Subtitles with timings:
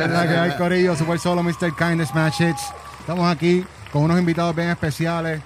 [0.00, 1.74] Es la que hay, Corillo, Super Solo, Mr.
[1.76, 2.62] Kindness Smash Hits.
[3.00, 5.40] Estamos aquí con unos invitados bien especiales.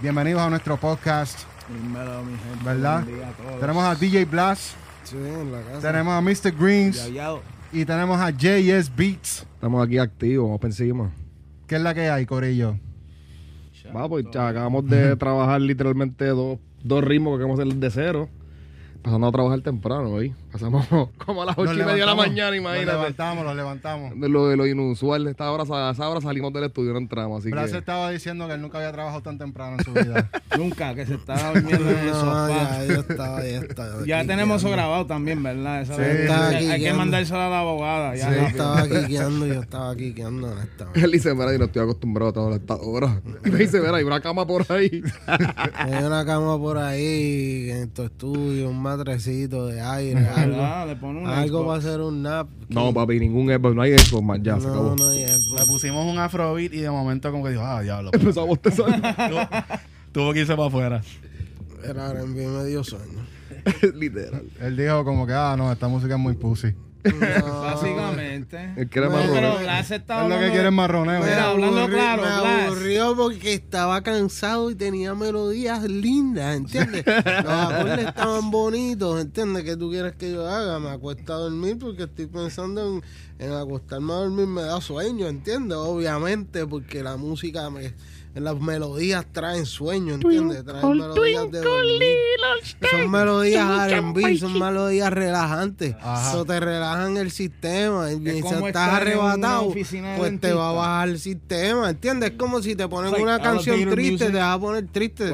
[0.00, 2.64] Bienvenidos a nuestro podcast, Dímelo, mi gente.
[2.64, 3.02] ¿verdad?
[3.04, 3.60] Buen día a todos.
[3.60, 5.80] Tenemos a DJ Blast, Sí, en la casa.
[5.92, 6.52] tenemos a Mr.
[6.58, 7.34] Greens Ya, ya.
[7.72, 9.46] y tenemos a JS Beats.
[9.54, 11.10] Estamos aquí activos, vamos para encima.
[11.66, 12.78] ¿Qué es la que hay, Corillo?
[13.94, 18.28] Va, pues ya acabamos de trabajar literalmente dos, dos ritmos que queremos hacer de cero.
[19.06, 20.34] Pasando a trabajar temprano hoy.
[20.50, 20.84] Pasamos
[21.24, 22.86] como a las ocho Nos y media de la mañana, imagínate.
[22.90, 24.18] levantamos, los levantamos.
[24.18, 25.28] De lo, de lo inusual.
[25.28, 27.38] Esta hora, a esa hora salimos del estudio, no entramos.
[27.40, 27.78] Así Blas que.
[27.78, 30.28] estaba diciendo que él nunca había trabajado tan temprano en su vida.
[30.58, 32.48] Nunca, que se estaba durmiendo en el No, sofá.
[32.48, 34.06] ya, ya estaba, ya estaba.
[34.06, 35.82] Ya tenemos eso grabado también, ¿verdad?
[35.82, 36.00] Esa Sí.
[36.00, 36.20] vez.
[36.22, 38.16] Estaba hay, que mandárselo a la abogada.
[38.16, 38.46] Ya, Sí, rápido.
[38.48, 41.00] estaba aquí guiando, yo estaba honestamente.
[41.04, 43.20] Él dice, mira, yo no estoy acostumbrado a trabajar esta hora.
[43.44, 45.02] Y me dice, mira, hay una cama por ahí.
[45.26, 50.56] Hay una cama por ahí en tu estudio, un matrecito de aire, algo.
[50.56, 50.86] ¿Verdad?
[50.88, 51.68] Le pone un Algo Xbox.
[51.68, 52.48] va a ser un nap.
[52.68, 54.96] No, papi, ningún Xbox, no hay Xbox más, ya, se no, acabó.
[54.96, 58.10] no hay Le pusimos un afrobeat y de momento como que dijo, ah, diablo.
[58.12, 58.86] Empezó a bostezar.
[59.28, 59.40] tuvo,
[60.12, 61.02] tuvo que irse para afuera.
[61.84, 63.24] Era R&B medio sueño.
[63.94, 64.42] Literal.
[64.60, 66.74] Él dijo como que, ah, no, esta música es muy pussy.
[67.12, 68.72] No, Básicamente.
[68.76, 69.60] Él quiere No, Pero Robert.
[69.60, 71.20] Blas estaba Es lo que hablando- quiere es marroneo.
[71.20, 72.66] Me, Mira, hablando aburrí- claro, me Blas.
[72.66, 77.04] aburrió porque estaba cansado y tenía melodías lindas, ¿entiendes?
[77.06, 79.64] Los acordes estaban bonitos, ¿entiendes?
[79.64, 80.78] ¿Qué tú quieres que yo haga?
[80.78, 83.02] Me acuesto a dormir porque estoy pensando en,
[83.38, 85.76] en acostarme a dormir, me da sueño, ¿entiendes?
[85.78, 87.92] Obviamente, porque la música, me,
[88.40, 90.64] las melodías traen sueño, ¿entiendes?
[90.64, 92.16] Traen melodías de dormir.
[92.90, 95.96] Son melodías R&B, son melodías relajantes.
[96.28, 98.12] Eso te relajan el sistema.
[98.12, 102.30] Y si estás arrebatado, pues te va a bajar el sistema, ¿entiendes?
[102.30, 104.32] Es como si te ponen Like una canción triste, music.
[104.32, 105.32] te va a poner triste.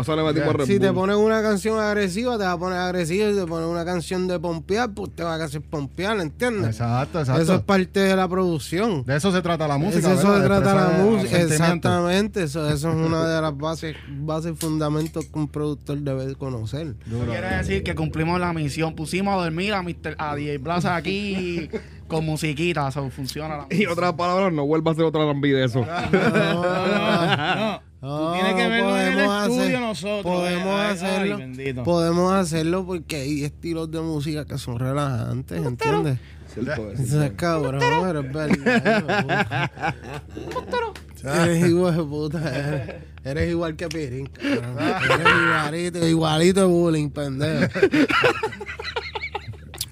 [0.67, 3.30] Si te pones una canción agresiva, te va a poner agresivo.
[3.30, 6.70] Si te pones una canción de pompear, pues te va a hacer pompear, ¿entiendes?
[6.70, 7.42] Exacto, exacto.
[7.42, 9.05] Eso es parte de la producción.
[9.05, 9.98] De eso se trata la música.
[9.98, 10.58] Eso, eso ¿verdad?
[10.58, 11.41] se trata la música.
[11.41, 12.42] Exactamente.
[12.45, 16.95] Eso, eso es una de las bases, bases fundamentos que un productor debe conocer.
[17.27, 18.95] Quiere decir que cumplimos la misión.
[18.95, 20.14] Pusimos a dormir a, Mr.
[20.19, 21.69] a DJ Plaza aquí
[22.08, 22.89] con musiquita.
[22.89, 23.57] Eso funciona.
[23.58, 25.85] La Y otras palabras, no vuelva a hacer otra lambi de eso.
[25.85, 30.23] No, Tú tienes que verlo en el podemos estudio hacer- nosotros.
[30.25, 31.85] Podemos ay, hacerlo.
[31.85, 36.19] podemos hacerlo porque hay estilos de música que son relajantes, ¿entiendes?
[36.52, 36.98] Cierto es.
[37.01, 39.70] Eso es cabrón, eres verdad.
[41.24, 42.38] Eres igual de puta.
[42.38, 44.77] Eres, eres igual que Pirín, cabrón.
[44.78, 47.80] Eres igualito, igualito de bullying, pendejo.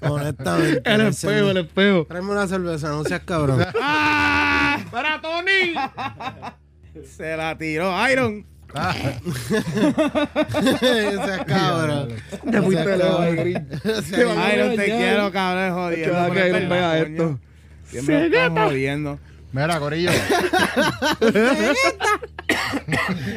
[0.01, 0.81] Honestamente.
[0.85, 2.05] El espejo, el espejo.
[2.07, 3.59] Tráeme una cerveza, no seas cabrón.
[4.91, 5.73] ¡Para Tony!
[7.05, 8.45] Se la tiró Iron.
[10.81, 12.09] Ese cabrón.
[12.49, 13.67] Te fuiste lejos, Green.
[14.53, 16.17] Iron, te quiero, cabrón, jodiendo.
[16.17, 17.39] Iron vea verdad, esto.
[17.85, 19.19] Siempre me están jodiendo.
[19.53, 20.11] Mira, Corillo.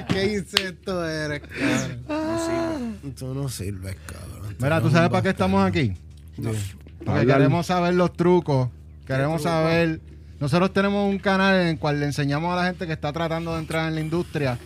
[0.09, 2.99] ¿Qué insecto eres, cabrón?
[3.19, 4.57] Tú no sirves, cabrón.
[4.59, 5.95] Mira, ¿tú sabes para qué estamos aquí?
[6.37, 6.59] Porque
[7.07, 7.27] Hablar.
[7.39, 8.69] queremos saber los trucos.
[9.07, 10.01] Queremos saber.
[10.41, 13.53] Nosotros tenemos un canal en el cual le enseñamos a la gente que está tratando
[13.55, 14.59] de entrar en la industria.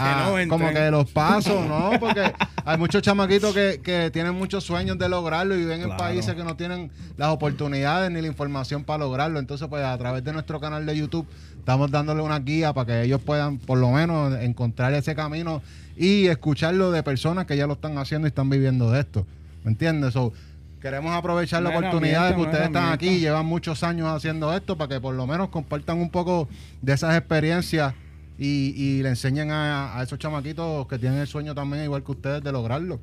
[0.00, 0.48] A- no entren.
[0.48, 1.90] como que los pasos, ¿no?
[2.00, 2.32] Porque
[2.64, 6.44] hay muchos chamaquitos que, que tienen muchos sueños de lograrlo y viven en países que
[6.44, 9.38] no tienen las oportunidades ni la información para lograrlo.
[9.38, 11.26] Entonces, pues a través de nuestro canal de YouTube
[11.58, 15.62] estamos dándole una guía para que ellos puedan por lo menos encontrar ese camino
[15.96, 19.26] y escucharlo de personas que ya lo están haciendo y están viviendo de esto.
[19.64, 20.14] ¿Me entiendes?
[20.14, 20.32] So,
[20.80, 24.88] queremos aprovechar la oportunidad de que ustedes están aquí, llevan muchos años haciendo esto para
[24.88, 26.48] que por lo menos compartan un poco
[26.80, 27.92] de esas experiencias
[28.40, 32.12] y, y le enseñen a, a esos chamaquitos que tienen el sueño también, igual que
[32.12, 32.98] ustedes, de lograrlo.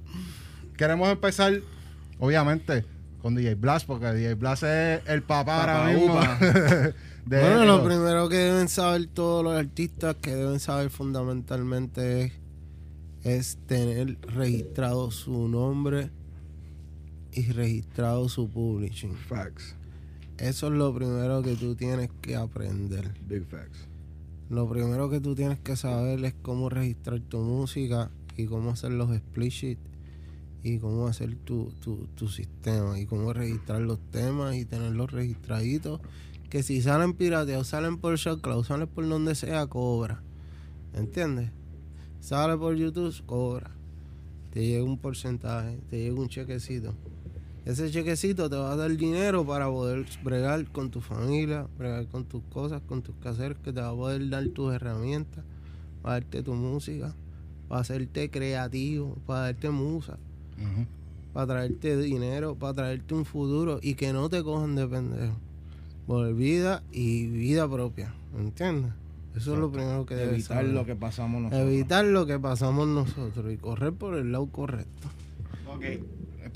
[0.76, 1.62] Queremos empezar,
[2.18, 2.84] obviamente,
[3.22, 6.20] con DJ Blast, porque DJ Blast es el papá ahora Papá mismo.
[7.28, 7.66] de bueno, esto.
[7.66, 12.34] lo primero que deben saber todos los artistas que deben saber fundamentalmente es,
[13.24, 16.10] es tener registrado su nombre
[17.32, 19.16] y registrado su publishing.
[19.16, 19.76] Facts.
[20.40, 23.12] Eso es lo primero que tú tienes que aprender.
[23.28, 23.88] Big facts.
[24.50, 28.92] Lo primero que tú tienes que saber es cómo registrar tu música y cómo hacer
[28.92, 29.80] los split sheet
[30.64, 36.00] y cómo hacer tu, tu, tu sistema y cómo registrar los temas y tenerlos registraditos.
[36.50, 40.24] Que si salen pirateados, salen por SoundCloud, salen por donde sea, cobra.
[40.94, 41.52] ¿Entiendes?
[42.22, 43.72] Sale por YouTube, cobra.
[44.52, 46.94] Te llega un porcentaje, te llega un chequecito.
[47.68, 52.24] Ese chequecito te va a dar dinero para poder bregar con tu familia, bregar con
[52.24, 55.44] tus cosas, con tus quehaceres, que te va a poder dar tus herramientas,
[56.02, 57.14] para darte tu música,
[57.68, 60.18] para hacerte creativo, para darte musa,
[61.34, 65.36] para traerte dinero, para traerte un futuro y que no te cojan de pendejo.
[66.08, 68.94] por vida y vida propia, ¿entiendes?
[69.36, 70.72] Eso es lo primero que debes Evitar saber.
[70.74, 71.68] lo que pasamos nosotros.
[71.70, 75.10] Evitar lo que pasamos nosotros y correr por el lado correcto.
[75.68, 75.84] Ok,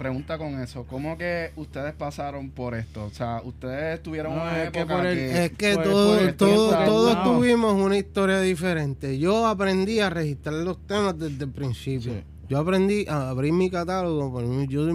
[0.01, 0.83] pregunta con eso.
[0.89, 3.05] ¿Cómo que ustedes pasaron por esto?
[3.05, 5.45] O sea, ustedes tuvieron No, una es que época por el- que...
[5.45, 9.19] Es que Por- todo- por todos tuvimos una historia diferente.
[9.19, 12.13] Yo aprendí a registrar los temas desde el principio.
[12.13, 12.23] Sí.
[12.49, 14.41] Yo aprendí a abrir mi catálogo.
[14.67, 14.87] Yo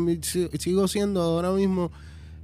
[0.59, 1.93] sigo siendo ahora mismo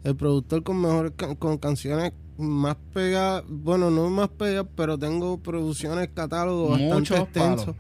[0.04, 3.42] el productor con mejores con canciones más pegadas.
[3.48, 7.74] Bueno, no más pegadas, pero tengo producciones, catálogos bastante extensos.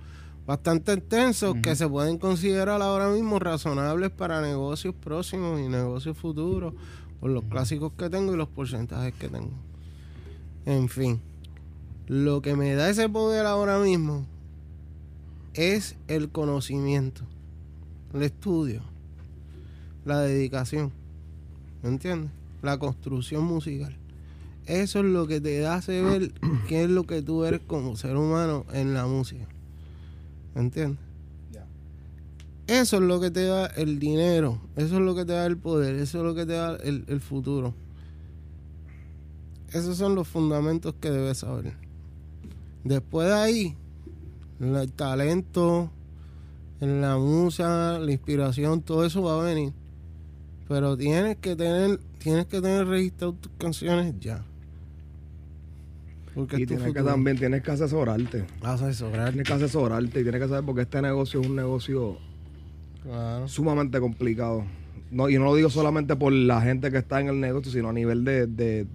[0.46, 6.74] Bastante extensos que se pueden considerar ahora mismo razonables para negocios próximos y negocios futuros.
[7.20, 9.52] Por los clásicos que tengo y los porcentajes que tengo.
[10.66, 11.20] En fin,
[12.08, 14.26] lo que me da ese poder ahora mismo
[15.54, 17.22] es el conocimiento,
[18.12, 18.82] el estudio,
[20.04, 20.90] la dedicación,
[21.82, 22.30] ¿me entiendes?
[22.62, 23.96] La construcción musical.
[24.66, 26.32] Eso es lo que te da saber
[26.68, 29.46] qué es lo que tú eres como ser humano en la música.
[30.54, 31.12] ¿Me entiendes?
[32.66, 35.56] Eso es lo que te da el dinero, eso es lo que te da el
[35.56, 37.74] poder, eso es lo que te da el, el futuro.
[39.72, 41.74] Esos son los fundamentos que debes saber.
[42.84, 43.76] Después de ahí,
[44.60, 45.90] el talento,
[46.80, 49.72] la musa, la inspiración, todo eso va a venir.
[50.68, 54.44] Pero tienes que tener, tienes que tener registrado tus canciones ya.
[56.34, 57.04] Porque Y tienes que futuro.
[57.06, 58.44] también tienes que asesorarte.
[58.60, 59.28] Vas a asesorar.
[59.30, 62.16] Tienes que asesorarte y tienes que saber porque este negocio es un negocio
[63.02, 63.48] Claro.
[63.48, 64.64] sumamente complicado.
[65.10, 67.88] No, y no lo digo solamente por la gente que está en el negocio, sino
[67.90, 68.86] a nivel de, de-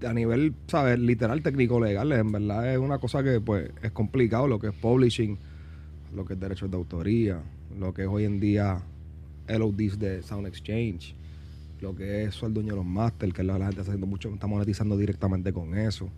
[0.00, 0.98] de- a nivel, ¿sabes?
[0.98, 2.10] Literal, técnico, legal.
[2.12, 5.36] En verdad es una cosa que pues es complicado, lo que es publishing,
[6.14, 7.40] lo que es derechos de autoría,
[7.78, 8.80] lo que es hoy en día
[9.46, 11.14] LODs de Sound Exchange,
[11.82, 14.32] lo que es el dueño de los masters, que la, la gente está haciendo mucho,
[14.32, 16.08] está monetizando directamente con eso.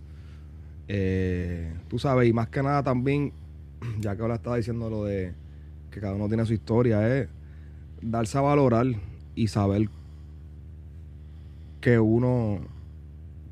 [0.94, 3.32] Eh, tú sabes, y más que nada también,
[4.00, 5.32] ya que ahora estaba diciendo lo de
[5.90, 7.30] que cada uno tiene su historia, es
[8.02, 8.86] darse a valorar
[9.34, 9.88] y saber
[11.80, 12.60] que uno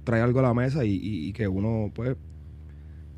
[0.05, 2.15] trae algo a la mesa y, que uno pues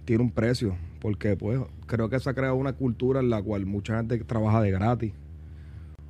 [0.05, 0.77] tiene un precio.
[1.01, 4.63] Porque pues creo que se ha creado una cultura en la cual mucha gente trabaja
[4.63, 5.13] de gratis.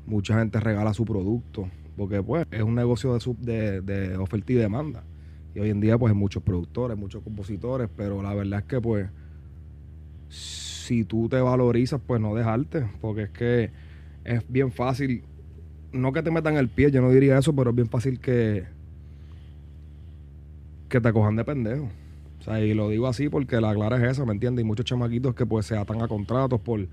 [0.06, 1.66] Mucha gente regala su producto.
[1.96, 5.02] Porque pues es un negocio de, sub- de, de oferta y demanda
[5.54, 8.80] y hoy en día pues hay muchos productores muchos compositores pero la verdad es que
[8.80, 9.08] pues
[10.28, 13.70] si tú te valorizas pues no dejarte porque es que
[14.24, 15.24] es bien fácil
[15.92, 18.64] no que te metan el pie yo no diría eso pero es bien fácil que
[20.92, 21.88] que te cojan de pendejo.
[22.38, 24.62] O sea, y lo digo así porque la clara es esa, ¿me entiendes?
[24.62, 26.86] Y muchos chamaquitos que pues se atan a contratos por,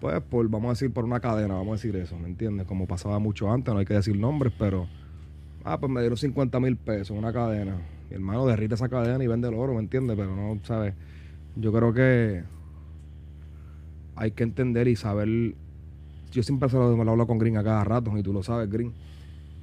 [0.00, 2.66] pues, por, vamos a decir, por una cadena, vamos a decir eso, ¿me entiendes?
[2.66, 4.86] Como pasaba mucho antes, no hay que decir nombres, pero,
[5.66, 7.76] ah, pues me dieron 50 mil pesos en una cadena.
[8.08, 10.16] Mi hermano derrite esa cadena y vende el oro, ¿me entiendes?
[10.16, 10.94] Pero no, ¿sabes?
[11.56, 12.44] Yo creo que
[14.14, 15.54] hay que entender y saber,
[16.30, 18.70] yo siempre se lo, lo hablo con Green a cada rato, y tú lo sabes,
[18.70, 18.92] Green,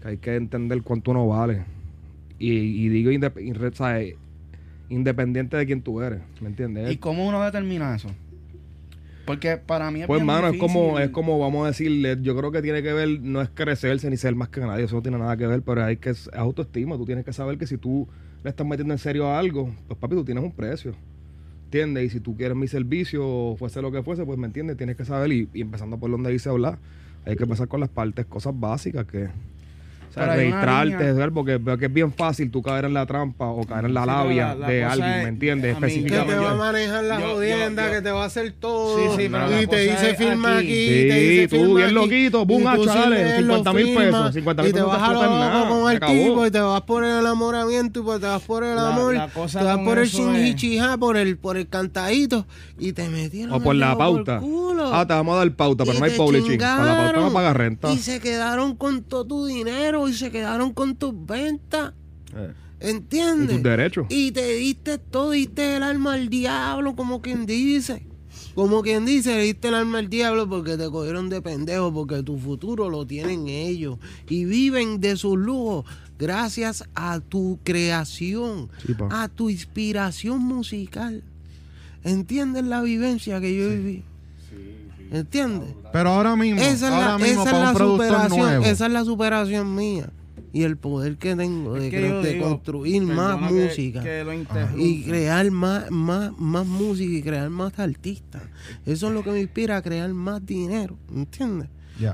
[0.01, 1.63] que hay que entender cuánto uno vale.
[2.38, 3.09] Y, digo
[4.89, 6.91] independiente de quién tú eres, ¿me entiendes?
[6.91, 8.09] ¿Y cómo uno determina eso?
[9.25, 12.35] Porque para mí es Pues bien mano, es como, es como vamos a decirle, yo
[12.35, 15.01] creo que tiene que ver, no es crecerse ni ser más que nadie, eso no
[15.01, 17.77] tiene nada que ver, pero hay que es autoestima, tú tienes que saber que si
[17.77, 18.07] tú
[18.43, 20.93] le estás metiendo en serio a algo, pues papi, tú tienes un precio.
[21.65, 22.05] ¿Entiendes?
[22.05, 24.95] Y si tú quieres mi servicio, o fuese lo que fuese, pues me entiendes, tienes
[24.95, 26.77] que saber, y, y empezando por donde dice hablar,
[27.25, 29.29] hay que empezar con las partes, cosas básicas que.
[30.15, 33.65] O sea, registrarte, porque veo que es bien fácil tú caer en la trampa o
[33.65, 35.74] caer en la Sí, labia la- la de alguien, es- ¿me entiendes?
[35.75, 36.36] mí- Que te Específicamente.
[36.46, 38.98] va a manejar la yo- yo- jodienda, yo- que te va a hacer todo.
[38.98, 40.67] Sí, sí, pero y te dice firma aquí.
[40.67, 40.86] aquí.
[40.88, 44.34] Sí, te dice tú firma bien aquí, loquito, boom, sin dale, leerlo 50 mil pesos,
[44.34, 46.13] 50 mil Y te pesos vas a nada, con el acabó.
[46.13, 49.13] tipo y te vas por el enamoramiento y pues te vas por el La- amor.
[49.13, 52.46] te vas por el chingichija, por el, por el cantadito
[52.77, 54.39] y te metieron O por la pauta.
[54.39, 54.93] culo.
[54.93, 56.58] Ah, te vamos a dar pauta, pero no hay publishing.
[56.60, 57.91] Con la pauta no pagas renta.
[57.91, 61.93] Y se quedaron con todo tu dinero y se quedaron con tus ventas.
[62.36, 63.51] Eh, ¿Entiendes?
[63.51, 64.05] Y tus derechos.
[64.10, 68.05] Y te diste todo, diste el alma al diablo, como quien dice.
[68.55, 72.22] Como quien dice, le diste el alma al diablo porque te cogieron de pendejo, porque
[72.22, 73.98] tu futuro lo tienen ellos.
[74.29, 75.86] Y viven de sus lujos
[76.19, 81.24] gracias a tu creación, Sí, a tu inspiración musical.
[82.03, 84.03] ¿Entiendes la vivencia que yo viví?
[85.13, 85.70] ¿Entiendes?
[85.93, 88.39] Pero ahora mismo, Esa es ahora la, mismo esa es para la un productor superación,
[88.39, 88.65] nuevo.
[88.65, 90.10] esa es la superación mía.
[90.51, 94.46] Y el poder que tengo de, que digo, construir más que- música que
[94.77, 98.41] y crear más, más, más música y crear más artistas.
[98.86, 101.70] Eso es lo que me inspira a crear más dinero, ¿entiendes?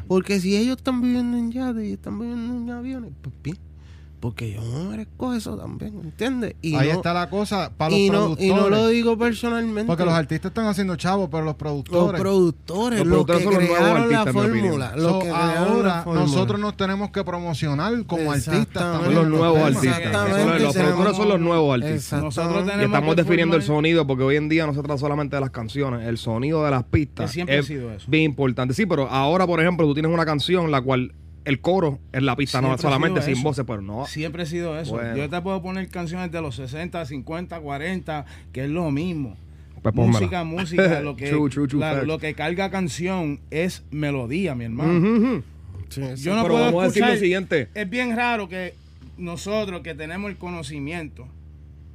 [0.07, 3.57] Porque si ellos están viviendo en yates y están viviendo en aviones, pues bien,
[4.19, 6.55] porque yo me merezco eso también, ¿entiendes?
[6.61, 8.45] Y Ahí no, está la cosa para los y no, productores.
[8.45, 9.87] y no lo digo personalmente.
[9.87, 12.19] porque los artistas están haciendo chavos, pero los los productores.
[12.21, 14.93] productores, Los los, productores que son los nuevos crearon la fórmula.
[14.95, 16.25] Los So, que crearon la ahora fórmula.
[16.25, 19.03] nosotros nos tenemos que promocionar como artistas.
[19.03, 19.97] Son los nuevos artistas.
[19.99, 22.23] Exactamente, Son los- los productores son los nuevos artistas.
[22.23, 24.97] Nosotros Y tenemos estamos que definiendo el sonido porque hoy en día no se trata
[24.97, 28.05] solamente de las canciones, el sonido de las pistas Que siempre ha sido eso.
[28.09, 28.73] bien importante.
[28.73, 31.13] Sí, pero ahora, por ejemplo, tú tienes una canción la cual
[31.45, 34.05] el coro es la pista, no Siempre solamente sin voces, pero no.
[34.05, 34.93] Siempre ha sido eso.
[34.93, 35.15] Bueno.
[35.17, 39.35] Yo te puedo poner canciones de los 60, 50, 40, que es lo mismo.
[39.81, 42.07] Pues música, música, lo que, True, true, true la- facts.
[42.07, 45.41] lo que carga canción es melodía, mi hermano.
[45.89, 46.23] Sí, sí.
[46.23, 47.69] Yo no pero puedo vamos a decir escuchar- lo siguiente.
[47.73, 48.73] Es bien raro que
[49.17, 51.27] nosotros que tenemos el conocimiento,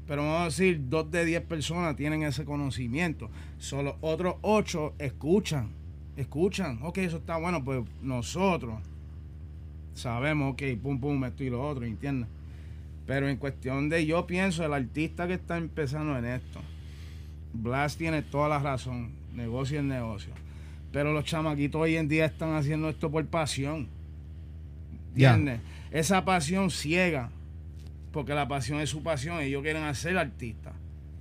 [0.09, 3.31] pero vamos a decir, dos de diez personas tienen ese conocimiento.
[3.59, 5.69] Solo otros ocho escuchan.
[6.17, 6.79] Escuchan.
[6.83, 8.75] Ok, eso está bueno, pues nosotros
[9.95, 12.29] sabemos, ok, pum, pum, esto y lo otro, ¿entiendes?
[13.07, 16.61] Pero en cuestión de, yo pienso, el artista que está empezando en esto,
[17.53, 20.33] Blas tiene toda la razón, negocio es negocio.
[20.93, 23.89] Pero los chamaquitos hoy en día están haciendo esto por pasión.
[25.11, 25.61] ¿Entiendes?
[25.91, 27.31] Esa pasión ciega,
[28.13, 29.41] porque la pasión es su pasión.
[29.41, 30.73] Ellos quieren hacer artistas,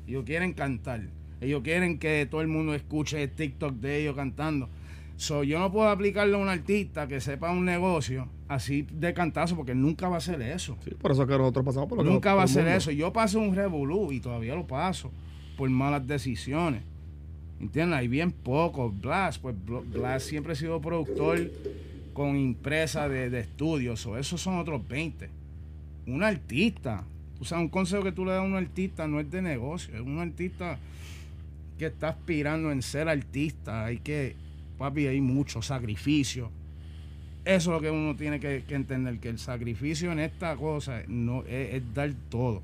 [0.07, 1.01] ellos quieren cantar,
[1.41, 4.69] ellos quieren que todo el mundo escuche el TikTok de ellos cantando.
[5.17, 9.55] So, yo no puedo aplicarle a un artista que sepa un negocio así de cantazo,
[9.55, 10.77] porque nunca va a hacer eso.
[10.83, 12.61] Sí, por eso es que nosotros pasamos por lo que Nunca va a mundo.
[12.67, 12.91] eso.
[12.91, 15.11] Yo paso un revolú y todavía lo paso
[15.57, 16.81] por malas decisiones.
[17.59, 17.99] ¿Entiendes?
[17.99, 18.93] Hay bien pocos.
[18.99, 21.49] Blas, pues Bl- Blas siempre ha sido productor
[22.13, 24.05] con empresa de, de estudios.
[24.05, 25.29] O esos son otros 20.
[26.07, 27.03] Un artista.
[27.39, 29.93] O sea, un consejo que tú le das a un artista no es de negocio.
[29.95, 30.77] Es un artista
[31.79, 33.85] que está aspirando en ser artista.
[33.85, 34.35] Hay que,
[34.77, 36.49] papi, hay mucho sacrificio.
[37.45, 41.01] Eso es lo que uno tiene que, que entender, que el sacrificio en esta cosa
[41.07, 42.61] no es, es dar todo.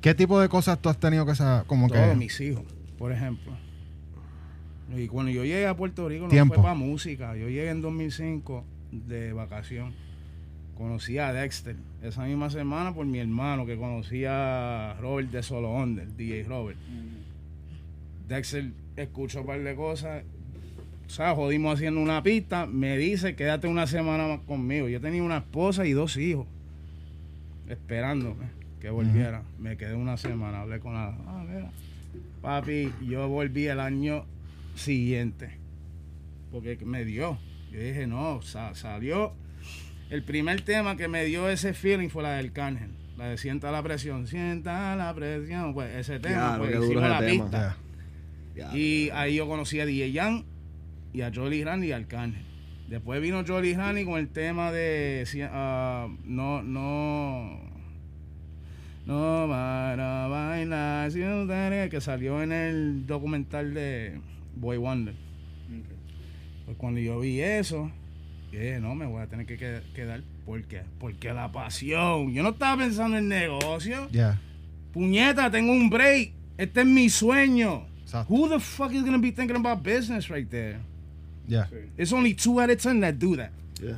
[0.00, 1.66] ¿Qué tipo de cosas tú has tenido que saber?
[1.66, 2.14] Como Todos que.
[2.14, 2.64] mis hijos,
[2.98, 3.52] por ejemplo.
[4.96, 6.54] Y cuando yo llegué a Puerto Rico no Tiempo.
[6.54, 7.36] fue para música.
[7.36, 9.94] Yo llegué en 2005 de vacación.
[10.76, 15.70] Conocí a Dexter esa misma semana por mi hermano que conocía a Robert de Solo
[15.72, 16.78] Under, DJ Robert.
[18.28, 20.22] Dexter escuchó un par de cosas.
[21.08, 22.66] O sea, jodimos haciendo una pista.
[22.66, 24.88] Me dice, quédate una semana más conmigo.
[24.88, 26.46] Yo tenía una esposa y dos hijos
[27.68, 28.46] esperándome
[28.80, 29.42] que volviera.
[29.58, 31.08] Me quedé una semana, hablé con la.
[31.26, 31.70] Ah, mira.
[32.42, 34.24] Papi, yo volví el año
[34.74, 35.50] siguiente.
[36.52, 37.38] Porque me dio.
[37.72, 39.32] Yo dije, no, sa- salió.
[40.10, 42.90] El primer tema que me dio ese feeling fue la del Cángel.
[43.18, 44.26] La de Sienta la presión.
[44.26, 45.74] Sienta la presión.
[45.74, 47.44] Pues ese tema, Diablo, pues hicimos la tema.
[47.44, 47.76] pista.
[48.54, 48.70] Ya.
[48.72, 48.78] Ya.
[48.78, 50.44] Y ahí yo conocí a DJ Yan
[51.18, 52.42] y a Jolly Randy y al Arcángel.
[52.88, 57.58] Después vino Jolly Randy con el tema de si- ah, no, no,
[59.06, 64.20] no para bailar si no tenés", que salió en el documental de
[64.56, 65.14] Boy Wonder.
[66.66, 67.90] Pues cuando yo vi eso,
[68.52, 70.22] yo dije, no, me voy a tener que qued- quedar.
[70.46, 70.82] ¿Por qué?
[70.98, 72.32] Porque la pasión.
[72.32, 74.08] Yo no estaba pensando en negocio.
[74.10, 74.38] Ya.
[74.92, 76.32] Puñeta, tengo un break.
[76.56, 77.86] Este es mi sueño.
[78.02, 78.32] Exacto.
[78.32, 80.78] Who the fuck is gonna be thinking about business right there?
[81.48, 81.68] Ya.
[81.96, 83.50] It's only two out of ten that do that.
[83.82, 83.96] Yeah.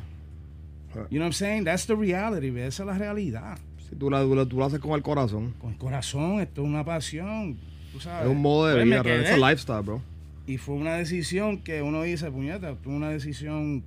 [1.10, 1.64] You know what I'm saying?
[1.64, 2.66] That's the reality, babe.
[2.68, 3.58] esa es la realidad.
[3.88, 5.54] Si tú, la, tú, la- tú lo haces con el corazón.
[5.60, 7.56] Con el corazón, esto es una pasión.
[7.92, 8.26] Tú sabes.
[8.26, 10.00] Es un modo de Pues vida, es un lifestyle, bro.
[10.46, 13.82] Y fue una decisión que uno dice, puñeta, fue una decisión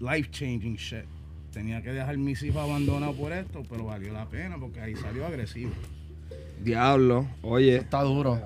[0.00, 1.04] life changing shit.
[1.52, 5.26] Tenía que dejar mis hijos abandonados por esto, pero valió la pena porque ahí salió
[5.26, 5.72] agresivo.
[6.62, 7.76] Diablo, oye.
[7.76, 8.40] Está duro.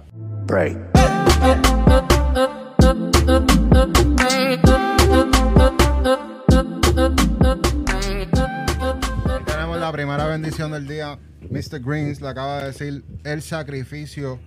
[9.46, 11.18] Tenemos la primera bendición del día.
[11.50, 11.80] Mr.
[11.80, 14.38] Greens le acaba de decir el sacrificio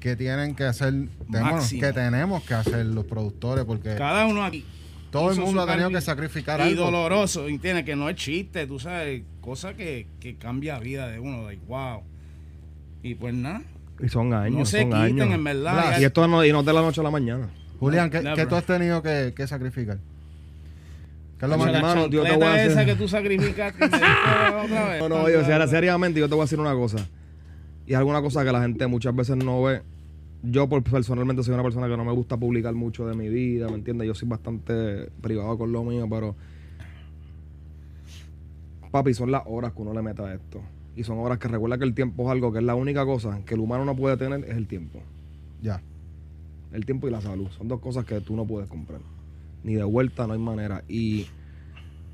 [0.00, 1.80] que tienen que hacer, de- Máximo.
[1.82, 4.64] que tenemos que hacer los productores, porque Cada uno aquí.
[5.10, 6.84] todo el hizo mundo su ha tenido carne que sacrificar y algo.
[6.86, 7.84] doloroso, ¿entiendes?
[7.84, 11.62] Que no es chiste, tú sabes, cosa que, que cambia la vida de uno, like,
[11.66, 12.02] wow.
[13.02, 13.62] Y pues nada,
[14.02, 15.30] Y son años, no se son quiten años.
[15.34, 15.98] en verdad.
[16.00, 17.48] Y esto no, y no es de la noche a la mañana.
[17.78, 19.98] Julián, ¿qué, tú has tenido que, que sacrificar?
[21.38, 23.06] ¿Qué es lo Oye, más- la hermano, yo te voy a hacer- esa que tú
[23.08, 23.98] sacrificaste otra
[24.88, 25.00] vez.
[25.00, 26.98] No, no, oye, o sea, seriamente, yo te voy a decir una cosa.
[27.86, 29.82] Y es alguna cosa que la gente muchas veces no ve.
[30.42, 33.68] Yo por, personalmente soy una persona que no me gusta publicar mucho de mi vida,
[33.68, 34.06] ¿me entiendes?
[34.06, 36.34] Yo soy bastante privado con lo mío, pero...
[38.90, 40.62] Papi, son las horas que uno le mete a esto.
[40.96, 43.40] Y son horas que recuerda que el tiempo es algo que es la única cosa
[43.44, 45.00] que el humano no puede tener, es el tiempo.
[45.62, 45.80] Ya.
[46.72, 47.48] El tiempo y la salud.
[47.50, 49.00] Son dos cosas que tú no puedes comprar.
[49.64, 50.84] Ni de vuelta, no hay manera.
[50.88, 51.26] Y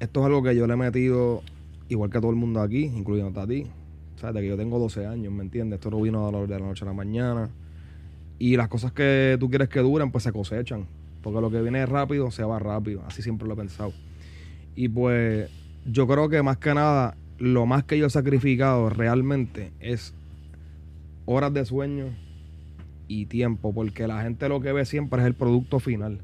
[0.01, 1.43] esto es algo que yo le he metido
[1.89, 3.67] igual que todo el mundo aquí, incluyendo a ti.
[4.17, 5.79] Sabes, de que yo tengo 12 años, ¿me entiendes?
[5.79, 7.51] Esto no vino de la noche a la mañana.
[8.39, 10.87] Y las cosas que tú quieres que duren, pues se cosechan.
[11.23, 13.03] Porque lo que viene rápido, se va rápido.
[13.07, 13.93] Así siempre lo he pensado.
[14.75, 15.51] Y pues
[15.85, 20.15] yo creo que más que nada, lo más que yo he sacrificado realmente es
[21.27, 22.07] horas de sueño
[23.21, 23.73] y tiempo.
[23.75, 26.19] Porque la gente lo que ve siempre es el producto final.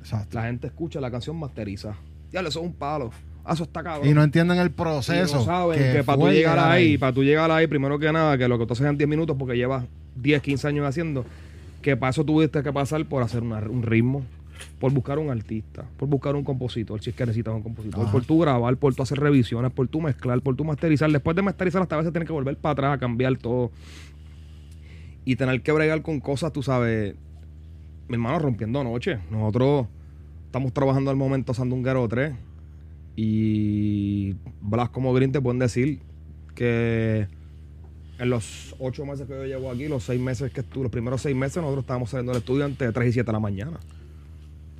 [0.00, 0.38] Exacto.
[0.38, 1.96] La gente escucha la canción masterizada.
[2.32, 3.10] Ya, eso es un palo.
[3.44, 4.08] Ah, eso está cabrón.
[4.08, 5.36] Y no entienden el Y proceso.
[5.38, 8.46] no saben que, para tú llegar ahí, para tú llegar ahí, primero que nada, que
[8.48, 9.84] lo que tú haces en 10 minutos, porque llevas
[10.16, 11.24] 10, 15 años haciendo,
[11.82, 14.22] que para eso tuviste que pasar por hacer una- un ritmo,
[14.78, 18.12] por buscar un artista, por buscar un compositor, si es que necesitas un compositor, Ajá.
[18.12, 21.10] por tú grabar, por tú hacer revisiones, por tú mezclar, por tú masterizar.
[21.10, 23.70] Después de masterizar, hasta a veces tienes que volver para atrás a cambiar todo.
[25.30, 27.14] Y tener que bregar con cosas, tú sabes,
[28.08, 29.20] mi hermano rompiendo noche.
[29.30, 29.86] Nosotros
[30.46, 32.34] estamos trabajando al momento Sandunguero 3
[33.14, 36.00] y Blas como Green te pueden decir
[36.56, 37.28] que
[38.18, 41.22] en los ocho meses que yo llevo aquí, los seis meses que estuve, los primeros
[41.22, 43.78] seis meses nosotros estábamos saliendo del estudio entre 3 y 7 de la mañana.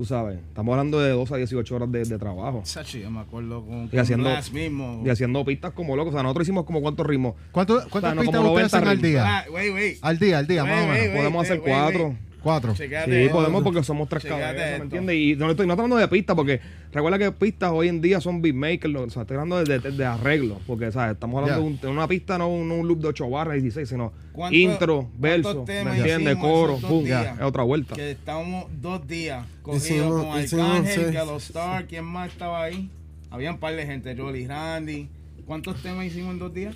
[0.00, 2.62] Tú sabes, estamos hablando de 12 a 18 horas de, de trabajo.
[2.64, 5.02] Sachi, yo me acuerdo con, Y haciendo- mismo.
[5.04, 6.14] Y haciendo pistas como locos.
[6.14, 7.34] O sea, nosotros hicimos como cuántos ritmos.
[7.52, 9.24] ¿Cuánto- O sea, ¿Cuántas no, pistas como ustedes 90 hacen al día?
[9.40, 9.98] Ah, wey, wey.
[10.00, 11.06] Al día, al día, Wey, más o menos.
[11.06, 11.16] wey.
[11.18, 12.16] Podemos hacer wey, cuatro.
[12.42, 12.74] Cuatro.
[12.74, 13.26] Checate.
[13.26, 15.16] Sí, podemos porque somos tres cabezas, ¿me entiendes?
[15.16, 16.60] Y no estoy, no estoy hablando de pistas porque
[16.92, 20.04] recuerda que pistas hoy en día son beatmakers, o sea, estoy hablando de, de, de
[20.04, 21.14] arreglo, porque ¿sabes?
[21.14, 21.64] estamos hablando Ya.
[21.68, 24.56] de, un- de una pista, no un, loop de 8 barras y 16, sino ¿Cuánto-
[24.56, 26.36] intro, verso, ¿me entiendes?
[26.36, 27.36] Coro, pum, días?
[27.36, 27.94] es otra vuelta.
[27.94, 31.12] Que estábamos dos días Hicimos- con Arcángel, seis.
[31.12, 32.88] Galo Star, ¿quién más estaba ahí?
[33.30, 35.08] Había un par de gente, Rolly Randy.
[35.46, 36.74] ¿Cuántos temas hicimos en dos días?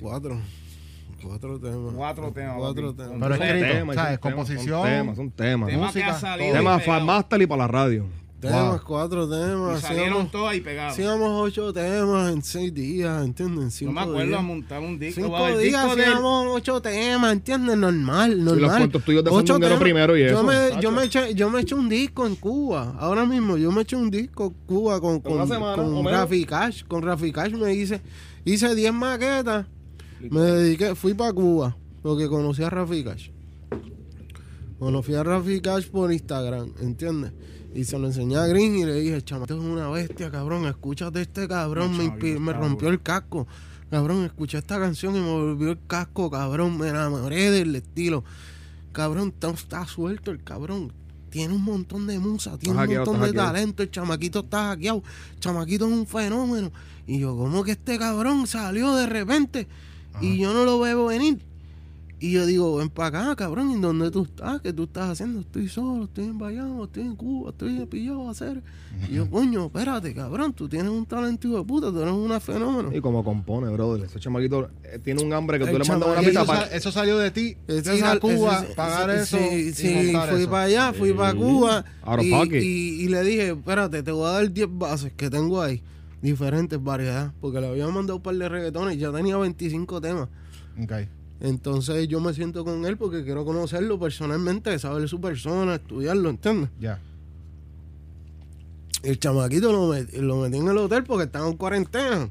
[0.00, 0.38] Cuatro.
[1.22, 1.94] Cuatro temas.
[1.94, 3.12] Cuatro temas, Cuatro temas.
[3.20, 4.10] Pero Son escrito, temas, ¿sabes?
[4.12, 4.80] son temas, Composición.
[4.82, 5.68] Son temas, son temas.
[5.70, 8.06] Temas que música, ha salido Temas y Master y para la radio.
[8.40, 8.80] Temas, Wow.
[8.84, 9.80] cuatro Y temas.
[9.82, 10.92] salieron Hacíamos, todas y pegados.
[10.94, 13.56] hacíamos ocho temas en seis días, ¿entiendes?
[13.58, 14.38] En No cinco me acuerdo días.
[14.40, 15.20] a montar un disco.
[15.22, 17.76] Cinco el días disco del- hacíamos ocho temas, ¿entiendes?
[17.76, 18.60] Normal, normal.
[18.62, 19.78] los cuentos tuyos de Ocho temas.
[19.78, 22.96] primero y yo eso, Me, yo, me eché, yo me eché un disco en Cuba.
[22.98, 26.04] Ahora mismo, yo me eché un disco en Cuba con, ¿En una con, semana, con?
[26.04, 26.82] Rafi Cash.
[26.88, 28.00] Con Rafi Cash me hice,
[28.44, 29.66] hice 10 maquetas.
[30.30, 33.30] Me dediqué, fui para Cuba, porque conocí a Rafi Cash.
[34.78, 37.32] Conocí a Rafi Cash por Instagram, ¿entiendes?
[37.74, 41.22] Y se lo enseñé a Green y le dije, chamato es una bestia, cabrón, escúchate
[41.22, 43.46] este cabrón, No, me, me rompió el casco.
[43.90, 48.24] Cabrón, escuché esta canción y me volvió el casco, cabrón, me enamoré del estilo.
[48.92, 50.92] Cabrón, está, suelto el cabrón.
[51.30, 53.52] Tiene un montón de musa, tiene un hackeado, montón de hackeado.
[53.52, 53.82] talento.
[53.82, 55.02] El chamaquito está hackeado.
[55.34, 56.70] El chamaquito es un fenómeno.
[57.06, 59.66] Y yo, ¿cómo que este cabrón salió de repente?
[60.20, 61.38] Y yo no lo veo venir.
[62.20, 64.60] Y yo digo, ven para acá, cabrón, ¿y dónde tú estás?
[64.60, 65.40] ¿Qué tú estás haciendo?
[65.40, 68.62] Estoy solo, estoy en Bayamo, estoy en Cuba, estoy pillado a hacer.
[69.10, 72.40] Y yo, coño, espérate, cabrón, tú tienes un talento hijo de puta, tú eres un
[72.40, 72.94] fenómeno.
[72.96, 74.04] Y como compone, brother.
[74.04, 76.66] Ese chamaquito eh, tiene un hambre que tú El le mandas una Eso, para...
[76.66, 77.56] eso salió de ti.
[77.66, 79.38] Ese ir a Cuba, ese- pagar ese- eso.
[79.50, 80.48] Sí, sí, fui eso.
[80.50, 81.14] para allá, fui Sí.
[81.16, 81.84] para Cuba.
[82.20, 85.82] Y, y, y le dije, espérate, te voy a dar 10 bases que tengo ahí.
[86.22, 87.32] Diferentes variedades.
[87.40, 90.28] Porque le había mandado un par de reggaetones y ya tenía 25 temas.
[90.82, 90.92] Ok.
[91.40, 96.70] Entonces yo me siento con él porque quiero conocerlo personalmente, saber su persona, estudiarlo, ¿entiendes?
[96.80, 97.00] Ya.
[99.02, 102.28] El chamaquito lo, met- lo metí en el hotel porque estaba en cuarentena.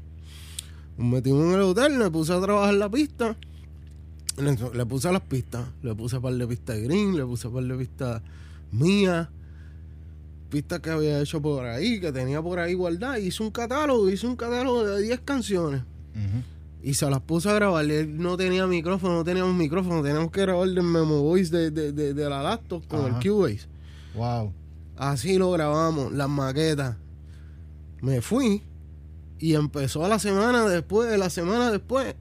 [0.96, 3.36] Lo metimos en el hotel, me puse a trabajar la pista.
[4.38, 5.66] Le, le puse las pistas.
[5.82, 8.22] Le puse un par de pistas de green, le puse un par de pistas
[8.70, 9.28] mías.
[10.52, 13.20] Pistas que había hecho por ahí, que tenía por ahí guardadas.
[13.20, 15.82] Hice un catálogo, hice un catálogo de 10 canciones.
[16.82, 17.84] Y se las puse a grabar.
[17.86, 20.02] Él no tenía micrófono, no teníamos micrófono.
[20.02, 23.18] Teníamos que grabar del Memo Voice de, de, de, de la laptop con Ajá.
[23.18, 23.66] el Cubase.
[24.14, 24.52] Wow.
[24.98, 26.96] Así lo grabamos, las maquetas.
[28.02, 28.62] Me fui
[29.38, 32.14] y empezó a la semana después, la semana después,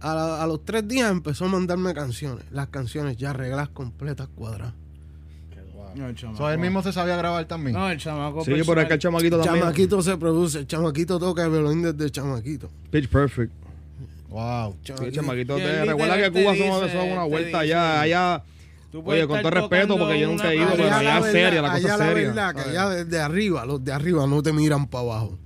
[0.00, 2.44] a, la- a los tres días empezó a mandarme canciones.
[2.50, 4.74] Las canciones ya arregladas completas, cuadradas.
[5.96, 6.38] No, el chamaco.
[6.38, 7.76] So, él mismo se sabía grabar también.
[7.76, 8.44] No, el chamaco.
[8.44, 9.62] Sí, pero es que el chamaquito también...
[9.64, 12.68] Chamaquito se produce, el chamaquito toca el violín desde chamaquito.
[12.90, 13.52] Pitch Perfect.
[14.28, 14.76] Wow.
[14.82, 15.58] Sí, Chamaquito- chamaquito.
[15.58, 18.42] Y te- recuerda que Cuba dice- son una vuelta dice- allá, allá...
[19.04, 21.06] Oye, con todo respeto, porque yo nunca he ido, pero pared.
[21.08, 22.26] allá es seria, la cosa allá la seria.
[22.28, 25.38] verdad que allá desde arriba, los de arriba no te miran para abajo.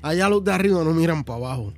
[0.00, 1.74] Allá los de arriba no miran para abajo.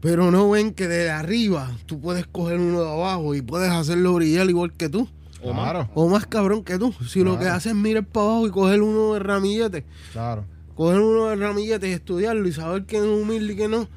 [0.00, 4.14] Pero no ven que desde arriba tú puedes coger uno de abajo y puedes hacerlo
[4.14, 5.08] brillar igual que tú.
[5.44, 5.70] O más.
[5.70, 6.92] Claro, O más cabrón que tú.
[7.06, 9.84] Si lo que haces es mirar para abajo y coger uno de ramillete.
[10.12, 10.44] claro.
[10.74, 13.88] Coger uno de ramillete y estudiarlo y saber quién es humilde y quién no.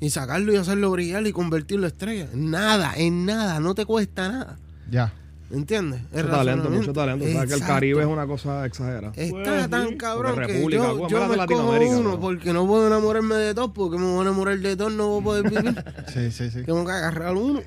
[0.00, 2.28] Y sacarlo y hacerlo brillar y convertirlo en estrella.
[2.34, 3.60] Nada, en nada.
[3.60, 4.58] No te cuesta nada.
[4.90, 5.12] Ya.
[5.50, 6.00] ¿Entiendes?
[6.12, 7.24] Mucho talento, mucho talento.
[7.24, 7.60] O sea, que el.
[7.60, 9.12] Caribe es una cosa exagerada.
[9.14, 13.36] Está tan cabrón Porque que República, yo, yo me Latinoamérica, uno porque no puedo enamorarme
[13.36, 15.84] de todos porque me voy a enamorar de todos, no voy a poder vivir.
[16.12, 16.64] Sí, sí, sí.
[16.64, 17.60] Tengo que agarrar uno.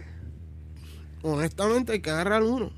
[1.22, 2.72] Honestamente hay que agarrar uno.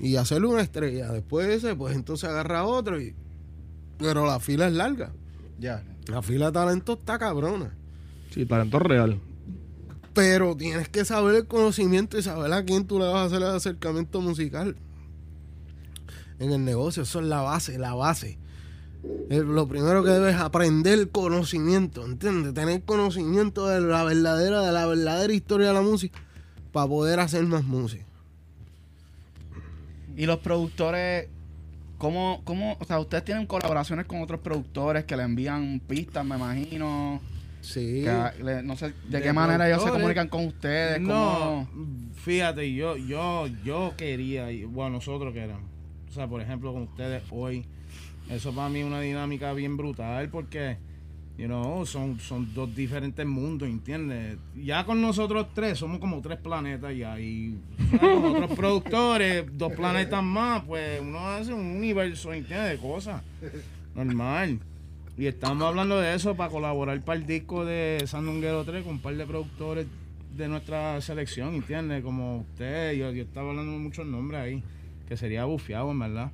[0.00, 1.12] Y hacerle una estrella.
[1.12, 3.00] Después de ese, pues entonces agarra otro.
[3.00, 3.14] Y...
[3.98, 5.12] Pero la fila es larga.
[5.58, 5.84] Ya.
[6.06, 7.74] La fila de talento está cabrona.
[8.30, 9.20] Sí, talento real.
[10.14, 13.42] Pero tienes que saber el conocimiento y saber a quién tú le vas a hacer
[13.42, 14.76] el acercamiento musical.
[16.38, 18.38] En el negocio, eso es la base, la base.
[19.28, 22.54] Lo primero que debes aprender el conocimiento, ¿entiendes?
[22.54, 26.18] Tener conocimiento de la verdadera, de la verdadera historia de la música
[26.72, 28.04] para poder hacer más música.
[30.20, 31.28] Y los productores,
[31.96, 36.36] ¿cómo, cómo, o sea, ustedes tienen colaboraciones con otros productores que le envían pistas, me
[36.36, 37.22] imagino?
[37.62, 38.02] Sí.
[38.04, 41.00] Que, le- no sé de, De qué manera ellos se comunican con ustedes.
[41.00, 42.12] No, ¿cómo?
[42.16, 45.62] fíjate, yo, yo, yo quería, y, bueno, nosotros queremos.
[46.10, 47.64] O sea, por ejemplo, con ustedes hoy,
[48.28, 50.76] eso para mí es una dinámica bien brutal porque,
[51.40, 54.36] you know, son, son dos diferentes mundos, ¿entiendes?
[54.54, 57.58] Ya con nosotros tres, somos como tres planetas ya, y
[57.98, 62.72] con otros productores, dos planetas más, pues uno hace un universo, ¿entiendes?
[62.72, 63.22] De cosas.
[63.94, 64.58] Normal.
[65.16, 69.00] Y estamos hablando de eso para colaborar para el disco de Sandunguero 3 con un
[69.00, 69.86] par de productores
[70.36, 72.04] de nuestra selección, ¿entiendes?
[72.04, 74.62] Como usted, yo, yo estaba hablando de muchos nombres ahí,
[75.08, 76.32] que sería bufiado, en verdad.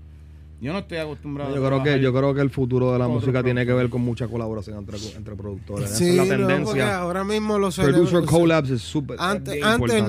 [0.58, 3.08] Yo no estoy acostumbrado Yo a creo que yo creo que el futuro de la
[3.08, 5.90] música tiene que ver con mucha colaboración entre, entre productores.
[5.90, 6.98] Esa Sí, es la no, tendencia.
[6.98, 10.02] ahora mismo los Producer collabs es súper Antes, antes,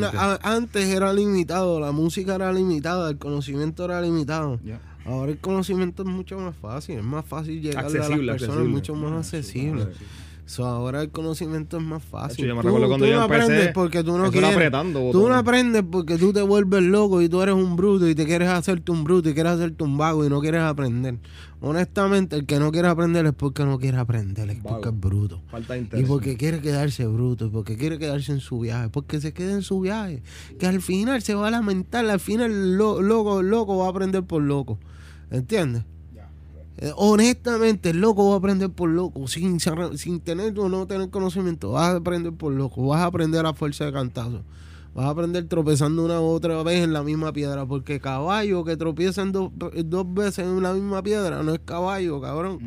[0.44, 4.60] antes era limitado, la música era limitada, el conocimiento era limitado.
[5.06, 8.52] Ahora el conocimiento es mucho más fácil, es más fácil llegar a las Accesible, personas,
[8.58, 8.70] accesible.
[8.74, 9.88] mucho más accesible.
[10.48, 12.46] So, ahora el conocimiento es más fácil.
[12.46, 14.50] Hecho, yo me Tú- recuerdo cuando tú yo no aprendes porque tú no quieres.
[14.52, 18.16] apretando Tú no aprendes porque tú te vuelves loco y tú eres un bruto y
[18.16, 21.20] te quieres hacerte un bruto y quieres hacerte un vago y no quieres aprender.
[21.60, 25.42] Honestamente, el que no quiere aprender es porque no quiere aprender, es porque es bruto.
[25.52, 29.20] Falta de Y porque quiere quedarse bruto, y porque quiere quedarse en su viaje, porque
[29.20, 30.22] se queda en su viaje,
[30.60, 34.24] que al final se va a lamentar, al final lo- loco, loco va a aprender
[34.24, 34.80] por loco,
[35.30, 35.84] ¿entiendes?
[36.80, 39.60] Eh, honestamente, el loco va a aprender por loco, sin,
[39.96, 43.54] sin tener o no tener conocimiento, vas a aprender por loco, vas a aprender a
[43.54, 44.44] fuerza de cantazo,
[44.94, 48.78] vas a aprender tropezando una u otra vez en la misma piedra, porque caballo que
[48.78, 52.60] tropieza en dos, dos veces en la misma piedra no es caballo, cabrón,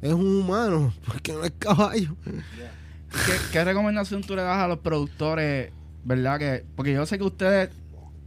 [0.00, 2.16] es un humano, porque no es caballo.
[2.24, 5.70] ¿Qué, qué recomendación tú le das a los productores,
[6.02, 6.38] verdad?
[6.38, 7.68] que Porque yo sé que ustedes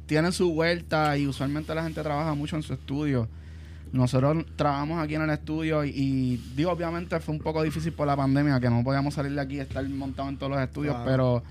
[0.06, 3.27] tienen su vuelta y usualmente la gente trabaja mucho en su estudio.
[3.91, 8.08] Nosotros trabajamos aquí en el estudio y, y, digo, obviamente fue un poco difícil por
[8.08, 10.95] la pandemia, que no podíamos salir de aquí y estar montados en todos los estudios,
[10.95, 11.10] Claro.
[11.10, 11.43] pero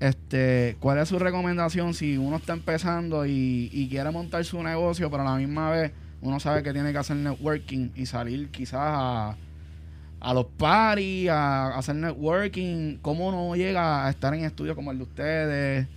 [0.00, 5.10] este, ¿cuál es su recomendación si uno está empezando y, y quiere montar su negocio,
[5.10, 8.80] pero a la misma vez uno sabe que tiene que hacer networking y salir quizás
[8.80, 9.36] a,
[10.20, 12.98] a los parties, a, hacer networking?
[13.02, 15.88] ¿Cómo uno llega a estar en estudios como el de ustedes?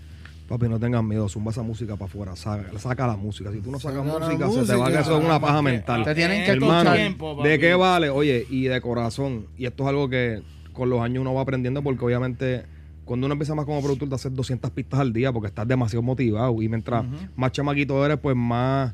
[0.47, 3.51] Papi, no tengan miedo, zumba esa música para afuera, saca, saca la música.
[3.51, 6.03] Si tú no sacas Saca música, se te va que eso es una paja mental.
[6.03, 6.97] Te tienen que Hermano, escuchar.
[6.97, 8.10] tiempo, ¿de qué vale?
[8.12, 11.81] Oye, y de corazón, y esto es algo que con los años uno va aprendiendo
[11.81, 12.65] porque obviamente
[13.05, 16.01] cuando uno empieza más como productor te hacer 200 pistas al día porque estás demasiado
[16.03, 17.05] motivado y mientras
[17.36, 18.93] más chamaquito eres, pues más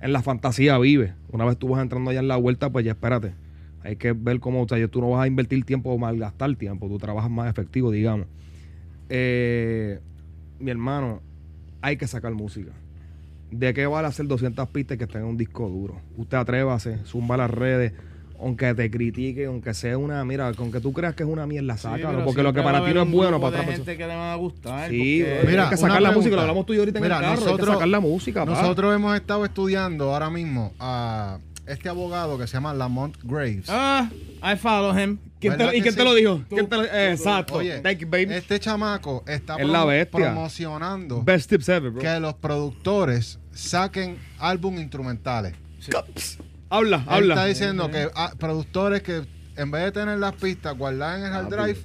[0.00, 1.14] en la fantasía vive.
[1.30, 3.34] Una vez tú vas entrando allá en la vuelta, pues ya espérate.
[3.82, 6.88] Hay que ver cómo, o sea, tú no vas a invertir tiempo o malgastar tiempo,
[6.88, 8.26] tú trabajas más efectivo, digamos.
[9.08, 10.00] Eh,
[10.58, 11.20] mi hermano,
[11.82, 12.72] hay que sacar música.
[13.50, 16.00] ¿De qué vale hacer 200 pistas y que tenga un disco duro?
[16.16, 17.92] Usted atrévase, zumba a las redes,
[18.40, 21.76] aunque te critique, aunque sea una, mira, con que tú creas que es una mierda,
[21.76, 23.76] Sí, sácalo, pero porque lo que para ti no es bueno, para otra persona.
[23.76, 24.90] gente que le va a gustar.
[24.90, 27.02] Sí, porque- hay Mira, que sacar la música, lo hablamos tú y yo ahorita en
[27.04, 28.50] Mira, el carro, hay que nosotros- sacar la música, pa.
[28.52, 33.66] Nosotros hemos estado estudiando ahora mismo a este abogado que se llama Lamont Graves.
[33.68, 34.08] Ah,
[34.42, 35.18] I follow him.
[35.40, 36.36] ¿Quién te- ¿Verdad ¿Y que quién te lo dijo?
[36.48, 36.88] Tú, ¿Quién te lo- tú.
[36.92, 37.54] Exacto.
[37.54, 38.34] Oye, Thank you, baby.
[38.34, 40.18] este chamaco está Es la promo- bestia.
[40.32, 42.00] promocionando Best tips ever, bro.
[42.02, 45.54] que los productores saquen álbum instrumentales.
[46.70, 47.34] Habla, Él habla.
[47.34, 49.22] está diciendo que ah, productores que
[49.56, 51.78] en vez de tener las pistas guardadas en el hard drive,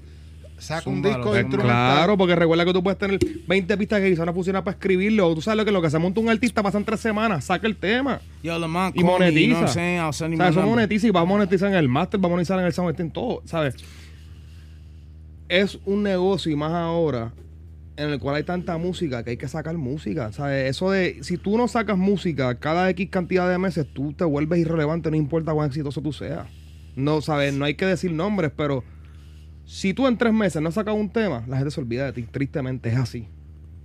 [0.58, 1.96] saca un disco pues, instrumental.
[1.96, 5.28] Claro, porque recuerda que tú puedes tener 20 pistas que quizás no funcionan para escribirlo.
[5.28, 7.68] O tú sabes lo que lo que se monta un artista pasan tres semanas, saca
[7.68, 8.22] el tema.
[8.42, 9.66] Yo, Lamont, Y call me, you know monetiza.
[9.66, 10.66] O sea, eso number.
[10.66, 13.12] monetiza y va a monetizar en el máster, va a monetizar en el sound, en
[13.12, 13.76] todo, ¿sabes?
[15.50, 17.34] Es un negocio y más ahora
[17.96, 20.70] en el cual hay tanta música que hay que sacar música, ¿sabes?
[20.70, 24.60] Eso de, si tú no sacas música cada X cantidad de meses, tú te vuelves
[24.60, 26.48] irrelevante, no importa cuán exitoso tú seas.
[26.96, 27.54] No, ¿sabes?
[27.54, 28.84] No hay que decir nombres, pero
[29.66, 32.24] si tú en tres meses no sacas un tema, la gente se olvida de ti,
[32.24, 33.28] tristemente es así.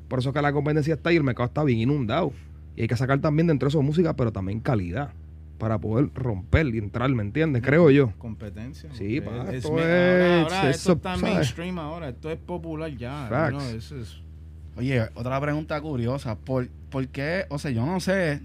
[0.08, 2.32] Por eso que la competencia está ahí, el mercado está bien inundado.
[2.76, 5.10] Y hay que sacar también dentro de eso música, pero también calidad.
[5.58, 7.62] Para poder romper y entrar, ¿me entiendes?
[7.64, 8.12] Creo yo.
[8.18, 8.90] Competencia.
[8.94, 11.22] Sí, porque pa, es- esto es- ahora, esto está ¿sabes?
[11.34, 12.08] mainstream ahora.
[12.10, 13.26] Esto es popular ya.
[13.28, 13.52] Facts.
[13.54, 13.60] ¿no?
[13.62, 14.20] Eso es-
[14.76, 16.36] Oye, otra pregunta curiosa.
[16.36, 17.46] ¿Por, por qué?
[17.50, 18.40] O sea, yo no sé.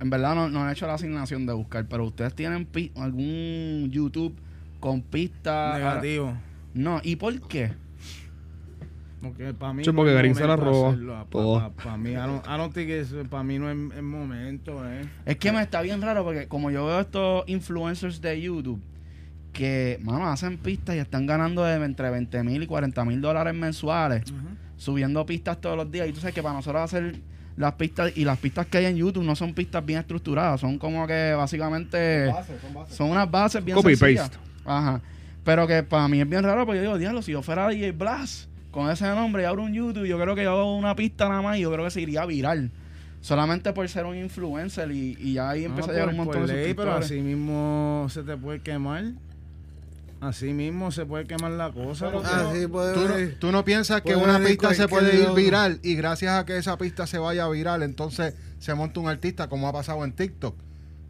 [0.00, 3.88] En verdad no, no he hecho la asignación de buscar, pero ustedes tienen pi- algún
[3.92, 4.34] YouTube
[4.80, 5.78] con pistas.
[5.78, 6.34] negativo.
[6.78, 7.72] No, ¿y por qué?
[9.20, 9.82] Porque para mí.
[9.82, 10.94] Sí, no porque es Garín se la roba.
[11.82, 15.02] Para mí, I don't, I don't think it's- para mí no es el momento, eh.
[15.26, 18.80] Es que me está bien raro porque como yo veo estos influencers de YouTube
[19.52, 23.54] que, mano, hacen pistas y están ganando de entre 20 mil y 40 mil dólares
[23.54, 24.22] mensuales
[24.76, 26.08] subiendo pistas todos los días.
[26.08, 27.16] Y tú sabes que para nosotros hacer
[27.56, 30.78] las pistas y las pistas que hay en YouTube no son pistas bien estructuradas, son
[30.78, 32.32] como que básicamente
[32.88, 34.28] son unas bases bien Copy sencillas.
[34.30, 34.38] paste.
[34.64, 35.00] Ajá.
[35.48, 37.92] Pero que para mí es bien raro porque yo digo, diablo, si yo fuera DJ
[37.92, 41.26] Blast con ese nombre y abro un YouTube, yo creo que yo hago una pista
[41.26, 42.70] nada más y yo creo que se iría viral.
[43.22, 46.16] Solamente por ser un influencer y, y ya ahí No, empieza a por- llegar un
[46.18, 49.04] montón por de ley, pero así mismo se te puede quemar.
[50.20, 52.08] Así mismo se puede quemar la cosa.
[52.08, 55.94] Así puede ¿Tú no, tú no piensas que una pista se puede ir viral y
[55.94, 59.72] gracias a que esa pista se vaya viral, entonces se monta un artista como ha
[59.72, 60.54] pasado en TikTok?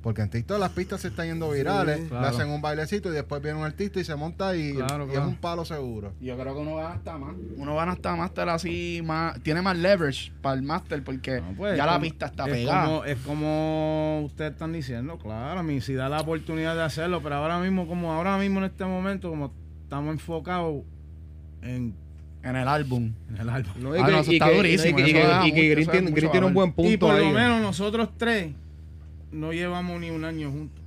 [0.08, 2.28] Porque en TikTok las pistas se están yendo virales, le claro.
[2.28, 5.20] hacen un bailecito y después viene un artista y se monta y, Claro, y claro.
[5.24, 6.14] es un palo seguro.
[6.18, 7.34] Yo creo que uno gana hasta más.
[7.58, 11.76] Uno gana hasta máster así, más, tiene más leverage para el máster porque No, pues,
[11.76, 12.86] ya la como- pista está es pegada.
[12.86, 17.20] Como, es como ustedes están diciendo, claro, a mí si da la oportunidad de hacerlo,
[17.22, 19.52] pero ahora mismo, como ahora mismo en este momento, como
[19.84, 20.84] estamos enfocados
[21.60, 21.94] en,
[22.42, 23.12] En el álbum.
[23.28, 23.72] en el álbum.
[23.78, 25.90] No, y Ah, que, no, eso y está que- durísimo, y que- y y Green
[26.30, 27.26] tiene, un buen punto y por ahí.
[27.26, 28.54] lo menos nosotros tres
[29.32, 30.82] no llevamos ni un año juntos.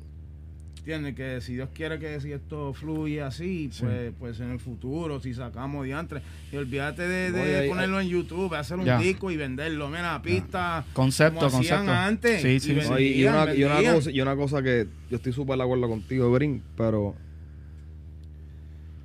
[0.80, 1.14] ¿Entiendes?
[1.14, 5.32] Que si Dios quiere que si esto fluye así, pues, pues en el futuro, si
[5.36, 8.98] sacamos diantre, y olvídate de, ahí- ponerlo en YouTube, hacer un Ya.
[8.98, 9.90] disco y venderlo.
[9.90, 10.84] Mira, pista.
[10.94, 11.92] Concepto, como hacían concepto.
[12.02, 12.42] antes.
[12.42, 15.58] Sí, sí, y y, una, y una cosa, y una cosa que yo estoy súper
[15.58, 17.14] de acuerdo contigo, Green, pero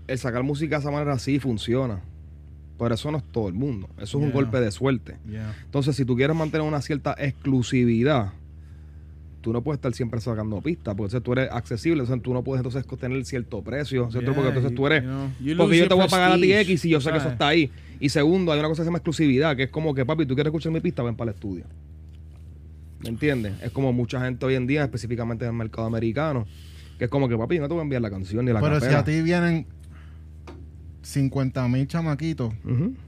[0.06, 2.00] el sacar música de esa manera sí funciona.
[2.78, 3.88] Pero eso no es todo el mundo.
[3.96, 5.16] Eso es un golpe de suerte.
[5.28, 5.54] Yeah.
[5.64, 8.32] Entonces, si tú quieres mantener una cierta exclusividad,
[9.46, 12.42] tú no puedes estar siempre sacando pistas, porque entonces tú eres accesible, entonces tú no
[12.42, 14.32] puedes entonces tener cierto precio, ¿cierto?
[14.32, 15.04] Yeah, porque entonces tú you- eres...
[15.04, 17.12] you know, you porque yo te voy a pagar a ti X y yo sé
[17.12, 17.70] que eso está ahí.
[18.00, 20.34] Y segundo, hay una cosa que se llama exclusividad, que es como que, papi, tú
[20.34, 21.64] quieres escuchar mi pista, ven para el estudio.
[23.04, 23.52] ¿Me entiendes?
[23.62, 26.44] Es como mucha gente hoy en día, específicamente en el mercado americano,
[26.98, 28.80] que es como que, papi, no te voy a enviar la canción ni la Pero
[28.80, 29.64] si a ti vienen
[31.02, 32.52] 50 mil chamaquitos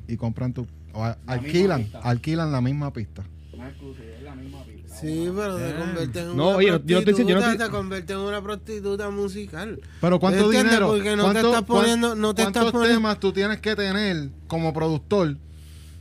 [0.06, 0.68] y compran tu...
[0.92, 3.24] o alquilan, alquilan la misma pista.
[3.52, 4.77] Es la misma pista.
[5.00, 7.52] Sí, pero te convierte en No, una oye, yo no estoy prostituta, diciendo- yo no
[7.52, 9.80] estoy- te convierte en una prostituta musical.
[10.00, 10.88] Pero ¿cuánto dinero?
[10.88, 13.76] Porque no te cuánto- estás poniendo- no te ¿Cuántos estás poniendo- temas tú tienes que
[13.76, 15.36] tener como productor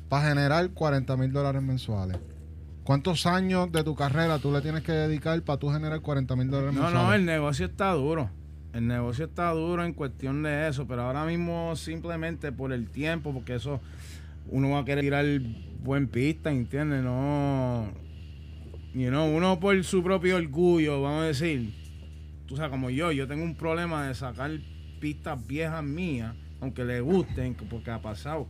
[0.09, 2.17] para generar 40 mil dólares mensuales?
[2.83, 6.49] ¿Cuántos años de tu carrera tú le tienes que dedicar para tú generar 40 mil
[6.49, 7.07] dólares No, mensuales?
[7.09, 8.29] no, el negocio está duro.
[8.73, 13.33] El negocio está duro en cuestión de eso, pero ahora mismo simplemente por el tiempo,
[13.33, 13.79] porque eso
[14.49, 15.25] uno va a querer tirar
[15.83, 17.03] buen pista, ¿entiendes?
[17.03, 17.87] No,
[18.93, 21.71] you know, uno por su propio orgullo, vamos a decir,
[22.47, 24.51] tú sabes, como yo, yo tengo un problema de sacar
[24.99, 28.47] pistas viejas mías, aunque le gusten, porque ha pasado.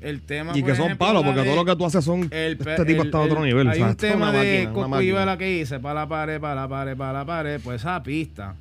[0.00, 2.28] El tema, Y que son ejemplo, palos, porque de- todo lo que tú haces son...
[2.30, 3.66] el este tipo el- está a otro el- nivel.
[3.68, 4.68] Hay o sea, un tema de
[5.38, 8.54] que hice, para la pared, para la pared, para la pared, pues esa pista.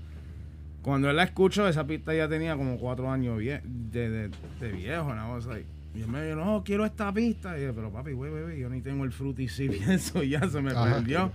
[0.82, 4.30] Cuando él la escuchó, esa pista ya tenía como cuatro años vie- de, de,
[4.62, 5.34] de viejo, ¿no?
[5.34, 5.58] O sea,
[5.96, 7.58] y él me dijo, no, quiero esta pista.
[7.58, 10.62] Y yo, pero papi, güey, güey, yo ni tengo el fruity sí pienso, ya se
[10.62, 10.96] me Ajá.
[10.96, 11.32] perdió.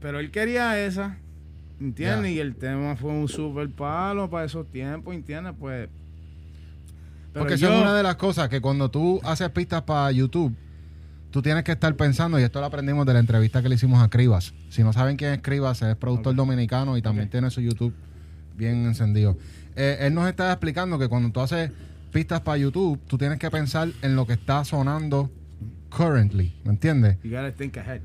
[0.00, 1.16] Pero él quería esa,
[1.80, 2.32] ¿entiendes?
[2.32, 5.54] Y el tema fue un super palo para esos tiempos, ¿entiendes?
[5.58, 5.88] Pues...
[7.32, 10.10] pero Porque esa yo- es una de las cosas que cuando tú haces pistas para
[10.10, 10.54] YouTube,
[11.30, 14.02] tú tienes que estar pensando, y esto lo aprendimos de la entrevista que le hicimos
[14.02, 14.52] a Cribas.
[14.70, 17.94] Si no saben quién es Cribas, es productor dominicano y también tiene su YouTube
[18.56, 19.36] bien encendido.
[19.76, 21.70] Eh, él nos está explicando que cuando tú haces
[22.10, 25.30] pistas para YouTube, tú tienes que pensar en lo que está sonando
[25.90, 27.16] currently, ¿me entiendes?
[27.22, 28.00] You gotta think ahead.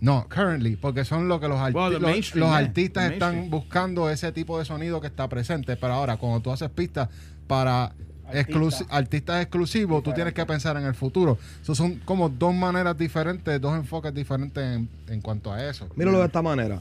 [0.00, 4.58] No, currently, porque son lo que los, arti- Well, los- artistas están buscando ese tipo
[4.58, 5.76] de sonido que está presente.
[5.76, 7.10] Pero ahora, cuando tú haces pistas
[7.46, 7.92] para
[8.24, 8.50] Artista.
[8.50, 11.36] exclusi- artistas exclusivos, tú tienes que pensar en el futuro.
[11.62, 15.86] Eso son como dos maneras diferentes, dos enfoques diferentes en, en cuanto a eso.
[15.96, 16.80] Míralo de esta manera.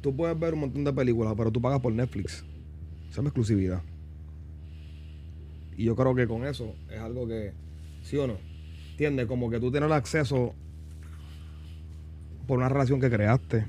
[0.00, 2.44] Tú puedes ver un montón de películas, pero tú pagas por Netflix.
[3.10, 3.82] Se llama exclusividad.
[5.76, 7.52] Y yo creo que con eso es algo que,
[8.02, 8.36] ¿sí o no?
[8.92, 9.26] ¿Entiendes?
[9.26, 10.54] Como que tú tienes el acceso
[12.46, 13.66] por una relación que creaste,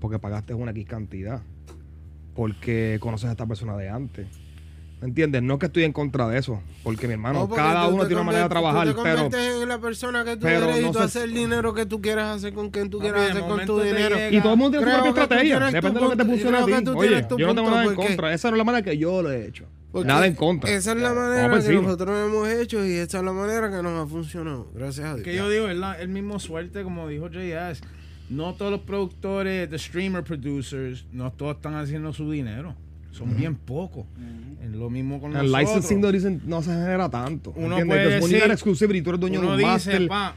[0.00, 1.42] porque pagaste una X cantidad,
[2.34, 4.26] porque conoces a esta persona de antes,
[5.00, 5.42] ¿Me entiendes?
[5.42, 7.94] No es que estoy en contra de eso, porque mi hermano, No, porque cada tú
[7.94, 9.30] uno tiene una manera de trabajar, Tú te pero
[9.62, 11.86] en la persona que tú pero eres no y tú se- haces el dinero que
[11.86, 14.16] tú quieras hacer con quien tú Papi, quieras hacer con tu dinero.
[14.16, 16.10] llega- y todo el mundo tiene su Creo propia que tú estrategia, depende de lo
[16.10, 16.84] que te funcione a ti.
[16.84, 19.22] tú Oye, yo no tengo nada en contra, esa no es la manera que yo
[19.22, 19.64] lo he hecho.
[19.92, 20.70] Porque nada en contra.
[20.70, 24.04] Esa es la manera que nosotros hemos hecho y esa es la manera que nos
[24.04, 24.68] ha funcionado.
[24.74, 25.24] Gracias a Dios.
[25.24, 27.80] Que yo digo, es la- el mismo suerte, como dijo JS.
[28.28, 32.76] No todos los productores, the streamer producers, no todos están haciendo su dinero.
[33.10, 34.06] Son bien pocos.
[34.72, 35.60] Lo mismo con El nosotros.
[35.60, 37.50] licensing no, dicen- no se genera tanto.
[37.56, 38.20] Uno ¿entiendes?
[38.20, 40.36] puede decir- exclusive y tú eres dueño Uno de un dice, máster, pa,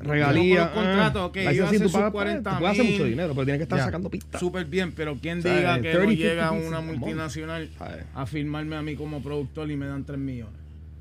[0.00, 0.54] regalía.
[0.56, 3.44] yo por los contratos, ok, yo sus pagas, 40 tú puedes hacer mucho dinero, pero
[3.44, 3.84] tienes que estar Ya.
[3.84, 4.40] sacando pistas.
[4.40, 7.70] súper bien, pero quien O sea, diga que 30, no 50, llega 15, una multinacional
[8.14, 10.54] a firmarme a mí como productor y me dan 3 millones.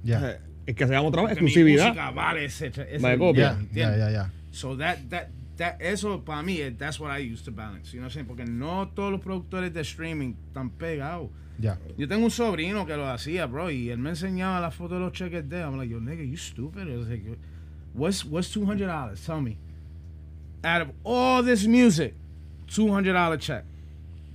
[0.04, 0.40] Ya.
[0.66, 1.88] Es que se llama otra vez, exclusividad.
[1.88, 3.58] música vale ese, ese Vale, copia.
[3.74, 4.32] Ya, ya, ya.
[4.52, 7.92] So that, that, that, eso para mí, eh, that's what I used to balance.
[7.92, 8.28] You know what I'm saying?
[8.28, 11.30] Porque no todos los productores de streaming están pegados.
[11.58, 11.78] Ya.
[11.98, 15.02] Yo tengo un sobrino que lo hacía, bro, y él me enseñaba la foto de
[15.02, 15.64] los cheques de él.
[15.64, 16.84] I'm like, yo, nigga, you stupid.
[17.94, 19.26] What's, what's $200?
[19.26, 19.58] Tell me.
[20.64, 22.14] Out of all this music,
[22.68, 23.64] $200 check.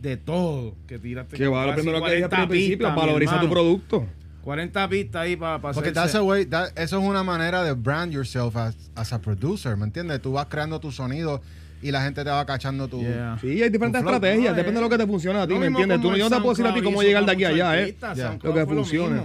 [0.00, 1.36] De todo que tiraste.
[1.36, 4.06] Que va lo casi primero que dije al 40 principio, valoriza tu producto.
[4.42, 5.82] 40 pistas ahí para pasar.
[5.82, 9.18] Porque that's a way, that- eso es una manera de brand yourself as, as a
[9.18, 10.20] producer, ¿me entiendes?
[10.20, 11.40] Tú vas creando tu sonido
[11.80, 13.00] y la gente te va cachando tu...
[13.00, 13.38] Yeah.
[13.40, 14.88] Sí, hay diferentes estrategias, no, depende de eh.
[14.88, 16.00] lo que te funcione a ti, Lo ¿me entiendes?
[16.00, 17.96] Tú, yo no te puedo decir a ti cómo llegar de aquí a allá, ¿eh?
[18.42, 19.22] Lo que fue funcione.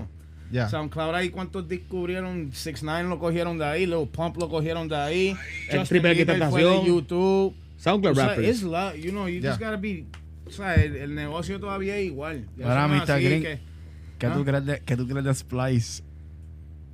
[0.52, 4.96] SoundCloud ahí cuántos descubrieron, 6 9 lo cogieron de ahí, Lil Pump lo cogieron de
[4.96, 5.36] ahí,
[5.70, 6.86] El Triple fue de.
[6.86, 7.54] YouTube.
[7.78, 8.48] SoundCloud O sea, rappers.
[8.50, 10.06] it's love, you know, you just gotta be,
[10.46, 12.46] o sea, el, el negocio todavía es igual.
[12.58, 13.12] Ya Ahora, eso no es Mr.
[13.16, 13.42] así Green.
[13.44, 13.60] que-
[14.20, 14.34] ¿Qué, ¿Ah?
[14.34, 16.04] tú crees de, ¿Qué tú crees de Splice?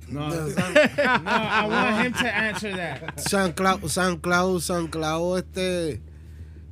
[0.08, 3.18] no, no, I want him to answer that.
[3.28, 6.00] SoundCloud, SoundCloud, SoundCloud, este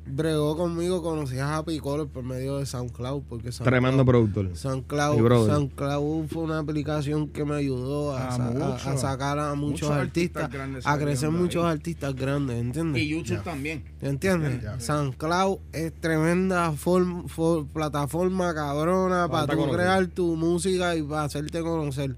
[0.07, 4.57] bregó conmigo, conocí a Happy Color por medio de SoundCloud, porque SoundCloud, Tremendo productor.
[4.57, 5.47] SoundCloud.
[5.49, 8.88] SoundCloud fue una aplicación que me ayudó a, A sa- a- mucho.
[8.90, 10.51] a sacar a muchos, Muchos artistas,
[10.85, 11.73] a crecer muchos ahí.
[11.73, 13.03] artistas grandes, ¿entiendes?
[13.03, 13.85] Y YouTube también.
[14.01, 14.62] ¿Entiendes?
[14.62, 14.79] Ya.
[14.81, 19.77] SoundCloud es tremenda form- for- plataforma cabrona para Para tú conocer.
[19.81, 22.17] crear tu música y para hacerte conocer.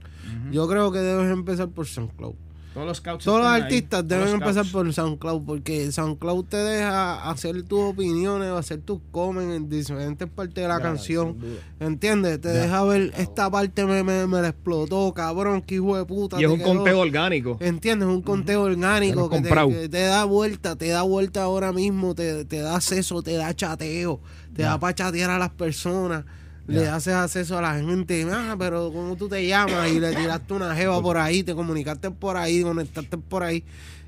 [0.51, 2.35] Yo creo que debes empezar por SoundCloud.
[2.77, 3.63] Todos los scouts Todos los están ahí.
[3.63, 4.73] artistas deben los empezar scouts.
[4.73, 10.57] por SoundCloud porque SoundCloud te deja hacer tus opiniones, hacer tus comments en diferentes partes
[10.63, 11.39] de la canción.
[11.81, 12.39] ¿Entiendes?
[12.41, 16.39] Te deja ver esta parte me, me, me la explotó, cabrón, que hijo de puta.
[16.39, 16.67] Y es un quedó".
[16.75, 17.57] conteo orgánico.
[17.61, 18.09] ¿Entiendes?
[18.09, 22.45] Un conteo Ya orgánico te, que te da vuelta, te da vuelta ahora mismo, te,
[22.45, 24.21] te da acceso, te da chateo,
[24.55, 26.25] te da para chatear a las personas,
[26.67, 29.91] le haces acceso a la gente, ah, pero ¿cómo tú te llamas?
[29.91, 33.63] Y le tiraste una jeva por ahí, te comunicaste por ahí, conectaste por ahí.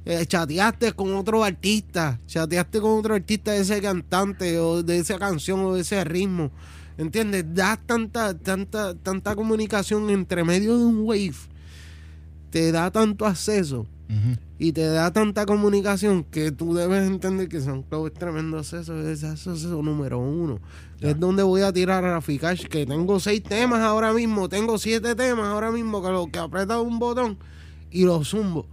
[0.04, 5.18] eh, chateaste con otro artista, chateaste con otro artista de ese cantante o de esa
[5.18, 6.50] canción o de ese ritmo.
[6.96, 7.44] ¿Entiendes?
[7.54, 11.36] Das tanta, tanta, tanta comunicación entre medio de un wave.
[12.50, 13.86] Te da tanto acceso.
[14.58, 19.22] Y te da tanta comunicación que tú debes entender que SoundCloud es tremendo acceso, es
[19.22, 20.58] acceso número uno.
[21.00, 25.14] Es donde voy a tirar a Rafikash, que tengo seis temas ahora mismo, tengo siete
[25.14, 27.38] temas ahora mismo, que lo que aprieta un botón
[27.90, 28.66] y lo zumbo.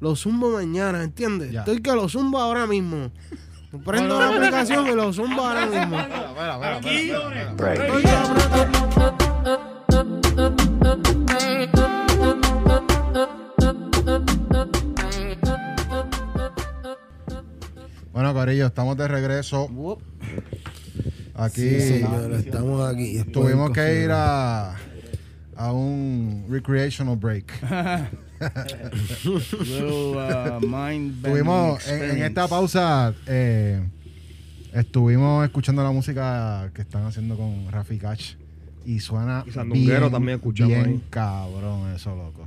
[0.00, 1.50] Lo zumbo mañana, ¿entiendes?
[1.50, 1.60] Ya.
[1.60, 3.10] Estoy que lo zumbo ahora mismo.
[3.84, 5.98] Prendo la aplicación y lo zumbo ahora mismo.
[5.98, 8.91] Estoy que
[18.52, 19.66] Corillo, estamos de regreso.
[21.34, 23.24] Aquí Sí, señor, estamos aquí.
[23.32, 24.76] tuvimos que ir a,
[25.56, 27.50] a un recreational break.
[29.24, 33.88] Little, uh, mind Estuvimos en, en esta pausa, eh,
[34.74, 38.34] estuvimos escuchando la música que están haciendo con Rafi Cash
[38.84, 41.02] y suena Y Sandunguero también escuchamos bien ahí.
[41.08, 42.46] cabrón eso, loco.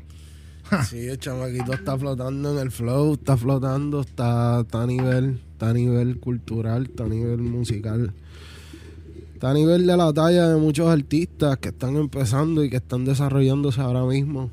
[0.87, 5.69] Sí, el chamaquito está flotando en el flow, está flotando, está, está a nivel, está
[5.69, 8.11] a nivel cultural, está a nivel musical.
[9.33, 13.05] Está a nivel de la talla de muchos artistas que están empezando y que están
[13.05, 14.49] desarrollándose ahora mismo.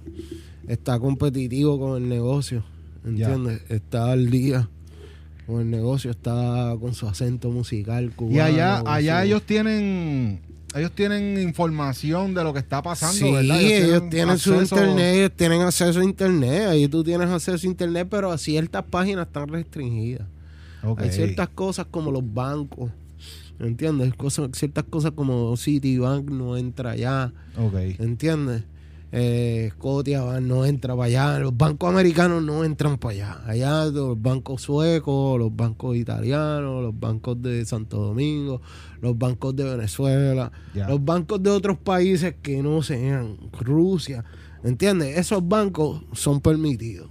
[0.69, 2.65] Está competitivo con el negocio,
[3.05, 3.63] ¿entiendes?
[3.69, 4.69] Está al día
[5.47, 8.37] con el negocio, está con su acento musical cubano.
[8.37, 10.41] Y allá, allá su- ellos tienen,
[10.75, 13.61] ellos tienen información de lo que está pasando, Sí, ¿verdad?
[13.61, 17.71] ellos tienen su acceso- internet, ellos tienen acceso a internet, ahí tú tienes acceso a
[17.71, 20.27] internet, pero a ciertas páginas están restringidas.
[20.97, 22.91] Hay ciertas cosas como los bancos,
[23.59, 24.15] ¿entiendes?
[24.15, 27.33] Cosas, ciertas cosas como Citibank no entra allá.
[27.99, 28.65] ¿entiendes?
[29.13, 33.41] eh, Scotia no entra para allá, los bancos americanos no entran para allá.
[33.47, 38.63] Allá los bancos suecos, los bancos italianos, los bancos de Santo Domingo,
[39.03, 44.25] los bancos de Venezuela, los bancos de otros países que no sean Rusia,
[44.65, 45.19] ¿entiendes?
[45.19, 47.09] Esos bancos son permitidos.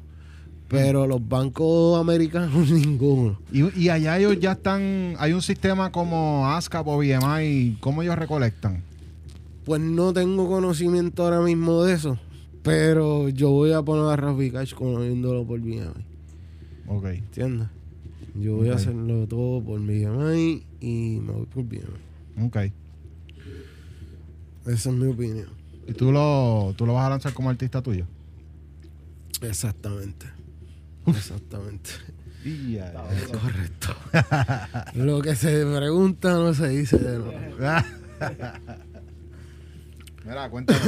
[0.72, 3.38] Pero los bancos americanos ninguno.
[3.52, 8.18] Y, y allá ellos ya están, hay un sistema como ASCAP o BMI, ¿cómo ellos
[8.18, 8.82] recolectan?
[9.66, 12.18] Pues no tengo conocimiento ahora mismo de eso.
[12.64, 16.06] Pero yo voy a poner a Rafi Cash conociéndolo por BMI.
[16.88, 17.06] Ok.
[17.06, 17.68] ¿Entiendes?
[18.36, 22.46] Yo voy a hacerlo todo por BMI y me voy por BMI.
[22.46, 22.58] Ok.
[24.68, 25.48] Esa es mi opinión.
[25.86, 28.06] ¿Y tú lo, tú lo vas a lanzar como artista tuyo?
[29.42, 30.28] Exactamente.
[31.08, 31.90] Exactamente.
[33.32, 33.96] Correcto.
[34.96, 37.34] Lo que se pregunta no se dice de nuevo.
[40.26, 40.80] Mira, cuéntame.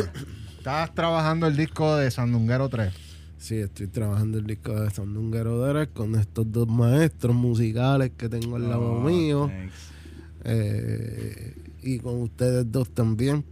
[0.57, 2.93] Estás trabajando el disco de Sandunguero 3.
[3.37, 8.55] Sí, estoy trabajando el disco de Sandunguero Derek con estos dos maestros musicales que tengo
[8.55, 9.51] al lado Oh, mío.
[10.45, 13.43] eh, y con ustedes dos también.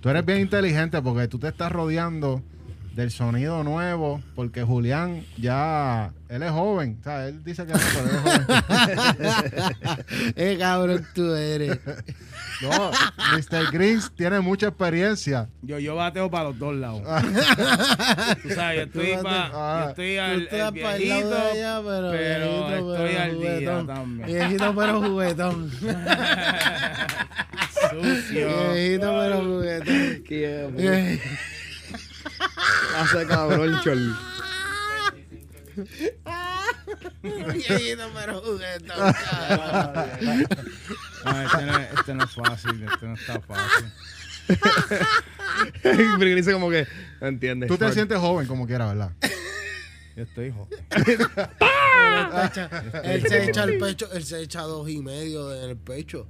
[0.00, 2.42] Tú eres bien inteligente porque tú te estás rodeando
[2.98, 7.78] del sonido nuevo, porque Julián ya, él es joven, o sea, él dice que no,
[7.94, 10.04] pero él es joven.
[10.34, 11.78] eh, cabrón, tú eres.
[12.60, 12.90] No,
[13.36, 13.70] Mr.
[13.70, 15.48] Greens tiene mucha experiencia.
[15.62, 17.02] Yo, yo bateo para los dos lados.
[18.42, 22.10] Tú sabes, yo estoy, Tú pa- ah, yo estoy al estás el viejito, allá, pero,
[22.10, 23.86] pero viejito, estoy pero al día juguetón.
[23.86, 24.26] también.
[24.26, 25.70] Viejito, pero juguetón.
[27.90, 28.48] sucio.
[28.72, 30.22] viejito, pero juguetón.
[30.26, 31.20] Qué
[32.96, 34.16] hace cabrón, Chol.
[37.22, 39.12] viejito, pero juguetón.
[39.12, 40.46] cabrón.
[41.24, 43.92] No, este, no, es- este no es fácil, este no está fácil.
[45.82, 46.86] Porque dice como que,
[47.20, 47.68] ¿me entiendes?
[47.68, 49.12] Tú te sientes joven como quieras, ¿verdad?
[50.16, 50.78] Yo estoy joven.
[53.04, 56.26] Él se echa el pecho, él se echa dos y medio en el pecho.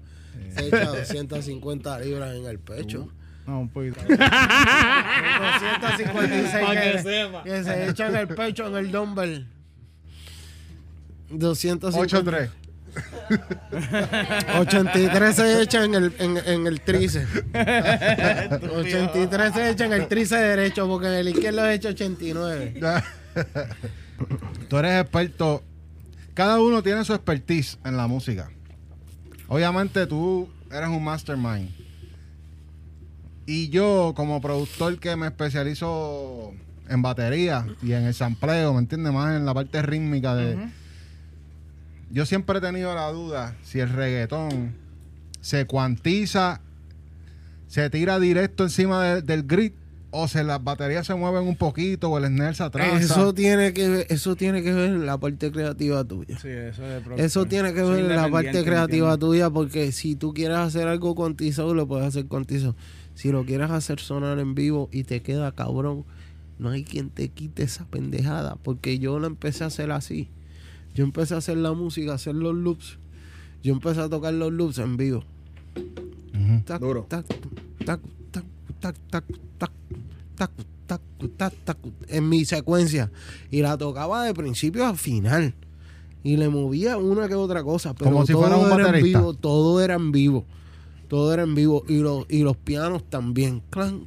[0.54, 3.08] Se echa 250 libras en el pecho.
[3.48, 3.98] No, un poquito.
[4.06, 7.00] 256 que,
[7.44, 9.46] que se echa en el pecho en el dumbbell.
[11.30, 12.20] 250.
[12.30, 12.50] 8-3.
[14.58, 17.42] 83 se echa en el, en, en el tríceps.
[17.54, 22.74] 83 se echa en el tríceps derecho porque en el izquierdo se echa 89.
[24.68, 25.64] Tú eres experto.
[26.34, 28.50] Cada uno tiene su expertise en la música.
[29.46, 31.77] Obviamente tú eres un mastermind.
[33.50, 36.52] Y yo, como productor que me especializo
[36.86, 39.10] en batería y en el sampleo, ¿me entiendes?
[39.10, 40.68] Más en la parte rítmica de...
[42.10, 44.74] Yo siempre he tenido la duda si el reggaetón
[45.40, 46.60] se cuantiza,
[47.68, 49.72] se tira directo encima de- del grid
[50.10, 52.98] o si las baterías se mueven un poquito o el snare se atrasa.
[52.98, 56.38] Eso tiene que ver, eso tiene que ver en la parte creativa tuya.
[56.38, 60.32] Sí, eso es Eso tiene que ver en la parte creativa tuya porque si tú
[60.34, 62.74] quieres hacer algo cuantizado, lo puedes hacer cuantizado.
[63.18, 66.04] Si lo quieres hacer sonar en vivo y te queda cabrón,
[66.60, 70.28] no hay quien te quite esa pendejada porque yo lo empecé a hacer así.
[70.94, 72.98] Yo empecé a hacer la música, a hacer los loops.
[73.60, 75.24] Yo empecé a tocar los loops en vivo.
[76.64, 77.06] Tac, Duro.
[77.08, 77.26] tac,
[77.84, 78.00] tac,
[78.30, 78.44] tac,
[78.78, 79.24] tac, tac,
[79.58, 79.72] tac,
[80.36, 80.50] tac,
[80.86, 81.00] tac,
[81.36, 83.10] tac, tac, en mi secuencia.
[83.50, 85.54] Y la tocaba de principio a final.
[86.22, 87.94] Y le movía una que otra cosa.
[87.94, 89.34] Pero Como si todo fuera un era en vivo.
[89.34, 90.46] Todo era en vivo.
[91.08, 91.84] Todo era en vivo.
[91.88, 93.62] Y los, y los pianos también.
[93.70, 94.06] Clan,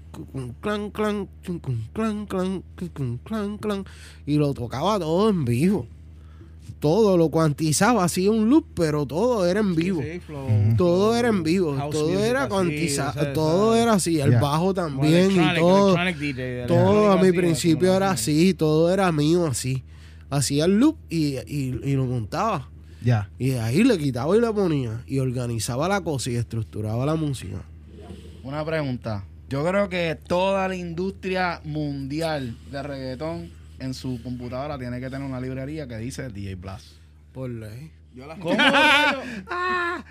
[0.61, 1.27] clan, clan,
[1.93, 2.63] clan, clan,
[3.23, 3.85] clan, clan.
[4.25, 5.87] Y lo tocaba todo en vivo.
[6.79, 10.01] Todo lo cuantizaba, hacía un loop, pero todo era en vivo.
[10.01, 10.47] Sí, flow.
[10.77, 15.95] Todo era en vivo, todo era cuantizado, todo era así, el bajo también y todo.
[16.19, 18.31] DJ, Todo a mi principio era así.
[18.31, 19.83] así, todo era mío así.
[20.31, 22.69] Hacía el loop y, y- y lo montaba.
[23.01, 23.29] Ya.
[23.37, 25.03] Y de ahí le quitaba y le ponía.
[25.07, 27.63] Y organizaba la cosa y estructuraba la música.
[28.43, 29.25] Una pregunta.
[29.49, 35.27] Yo creo que toda la industria mundial de reggaetón en su computadora tiene que tener
[35.27, 36.87] una librería que dice DJ Blast.
[37.33, 37.91] Por ley.
[38.13, 39.23] Yo las, ¿Cómo, rayos?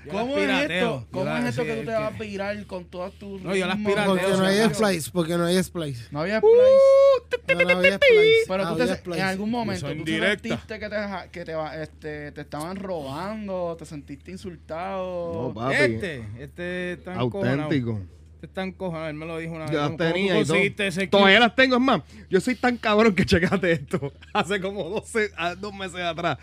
[0.07, 1.07] yo ¿Cómo las es esto?
[1.11, 3.55] ¿Cómo las- es esto sí, que tú te vas a virar con todas tus No,
[3.55, 6.07] yo las pirateo, Porque no hay splice, porque no hay splice.
[6.11, 7.55] No había splice.
[7.55, 8.45] No, no había splice.
[8.49, 9.21] Pero tú te, splice.
[9.21, 10.97] en algún momento tú sentiste que te,
[11.31, 15.49] que te, va- este, te estaban robando, te sentiste insultado.
[15.49, 15.75] No, papi.
[15.75, 17.63] Este, este encojonado.
[17.65, 18.01] Auténtico.
[18.41, 19.73] Este está encojonado, él me lo dijo una vez.
[19.73, 20.87] Yo las ¿Cómo- cómo tenía y todo.
[20.87, 21.07] ese?
[21.09, 22.01] Todavía las tengo, es más.
[22.31, 24.13] Yo soy tan cabrón que checate esto.
[24.33, 26.39] Hace como 12, a- dos meses atrás,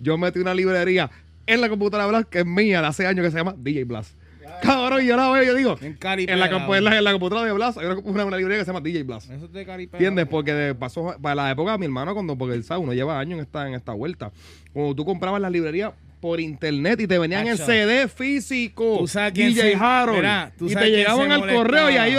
[0.00, 1.10] yo metí una librería
[1.46, 4.14] en la computadora Blast que es mía de hace años que se llama DJ Blast.
[4.62, 7.04] Cabrón, yo la veo yo digo, En Cari en la, Pera, compu- en la, en
[7.04, 9.28] la computadora de Blas hay una, una, una librería que se llama DJ Blas.
[9.28, 9.98] Eso es de Cari Pera.
[9.98, 10.26] ¿Entiendes?
[10.26, 13.18] Porque de- pasó para la época de mi hermano, cuando, porque él sabe, uno lleva
[13.18, 14.32] años en esta, en esta vuelta.
[14.72, 15.92] Cuando tú comprabas las librerías
[16.24, 17.58] por internet y te venían en.
[17.58, 21.98] CD físico, Tú sabes DJ se- Harold, Mira, tú y te llegaban al correo y
[21.98, 22.16] ahí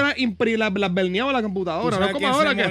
[0.57, 1.97] las, las verneaba la ¿Tú computadora.
[1.97, 2.61] No como ahora que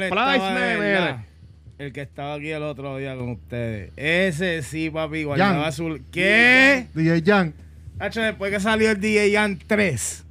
[1.76, 3.90] El que estaba aquí el otro día con ustedes.
[3.96, 5.98] Ese sí, papi, guardaba su...
[6.12, 6.86] ¿Qué?
[6.94, 7.52] DJ Jan.
[7.98, 10.24] Hacho, después que salió el DJ Jan 3,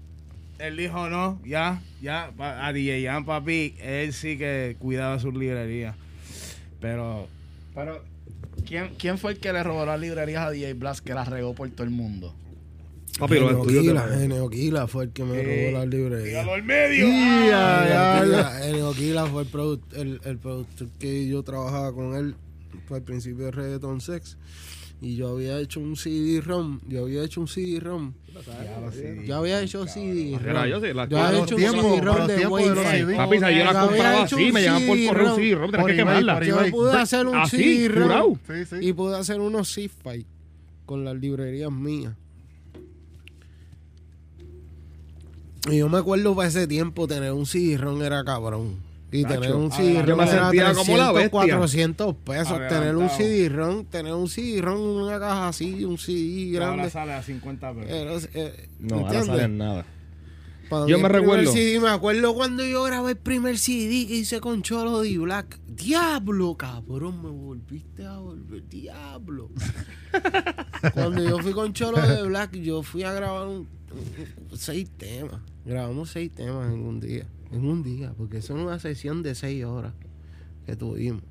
[0.59, 5.95] él dijo no, ya, ya, a DJ Jan, papi, él sí que cuidaba sus librerías.
[6.79, 7.27] Pero,
[7.75, 8.01] Pero,
[8.65, 11.53] ¿quién, ¿quién fue el que le robó las librerías a DJ Blast que las regó
[11.55, 12.35] por todo el mundo?
[13.19, 16.25] Papi, los estudios de- fue el que me Eh, robó las librerías.
[16.29, 17.07] dígalo al medio.
[17.07, 17.11] Y
[17.47, 18.49] ya, ya, ya.
[18.63, 22.35] Genio Quila fue el, produ- el, el productor que yo trabajaba con él
[22.87, 24.37] fue al principio de Reggaeton Sex.
[25.03, 26.79] Y yo había hecho un CD-ROM.
[26.87, 28.13] Yo había hecho un CD-ROM.
[29.25, 30.69] Yo había hecho CD-ROM.
[30.69, 32.35] Yo, sí, la- Yo había hecho un CD-ROM de.
[32.37, 33.15] CD.
[33.17, 35.71] Papi, sea, yo la había compraba hecho así, un me llegaban por correo un CD-ROM.
[35.71, 36.43] Tenés Por que quemarla.
[36.45, 38.37] Yo pude hacer un CD-ROM.
[38.81, 40.25] Y pude hacer unos sci-fi
[40.85, 42.13] con las librerías mías.
[45.69, 48.77] Y yo me acuerdo para ese tiempo tener un CD-ROM era cabrón.
[49.13, 51.29] Y tener un CD-ROM me era sentía como la 300, bestia.
[51.29, 52.47] 400 pesos.
[52.51, 52.81] Adelantado.
[52.81, 56.89] Tener un CD-ROM, tener un CD-ROM, una caja así, un CD Ahora grande.
[56.89, 57.89] sale a 50 pesos.
[57.91, 59.27] Era- eh, No, ahora ¿entiendes?
[59.27, 59.85] salen nada.
[60.87, 61.51] Yo me recuerdo.
[61.51, 65.59] CD, me acuerdo cuando yo grabé el primer CD que hice con Cholo D Black.
[65.67, 68.67] Diablo, cabrón, me volviste a volver.
[68.69, 69.51] Diablo.
[70.95, 73.67] cuando yo fui con Cholo de Black, yo fui a grabar un-
[74.49, 75.41] un- seis temas.
[75.63, 77.25] Grabamos seis temas en un día.
[77.53, 79.93] En un día, porque eso es una sesión de seis horas
[80.65, 81.21] que tuvimos.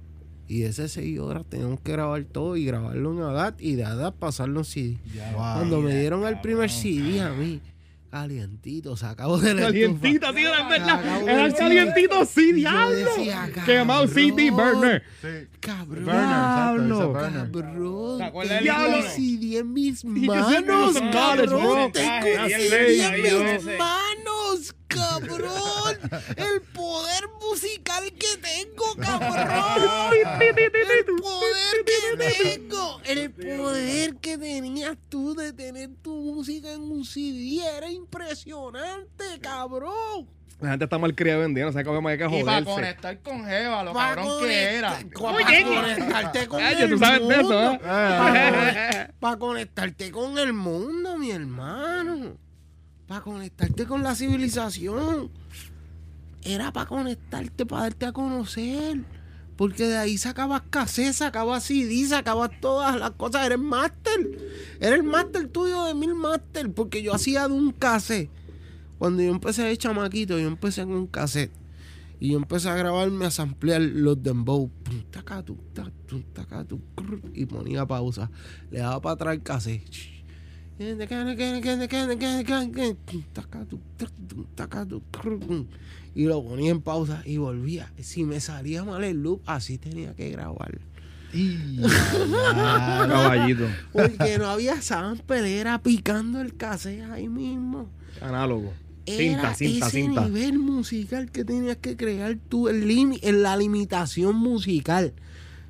[0.49, 4.15] Y esas seis horas tenemos que grabar todo y grabarlo en ADAT y de ADAT
[4.17, 4.99] pasarlo en CD.
[5.15, 5.41] Ya, Wow.
[5.57, 6.69] Cuando me dieron el primer.
[6.71, 7.61] CD a mí,
[8.11, 10.33] calientito, sacado de la Calientito, estufa.
[10.39, 11.23] sí, era verdad.
[11.29, 13.09] Era el calientito, sí, diablo.
[13.65, 15.03] Quemado CD cabrón, burner.
[15.23, 15.29] Sí.
[15.61, 17.23] Cabrón, Burner, Diablo,
[18.19, 18.23] cabrón.
[18.95, 21.93] El CD en mis manos, cabrón.
[21.93, 24.32] Tengo CD en mis manos,
[24.95, 25.99] cabrón.
[26.37, 30.13] El poder musical que tengo, cabrón.
[30.41, 33.01] El poder que tengo.
[33.05, 40.29] El poder que tenías tú de tener tu música en un CD era impresionante, cabrón.
[40.61, 42.65] La gente está mal criada vendiendo, sabe cómo hay que Y para joderse.
[42.71, 44.93] conectar con Jeva, lo Pa' cabrón que era.
[45.13, 47.81] conectar- pa' conectarte con Ay, el tú sabes de eso, mundo.
[47.85, 49.09] ¿eh?
[49.19, 52.37] Para conectarte con el mundo, mi hermano.
[53.13, 55.31] Para conectarte con la civilización.
[56.41, 59.05] Era para conectarte, para darte a conocer.
[59.55, 63.45] Porque de ahí sacabas cassette, sacabas CD, sacabas todas las cosas.
[63.45, 64.39] Eres máster.
[64.81, 66.73] Era el máster tuyo de mil máster.
[66.73, 68.31] Porque yo hacía de un cassette.
[68.99, 71.53] Cuando yo empecé de chamaquito, yo empecé con un cassette.
[72.19, 74.71] Y yo empecé a grabarme, a samplear los dembow.
[77.35, 78.31] Y ponía pausa.
[78.71, 80.22] Le daba para atrás el cassette.
[86.15, 87.93] Y lo ponía en pausa y volvía.
[88.01, 90.79] Si me salía mal el loop, así tenía que grabar.
[91.33, 91.81] Y
[92.57, 93.67] Caballito.
[93.93, 97.89] Porque no había sample, era picando el cassette ahí mismo.
[98.21, 98.73] Análogo.
[99.07, 100.25] Era Cinta, cinta, ese cinta.
[100.27, 105.13] nivel musical que tenías que crear tú, el limi- en la limitación musical.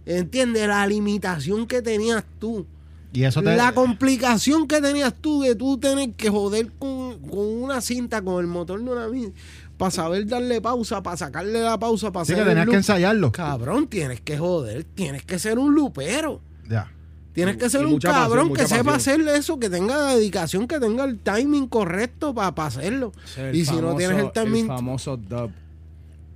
[0.05, 0.67] ¿Entiendes?
[0.69, 2.67] La limitación que tenías tú.
[3.13, 3.55] Y eso te.
[3.57, 8.41] La complicación que tenías tú de tú tener que joder con, con una cinta, con
[8.41, 9.09] el motor de una
[9.77, 13.33] para saber darle pausa, para sacarle la pausa, para Sí, que tenías que ensayarlo.
[13.33, 16.41] Cabrón, tienes que joder, tienes que ser un lupero.
[16.69, 16.93] Ya.
[17.33, 19.23] Tienes que ser Y un pasión, cabrón que sepa pasión.
[19.23, 23.13] hacer eso, que tenga dedicación, que tenga el timing correcto para hacerlo.
[23.25, 24.67] Es el Y si no tienes el timing.
[24.69, 25.51] famoso dub.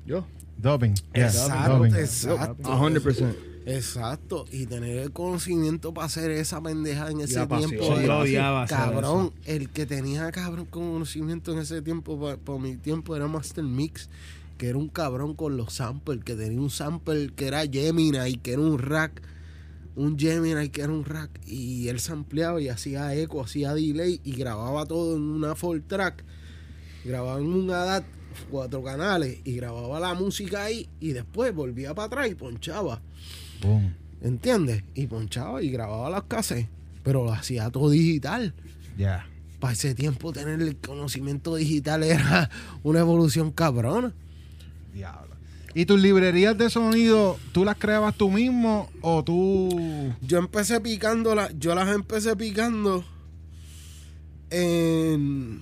[0.06, 0.26] Yo.
[0.56, 0.94] Dubbing.
[1.12, 1.94] Exacto, dubbing.
[1.94, 2.72] exacto.
[2.72, 3.34] A 100%.
[3.66, 4.44] Exacto.
[4.52, 7.74] Y tener el conocimiento para hacer esa pendeja en ese tiempo.
[7.74, 13.16] Yo era- odiaba cabrón, el que tenía cabrón conocimiento en ese tiempo, por, mi tiempo,
[13.16, 14.08] era Master Mix,
[14.56, 18.52] que era un cabrón con los samples, que tenía un sample que era Gemini, que
[18.52, 19.20] era un rack.
[19.96, 21.30] Un Gemini que era un rack.
[21.46, 26.22] Y él sampleaba y hacía eco, hacía delay y grababa todo en una full track.
[27.04, 28.04] Grababa en un ADAT
[28.50, 33.00] cuatro canales y grababa la música ahí y después volvía para atrás y ponchaba.
[33.62, 33.94] Boom.
[34.22, 34.82] ¿Entiendes?
[34.94, 36.68] Y ponchaba y grababa las cassettes.
[37.02, 38.54] Pero lo hacía todo digital.
[38.98, 39.26] Ya.
[39.61, 42.50] Para ese tiempo tener el conocimiento digital era
[42.82, 44.12] una evolución cabrona.
[44.92, 45.34] Diablo.
[45.74, 50.12] ¿Y tus librerías de sonido, tú las creabas tú mismo o tú.
[50.22, 53.04] Yo empecé picando, la- yo las empecé picando
[54.50, 55.61] en,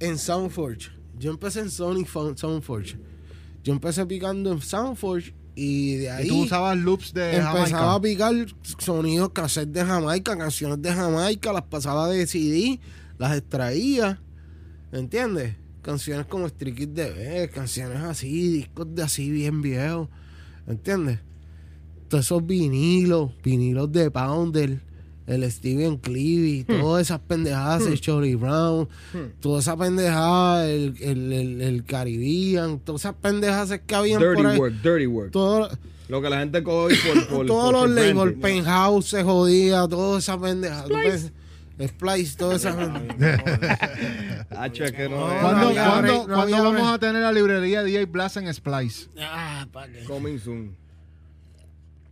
[0.00, 0.90] en Soundforge.
[1.18, 2.96] Yo empecé en Sony Fo- Soundforge.
[3.64, 7.94] Yo empecé picando en Soundforge y de ahí Y tú usabas loops de empezaba Jamaica.
[7.94, 8.34] a picar
[8.78, 12.80] sonidos, cassettes de Jamaica, canciones de Jamaica, las pasaba de CD,
[13.18, 14.20] las extraía,
[14.92, 15.56] ¿entiendes?
[15.82, 20.08] Canciones como Street Kid de canciones así, discos de así bien viejos,
[20.66, 21.20] ¿entiendes?
[22.08, 24.80] Todos esos vinilos, vinilos de Pounder,
[25.30, 28.88] el Steven Cleary, todas esas pendejadas, el Charlie Brown,
[29.40, 34.46] toda esa pendejada, el, el, el, el Caribbean, todas esas pendejadas que habían Dirty por
[34.46, 34.58] ahí.
[34.58, 35.30] work, dirty work.
[35.30, 35.68] todo-
[36.08, 38.34] Lo que la gente coge por, por todos por- los labels.
[38.40, 40.84] Penthouse se jodía, toda esa pendeja.
[40.84, 41.30] Tú ves,
[41.80, 42.76] Splice, toda esa
[44.50, 45.32] Hacho, es que no No,
[45.70, 45.78] es.
[46.28, 49.08] ¿Cuándo, vamos a tener la librería DJ Blast en Splice?
[49.18, 49.66] Ah.
[50.06, 50.76] Coming soon.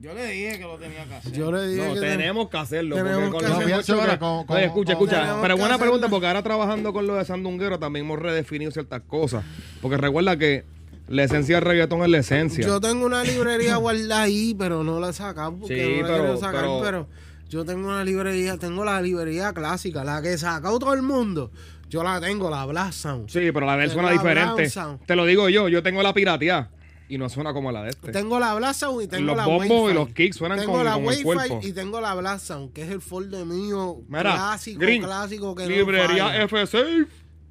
[0.01, 1.33] Yo le dije que lo tenía que hacer.
[1.33, 2.97] Yo le dije No, que tenemos que hacerlo.
[2.97, 5.39] Tenemos porque que con horas- Oye, escucha, con- escucha.
[5.43, 5.79] Pero buena hacerlo.
[5.79, 9.45] pregunta, porque ahora trabajando con lo de Sandunguero también hemos redefinido ciertas cosas.
[9.83, 10.65] Porque recuerda que
[11.09, 12.65] la esencia del reggaetón es la esencia.
[12.65, 16.07] Yo tengo una librería guardada ahí, pero no la he sacado porque Sí, no la
[16.07, 17.09] pero- querido sacar, pero- pero...
[17.49, 21.51] yo tengo una librería, tengo la librería clásica, la que he sacado todo el mundo.
[21.89, 23.31] Yo la tengo, la Blast Sound.
[23.31, 24.71] Sí, pero la de él suena diferente.
[25.07, 26.71] Te lo digo yo, yo tengo la pirateada
[27.09, 28.13] y no suena como la de este.
[28.13, 29.91] Tengo la Blast Sound y tengo Los la bombos Wi-Fi.
[29.91, 31.61] y los kicks suenan tengo con- la con el Wi-Fi cuerpo.
[31.63, 35.63] y tengo la Blast Sound, que es el folder mío Mira, clásico, Green, clásico que
[35.65, 36.45] no librería falla.
[36.47, 37.07] F6.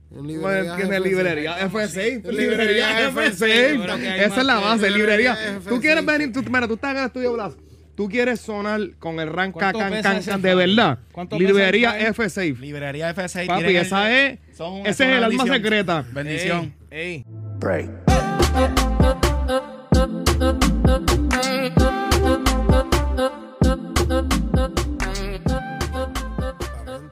[0.10, 1.03] Librería ¿Tiene F6.
[1.03, 2.24] librería F6?
[2.24, 3.32] Librería Librería F6.
[3.34, 3.82] F6.
[3.82, 5.38] Pero que hay Esa es la base, librería.
[5.68, 6.05] Tú quieres F6.
[6.05, 7.53] venir, tú, mira, tú estás en el estudio Blas.
[7.95, 10.99] Tú quieres sonar con el rank ¿Cuánto can, can, can de verdad.
[11.12, 11.99] ¿Cuánto pesa Librería?
[12.14, 12.60] F6.
[12.60, 13.47] Librería F6.
[13.47, 14.39] Papi, tienen esa es.
[14.86, 16.05] Ese es el alma secreta.
[16.14, 16.74] Bendición.
[16.91, 17.26] Ey,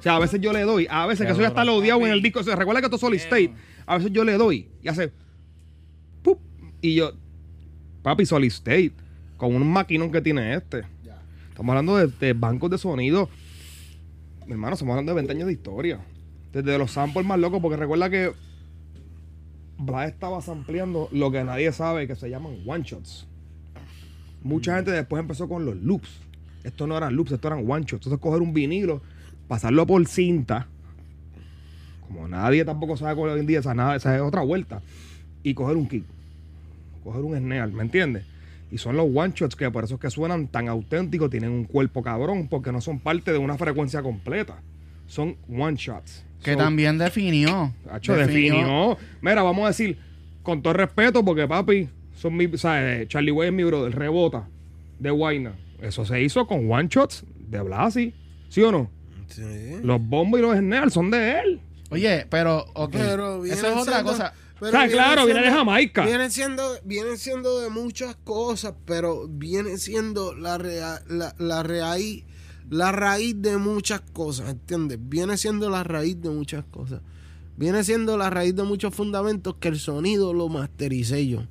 [0.06, 2.22] sea, a veces yo le doy, a veces que eso ya está lodeado en el
[2.22, 2.40] disco.
[2.40, 3.52] O recuerda que esto es solid state.
[3.88, 5.12] A veces yo le doy y hace.
[6.22, 6.40] ¡pup!
[6.80, 7.12] Y yo.
[8.04, 8.94] Papi, solid state.
[9.36, 10.84] Con un maquinón que tiene este.
[11.50, 13.30] Estamos hablando de, de bancos de sonido.
[14.46, 16.06] Mi hermano, estamos hablando de 20 años de historia.
[16.54, 18.32] Desde los samples más locos, porque recuerda que.
[19.80, 23.28] Blas estaba sampleando lo que nadie sabe que se llaman one shots.
[24.44, 26.22] Mucha gente después empezó con los loops.
[26.64, 28.06] Esto no eran loops, esto eran one shots.
[28.06, 29.02] Entonces coger un vinilo,
[29.48, 30.68] pasarlo por cinta,
[32.08, 34.82] como nadie tampoco sabe hoy en día, esa, nada, esa es otra vuelta,
[35.44, 36.04] y coger un kick,
[37.04, 38.26] coger un snare, ¿me entiendes?
[38.72, 41.66] Y son los one shots que por eso es que suenan tan auténticos, tienen un
[41.66, 44.56] cuerpo cabrón, porque no son parte de una frecuencia completa.
[45.08, 46.26] Son one shots.
[46.44, 47.72] Que So, también definió.
[48.06, 48.98] Definió.
[49.22, 49.98] Mira, vamos a decir,
[50.42, 53.08] con todo respeto, porque papi, son mi, ¿sabes?
[53.08, 54.48] Charlie Way es mi brother, rebota
[55.00, 55.54] de Guayna.
[55.82, 58.14] Eso se hizo con one shots de Blasi,
[58.50, 58.90] ¿sí o no?
[59.28, 59.78] Sí.
[59.84, 61.62] Los bombos y los snares son de él.
[61.90, 62.92] Oye, pero, ok.
[62.94, 64.34] Pero Eso es otra cosa.
[64.60, 66.06] pero O sea, claro, viene de Jamaica.
[66.06, 72.24] Viene siendo, viene siendo de muchas cosas, pero viene siendo la, rea- la, la raíz,
[72.70, 74.98] la raíz de muchas cosas, ¿entiendes?
[75.02, 77.02] Viene siendo la raíz de muchas cosas.
[77.58, 81.44] Viene siendo la raíz de muchos fundamentos que el sonido lo mastericé yo.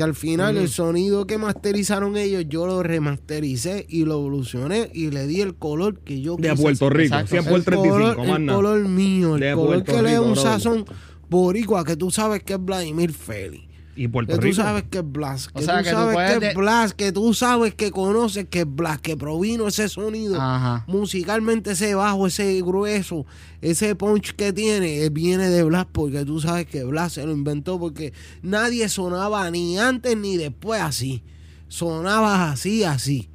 [0.00, 5.10] Que al final el sonido que masterizaron ellos, yo lo remastericé y lo evolucioné y
[5.10, 7.32] le di el color que yo De Puerto Rico, Exacto.
[7.32, 10.12] 100 por el 35, color, más el color mío, el De color Puerto que le
[10.12, 10.52] da Rico, un brother.
[10.52, 10.84] sazón
[11.28, 13.68] boricua que tú sabes que es Vladimir Feli.
[13.96, 14.56] Y Puerto Que tú Rico.
[14.56, 16.94] sabes que es Blas, que O sea, tú que tú sabes que de- es Blas,
[16.94, 20.40] que tú sabes que conoces que es Blas, que provino ese sonido.
[20.40, 20.84] Ajá.
[20.86, 23.26] Musicalmente ese bajo, ese grueso,
[23.60, 27.32] ese punch que tiene, eh, viene de Blas porque tú sabes que Blas se lo
[27.32, 28.12] inventó porque
[28.42, 31.22] nadie sonaba ni antes ni después así.
[31.68, 33.28] Sonabas así, así.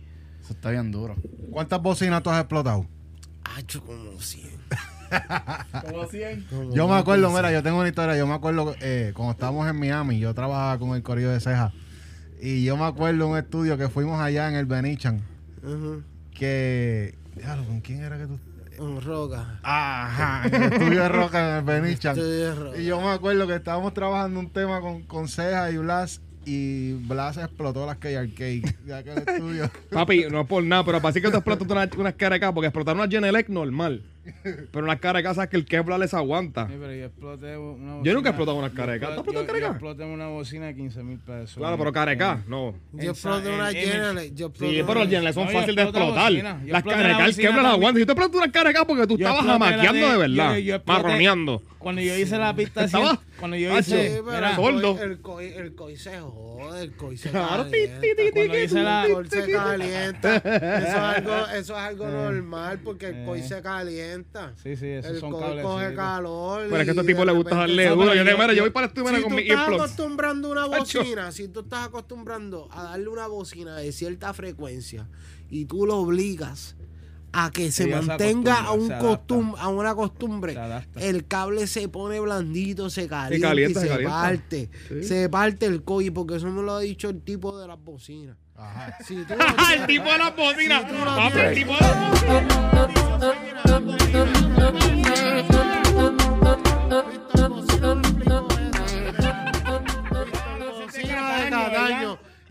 [0.43, 1.15] Eso está bien duro.
[1.51, 2.85] ¿Cuántas bocinas tú has explotado?
[3.55, 4.54] Hacho como 100.
[5.87, 6.43] Como 100.
[6.49, 7.35] como Yo me acuerdo, 100.
[7.35, 8.17] mira, yo tengo una historia.
[8.17, 11.71] Yo me acuerdo eh, cuando estábamos en Miami, yo trabajaba con el Correo de Ceja.
[12.41, 15.21] Y yo me acuerdo un estudio que fuimos allá en el Benichan.
[16.33, 17.15] Que.
[17.35, 18.39] Déjalo, ¿con quién era que tú.?
[18.77, 19.59] Un roca.
[19.63, 22.17] Ajá, en el estudio de Roca en el Benichan.
[22.17, 22.77] Estudio de roca.
[22.77, 26.21] Y yo me acuerdo que estábamos trabajando un tema con, con Ceja y Blas.
[26.45, 29.71] Y Blas explotó las K Arcade de aquel estudio.
[29.91, 32.53] Papi, no es por nada, pero para decir que tú explotas unas unas caras acá,
[32.53, 34.03] porque explotar una Genelec normal.
[34.71, 34.99] Pero unas
[35.35, 36.67] sabes que el Kevlar les aguanta.
[36.67, 38.01] Sí, pero yo exploté una bocina.
[38.03, 39.07] Yo nunca he explotado una yo careca.
[39.07, 39.59] ¿Tú explotado yo-?
[39.59, 41.55] Yo exploté una bocina de 15 mil pesos.
[41.57, 42.75] Claro, pero careca, no.
[42.93, 44.35] Yo exploté una en- en- General.
[44.35, 46.31] Yo exploté Sí, pero una- las Genelec son yo fáciles de explotar.
[46.31, 47.65] Yo Las carecas, el Kevlar también.
[47.65, 47.99] aguanta.
[47.99, 50.53] Si tú explotas una cara acá porque tú Yo estabas jamaqueando de verdad.
[50.53, 51.61] yo- yo exploté- marroneando.
[51.77, 52.87] Cuando yo hice la pista
[53.39, 54.17] cuando yo hice,
[55.03, 55.53] el coi-
[55.97, 57.65] se jode, el coi se Claro,
[58.33, 60.35] cuando hice la El coi se calienta.
[60.37, 60.47] Eso
[60.87, 64.14] es algo, eso es algo normal porque el coi se calienta.
[64.23, 64.53] Calienta.
[64.61, 66.61] Sí, sí, esos el son coge calor.
[66.69, 68.13] Pero es que a tipos de les gusta darle duro.
[68.13, 69.83] Yo, yo- yo voy para estudio Si con tú mi estás earplugs.
[69.83, 75.07] acostumbrando una bocina, si tú estás acostumbrando a darle una bocina de cierta frecuencia
[75.49, 76.75] y tú lo obligas
[77.37, 80.57] a que se Ella se mantenga a, un costum- a una costumbre,
[80.95, 84.21] el cable se pone blandito, se calienta, calienta, y se se, calienta.
[84.21, 84.69] parte.
[84.87, 85.03] Sí.
[85.03, 88.37] Se parte el coy, porque eso me lo ha dicho el tipo de las bocinas.
[88.55, 88.97] Ajá.
[89.05, 89.33] Si tú
[89.73, 90.83] el tipo de las bocinas.
[90.85, 93.25] Papi, el tipo de las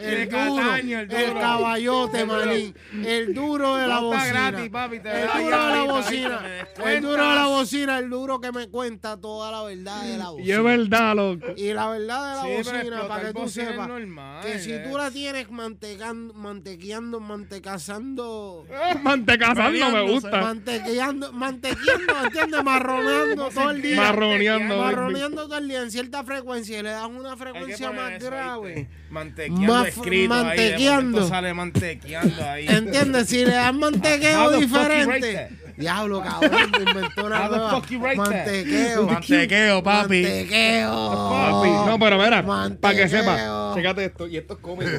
[0.04, 1.40] El De duro, Cataño, el el duro.
[1.40, 2.44] caballote, El duro.
[2.46, 2.74] manín.
[3.06, 4.50] El duro de la bocina.
[4.50, 6.40] gratis, papi, te el duro de la bocina.
[6.84, 10.24] El duro de la bocina, el duro que me cuenta toda la verdad de la
[10.24, 10.54] Y bocina.
[10.56, 11.46] es verdad, loco.
[11.56, 14.84] Y la verdad de la Sí, bocina, para que tú sepas, normal, que si eh.
[14.90, 18.66] tú la tienes mantecan, mantequeando, mantecazando,
[19.02, 20.40] Mantecazando me gusta.
[20.40, 22.62] mantequeando, mantequeando, ¿entiendes?
[22.64, 23.96] Marroneando todo el día.
[23.96, 24.78] Marroneando.
[24.78, 28.88] Marroneando todo el día en cierta frecuencia y le das una frecuencia más grave.
[29.10, 31.20] Mantequeando Más escrito mantequeando.
[31.22, 31.28] ahí.
[31.28, 32.66] Sale mantequeando ahí.
[32.68, 33.28] ¿Entiendes?
[33.28, 35.48] Si le das How mantequeo diferente.
[35.76, 37.82] Diablo, cabrón, inventó una nueva.
[38.16, 39.06] Mantequeo.
[39.06, 40.22] Mantequeo, papi.
[40.22, 41.28] Mantequeo.
[41.30, 42.80] Papi, no, pero mira, Mantequeo.
[42.80, 44.90] para que sepa, chécate esto, y esto es cómico.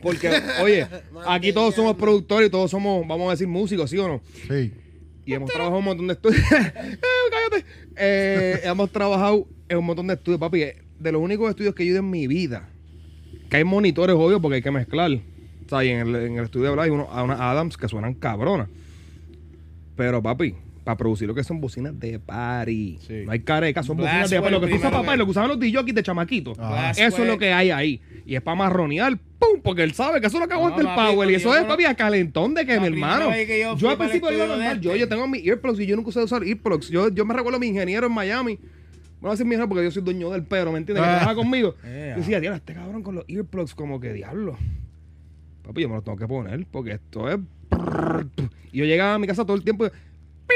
[0.00, 0.30] Porque,
[0.62, 0.86] oye,
[1.26, 4.20] aquí todos somos productores y todos somos, vamos a decir, músicos, ¿sí o no?
[4.48, 4.72] Sí.
[5.24, 6.42] Y hemos trabajado en un montón de estudios.
[6.50, 6.98] Eh,
[7.30, 7.66] cállate.
[7.96, 10.62] Eh, hemos trabajado en un montón de estudios, papi.
[10.62, 12.68] eh, De los únicos estudios que yo he ido en mi vida,
[13.52, 15.10] que hay monitores, obvio, porque hay que mezclar.
[15.12, 17.76] O sea, y en el, en el estudio de hablar hay unos, a unas Adams
[17.76, 18.68] que suenan cabronas.
[19.94, 22.98] Pero, papi, para producir lo que son bocinas de party.
[23.06, 23.22] Sí.
[23.26, 24.52] No hay careca, son bocinas de party.
[24.54, 26.58] Lo que el primero papá, y lo que usaban los DJs de chamaquitos.
[26.58, 26.70] Ah.
[26.70, 28.00] Blast Eso es lo que hay ahí.
[28.24, 29.60] Y es para marronear, ¡pum!
[29.62, 31.30] Porque él sabe que eso es lo que No, aguanta el papi, power.
[31.30, 33.28] Y eso es, papi, a calentón de que, mi hermano.
[33.32, 34.80] que yo al el principio iba normal.
[34.80, 36.88] Yo, yo tengo mis earplugs y yo nunca usé usar earplugs.
[36.88, 38.58] Yo, yo me recuerdo a mi ingeniero en Miami.
[39.22, 41.04] Bueno, a decir mi ingeniero porque yo soy dueño del pero, ¿me entiendes?
[41.04, 41.16] Que Ah.
[41.18, 41.76] trabaja conmigo.
[41.84, 42.10] Yeah.
[42.10, 44.58] Yo decía, diablo, este cabrón con los earplugs, como que diablo.
[45.62, 47.38] Papi, yo me los tengo que poner porque esto es.
[48.72, 49.84] Y yo llegaba a mi casa todo el tiempo.
[49.88, 50.54] pi,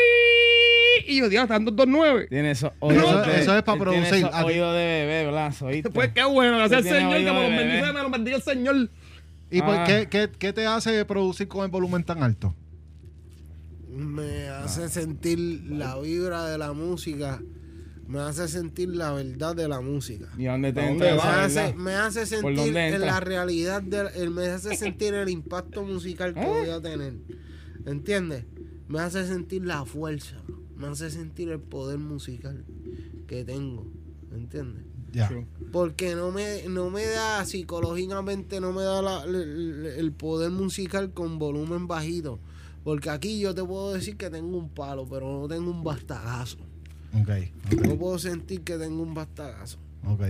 [1.06, 2.26] Y yo, diablo, están 229.
[2.26, 4.26] Tiene esos Eso- oídos de- eso es pa' él tiene producir.
[4.28, 5.90] ti- oídos de bebé, ¿oíste?
[5.90, 8.42] Pues qué bueno, gracias al Señor, que oído me los bendice, me los bendiga el
[8.42, 8.90] Señor.
[9.48, 9.84] ¿Y por Ah.
[9.86, 12.52] qué, qué, qué te hace producir con el volumen tan alto?
[13.96, 15.38] Me hace sentir
[15.68, 17.40] la vibra de la música.
[18.08, 20.28] Me hace sentir la verdad de la música.
[20.38, 24.46] ¿Y dónde te ¿A entra dónde Me hace, sentir en la realidad, de, el- me
[24.46, 26.46] hace sentir el impacto musical que ¿Eh?
[26.46, 27.14] voy a tener.
[27.84, 28.44] ¿Entiendes?
[28.88, 30.36] Me hace sentir la fuerza.
[30.76, 32.64] Me hace sentir el poder musical
[33.26, 33.86] que tengo.
[34.32, 34.84] ¿Entiendes?
[35.12, 35.30] Ya.
[35.72, 41.12] Porque no me, no me da psicológicamente, no me da la- el, el poder musical
[41.12, 42.38] con volumen bajito.
[42.84, 46.58] Porque aquí yo te puedo decir que tengo un palo, pero no tengo un bastagazo.
[47.14, 47.30] Ok.
[47.86, 49.78] No puedo sentir que tengo un bastagazo.
[50.06, 50.22] Ok.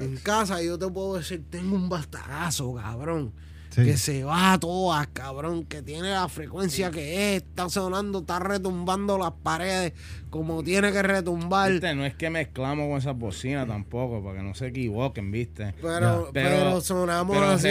[0.00, 3.32] En casa yo te puedo decir, tengo un bastagazo, cabrón.
[3.70, 3.84] Sí.
[3.84, 5.64] Que se va a todas, cabrón.
[5.64, 7.42] Que tiene la frecuencia que es.
[7.42, 9.94] Está sonando, está retumbando las paredes
[10.28, 11.72] como tiene que retumbar.
[11.72, 15.74] Viste, No es que mezclamos con esas bocinas tampoco, para que no se equivoquen, ¿viste?
[15.80, 17.68] Pero, pero, Pero- sonamos Pero así.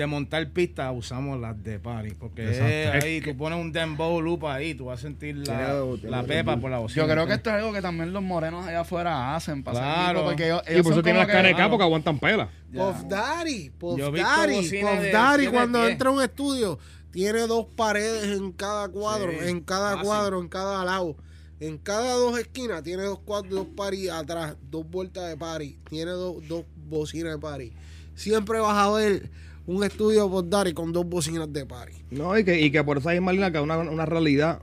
[0.00, 2.60] De montar pistas usamos las de party, porque es
[3.02, 6.70] ahí tú pones un dembow loop ahí, tú vas a sentir la, la pepa por
[6.70, 7.06] la bocina.
[7.06, 9.62] Yo creo que esto es algo que también los morenos allá afuera hacen.
[9.62, 10.20] Para Claro.
[10.20, 12.48] discos, porque ellos, Y por eso tienen las acá porque aguantan pela.
[12.72, 12.84] Ya.
[12.92, 16.78] Puff Daddy, Puff Daddy, Puff Daddy cuando entra a un estudio
[17.10, 20.04] tiene dos paredes en cada cuadro, Sí, en cada fácil.
[20.06, 21.16] cuadro, en cada lado.
[21.58, 26.12] En cada dos esquinas tiene dos cuadros, dos paris atrás, dos vueltas de pari, tiene
[26.12, 27.72] dos, dos bocinas de pari.
[28.14, 29.28] Siempre vas a ver
[29.66, 31.94] un estudio Puff Daddy con dos bocinas de pari.
[32.10, 34.60] No, y que, y que por esa misma línea que es una, una realidad.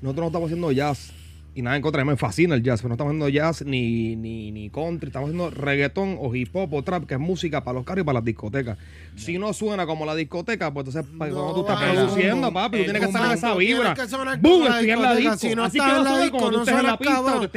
[0.00, 1.12] Nosotros no estamos haciendo jazz.
[1.54, 4.52] Y nada en contra, me fascina el jazz, pero no estamos haciendo jazz ni, ni,
[4.52, 7.84] ni country, estamos haciendo reggaetón o hip hop o trap, que es música para los
[7.84, 8.78] carros y para las discotecas.
[9.16, 12.84] Si no suena como la discoteca, pues entonces No, cuando tú estás produciendo, papi, tú
[12.84, 13.94] tienes que estar en esa vibra.
[13.94, 15.36] que la Estoy en la disco.
[15.38, 17.50] Si no Así que estás no en la suena disco, no suenas o cabrón.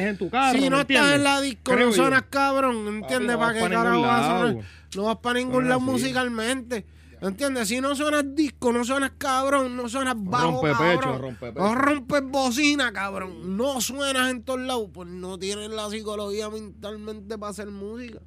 [0.55, 3.37] Si ¿me no estás en la disco, no sonas cabrón, ¿entiendes?
[3.37, 4.80] ¿Para qué carajo vas a sonar?
[4.95, 6.85] No vas para ningún lado musicalmente.
[7.21, 7.67] ¿Entiendes?
[7.67, 11.21] Si no suenas disco, no suenas cabrón, no suenas bajo, Rompe pecho, cabrón.
[11.21, 11.59] rompe pecho.
[11.63, 13.55] No rompes bocina, cabrón.
[13.57, 14.89] No suenas en todos lados.
[14.91, 18.19] Pues no tienes la psicología mentalmente para hacer música.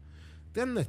[0.46, 0.88] ¿Entiendes?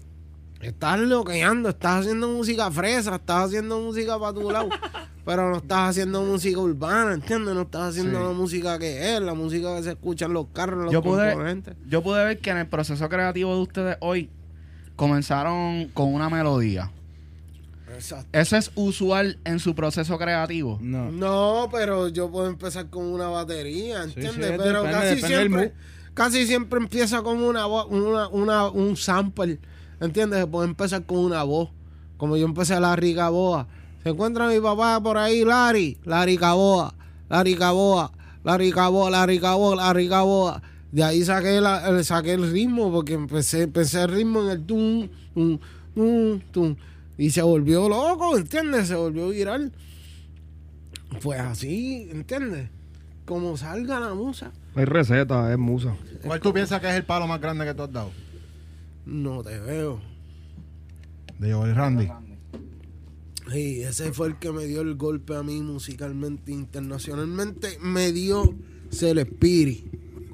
[0.62, 4.70] Estás loqueando, estás haciendo música fresa, estás haciendo música para tu lado,
[5.26, 7.54] pero no estás haciendo música urbana, ¿entiendes?
[7.54, 8.26] No estás haciendo Sí.
[8.26, 11.04] la música que es, la música que se escucha en los carros, en los Yo
[11.04, 11.76] pude, componentes.
[11.88, 14.30] yo pude ver que en el proceso creativo de ustedes hoy
[14.96, 16.92] comenzaron con una melodía.
[17.94, 18.28] Exacto.
[18.38, 20.78] ¿Eso es usual en su proceso creativo?
[20.82, 21.12] No.
[21.12, 24.34] No, pero yo puedo empezar con una batería, ¿entiendes?
[24.34, 25.74] sí, pero depende- casi depende siempre,
[26.14, 29.60] casi siempre empieza con una, una, una- un sample,
[30.02, 30.40] ¿entiendes?
[30.42, 31.70] Se puede empezar con una voz,
[32.18, 33.68] como yo empecé la Ricaboa.
[34.04, 36.26] Se encuentra mi papá por ahí, Larry, la
[37.30, 38.12] la Ricaboa,
[38.44, 40.62] la Ricaboa, la Ricaboa, la Ricaboa.
[40.92, 44.66] De ahí saqué, la, el, saqué el ritmo, porque empecé, empecé el ritmo en el
[44.66, 45.60] tum, tum,
[45.94, 46.76] tum, tum.
[47.18, 48.88] Y se volvió loco, ¿entiendes?
[48.88, 49.72] Se volvió viral.
[51.22, 52.70] Pues así, ¿entiendes?
[53.26, 54.52] Como salga la musa.
[54.74, 55.96] No hay receta, es musa.
[56.24, 58.12] ¿Cuál tú piensas que es el palo más grande que tú has dado?
[59.06, 60.00] No te veo.
[61.40, 62.10] De Joel Randy.
[63.52, 67.78] Sí, ese fue el que me dio el golpe a mí musicalmente, internacionalmente.
[67.80, 68.56] Me dio
[68.90, 69.18] Ser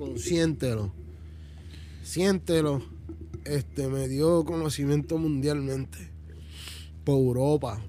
[0.02, 0.92] Consiéntelo.
[2.04, 2.82] Siéntelo.
[3.46, 6.10] Este, me dio conocimiento mundialmente.
[7.04, 7.80] Por Europa.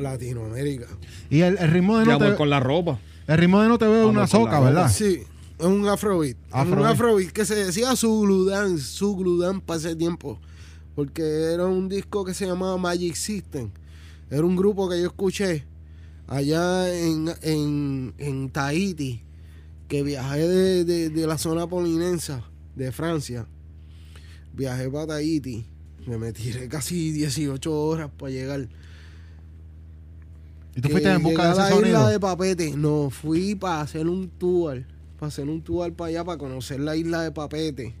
[0.00, 0.86] Latinoamérica.
[1.28, 2.98] Y el, el ritmo de no te, con la ropa.
[3.26, 4.90] el ritmo de no te veo una soca, ¿verdad?
[4.90, 5.20] Sí,
[5.58, 6.36] es un afrobeat.
[6.36, 6.92] Es un Afrobeat.
[6.92, 10.40] afrobeat que se decía Zulu Dance, Zulu Dance para ese tiempo.
[10.94, 11.22] Porque
[11.52, 13.68] era un disco que se llamaba Magic System.
[14.30, 15.66] Era un grupo que yo escuché
[16.26, 19.22] allá en, en, en Tahiti,
[19.88, 22.42] que viajé de, de- de la zona polinensa
[22.74, 23.46] de Francia.
[24.54, 25.66] Viajé para Tahiti.
[26.06, 28.68] Me me tiré casi 18 horas para llegar.
[30.74, 32.08] Y tú fuiste en busca de llegué a ese la isla sonido.
[32.08, 32.76] de Papete.
[32.76, 34.84] No, fui para hacer un tour.
[35.18, 37.94] Para hacer un tour para allá, para conocer la isla de Papete.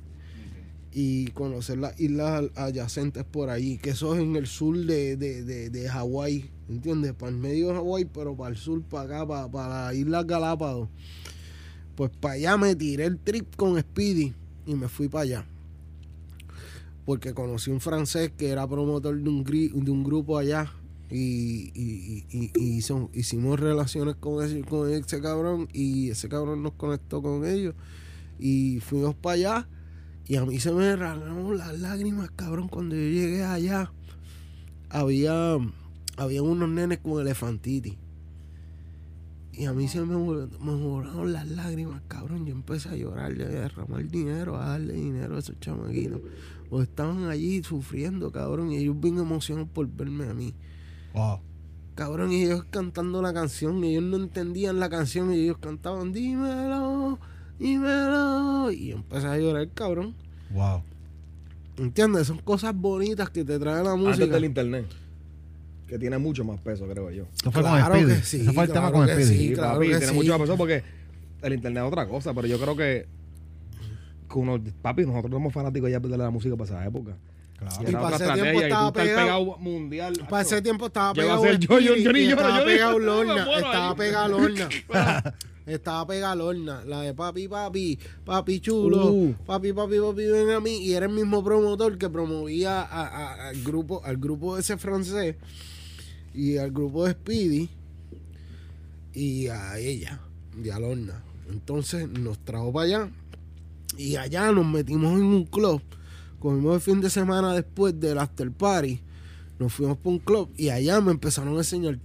[0.92, 3.78] Y conocer las islas adyacentes por allí.
[3.78, 6.50] Que eso es en el sur de, de, de, de Hawái.
[6.68, 7.12] ¿Entiendes?
[7.14, 10.26] Para el medio de Hawái, pero para el sur, para acá, para, para las Islas
[10.26, 10.88] Galápagos.
[11.96, 14.34] Pues para allá me tiré el trip con Speedy.
[14.66, 15.46] Y me fui para allá.
[17.04, 20.72] Porque conocí un francés que era promotor de un, de un grupo allá
[21.08, 22.82] y, y, y- y
[23.14, 27.76] hicimos relaciones con ese, con ese cabrón y ese cabrón nos conectó con ellos
[28.40, 29.68] y fuimos para allá
[30.26, 33.92] y a mí se me derramaron las lágrimas cabrón cuando yo llegué allá
[34.90, 35.56] había
[36.16, 37.94] había unos nenes con elefantitis
[39.56, 42.44] y a mí se me, me volaron las lágrimas, cabrón.
[42.44, 46.20] Yo empecé a llorar, a derramar dinero, a darle dinero a esos chamaquitos.
[46.70, 50.52] O estaban allí sufriendo, cabrón, y ellos bien emocionados por verme a mí.
[51.14, 51.40] Wow.
[51.94, 56.12] Cabrón, y ellos cantando la canción, y ellos no entendían la canción, y ellos cantaban,
[56.12, 57.18] dímelo,
[57.58, 58.70] dímelo.
[58.70, 60.14] Y yo empecé a llorar, cabrón.
[60.50, 60.82] Wow.
[61.78, 62.26] ¿Entiendes?
[62.26, 64.26] Son cosas bonitas que te trae la Antes música.
[64.34, 64.86] del internet.
[65.86, 67.24] Que tiene mucho más peso, creo yo.
[67.34, 68.20] Esto fue Claro con Speedy.
[68.24, 69.28] sí, Ese fue el tema claro con que Speedy.
[69.28, 69.48] sí.
[69.48, 70.14] Sí, claro papi, que tiene sí.
[70.14, 70.82] mucho más peso porque
[71.42, 73.06] el internet es otra cosa, pero yo creo que,
[74.28, 77.16] que uno, papi, nosotros somos fanáticos ya de la música para esa época.
[77.58, 77.76] Claro.
[77.82, 80.14] Y era para ese tiempo y estaba pegado- pegado mundial.
[80.28, 84.28] Para ese tiempo estaba pegado el yo, yo, yo y estaba pegado Lorna, estaba pegado
[84.38, 84.68] Lorna.
[85.66, 89.34] estaba pegada Lorna, la de papi, papi, papi chulo, Uh.
[89.46, 90.78] papi, papi, papi, ven a mí.
[90.84, 95.36] Y era el mismo promotor que promovía a- a- al grupo, al grupo ese francés
[96.36, 97.70] y al grupo de Speedy
[99.14, 100.20] y a ella,
[100.62, 101.22] y a Lorna.
[101.48, 103.10] Entonces nos trajo para allá
[103.96, 105.80] y allá nos metimos en un club.
[106.38, 109.00] Cogimos el fin de semana después del after party.
[109.58, 111.98] Nos fuimos para un club y allá me empezaron a enseñar.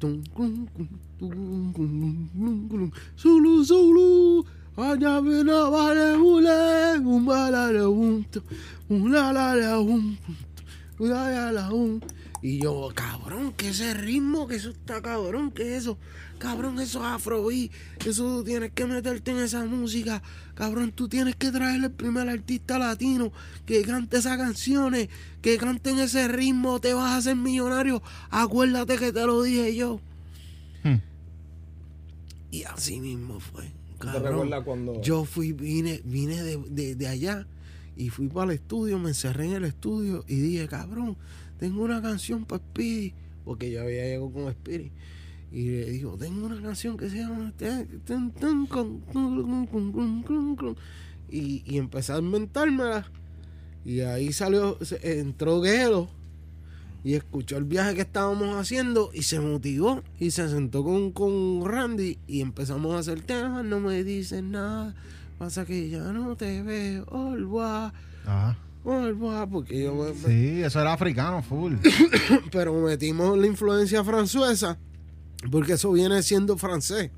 [3.18, 4.46] Zulu, Zulu.
[4.78, 8.26] Allá viene vale, un balale, un,
[9.12, 10.18] la, un,
[10.98, 12.02] un.
[12.44, 16.00] Y yo, cabrón, que ese ritmo, que eso está cabrón, que eso,
[16.40, 17.70] cabrón, eso es afrobeat,
[18.04, 20.24] eso tú tienes que meterte en esa música,
[20.56, 23.32] cabrón, tú tienes que traer el primer artista latino
[23.68, 25.10] que cante esas canciones,
[25.44, 29.76] que cante en ese ritmo, te vas a hacer millonario, acuérdate que te lo dije
[29.76, 30.02] yo.
[30.84, 30.98] Hmm.
[32.50, 33.66] Y así mismo fue.
[33.66, 34.52] ¿Te cabrón.
[34.66, 35.00] cuando.?
[35.04, 37.46] Yo fui, vine, vine de, de- de allá
[37.96, 41.18] y fui para el estudio, me encerré en el estudio y dije, cabrón,
[41.62, 43.14] tengo una canción para Speedy,
[43.46, 44.92] porque yo había llegado con Speedy.
[45.52, 47.54] Y le digo, tengo una canción que se llama...
[47.56, 50.76] tan, tan, tan, con, con, con, con, con, con".
[51.30, 53.06] Y, y empecé a inventármela.
[53.86, 56.10] Y ahí salió, entró Guero
[57.04, 61.64] y escuchó el viaje que estábamos haciendo y se motivó y se sentó con, con
[61.64, 64.96] Randy y empezamos a hacer temas, no me dices nada,
[65.38, 67.94] pasa que ya no te veo, olva,
[68.26, 68.58] Ajá.
[68.84, 71.76] Olva, porque yo me- Sí, eso era africano, full.
[72.52, 74.78] pero metimos la influencia francesa
[75.50, 77.12] porque eso viene siendo francés.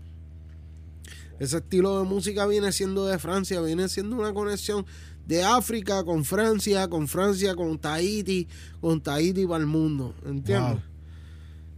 [1.39, 4.85] Ese estilo de música viene siendo de Francia, viene siendo una conexión
[5.25, 8.47] de África con Francia, con Francia con Tahiti,
[8.79, 10.73] con Tahiti para el mundo, ¿entiendes?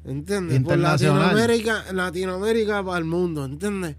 [0.04, 0.12] Wow.
[0.12, 0.62] ¿entiendes?
[0.62, 0.78] Por.
[0.78, 3.96] Latinoamérica, Latinoamérica para el mundo, ¿entiendes?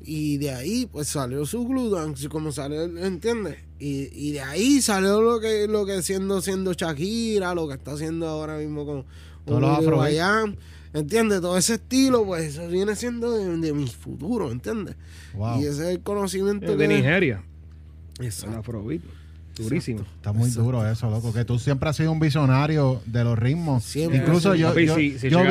[0.00, 3.56] Y de ahí pues salió su Glue Dance, como salió, ¿entiendes?
[3.78, 7.92] Y, y de ahí salió lo que lo que siendo siendo Shakira, lo que está
[7.92, 9.04] haciendo ahora mismo con
[9.44, 9.98] Todos los afrobeat.
[9.98, 10.56] Bayam,
[10.92, 11.40] ¿entiendes?
[11.40, 14.96] Todo ese estilo, pues eso viene siendo de, de mi futuro, ¿entiendes?
[15.34, 15.60] Wow.
[15.60, 16.88] Y ese es el conocimiento De que...
[16.88, 17.44] Nigeria.
[18.20, 18.58] El Exacto.
[18.58, 19.02] afrobeat.
[19.56, 20.00] Durísimo.
[20.16, 21.32] Está muy duro eso, loco.
[21.32, 23.84] Que tú siempre has sido un visionario de los ritmos.
[23.84, 24.18] Siempre.
[24.18, 24.86] Incluso yo, vi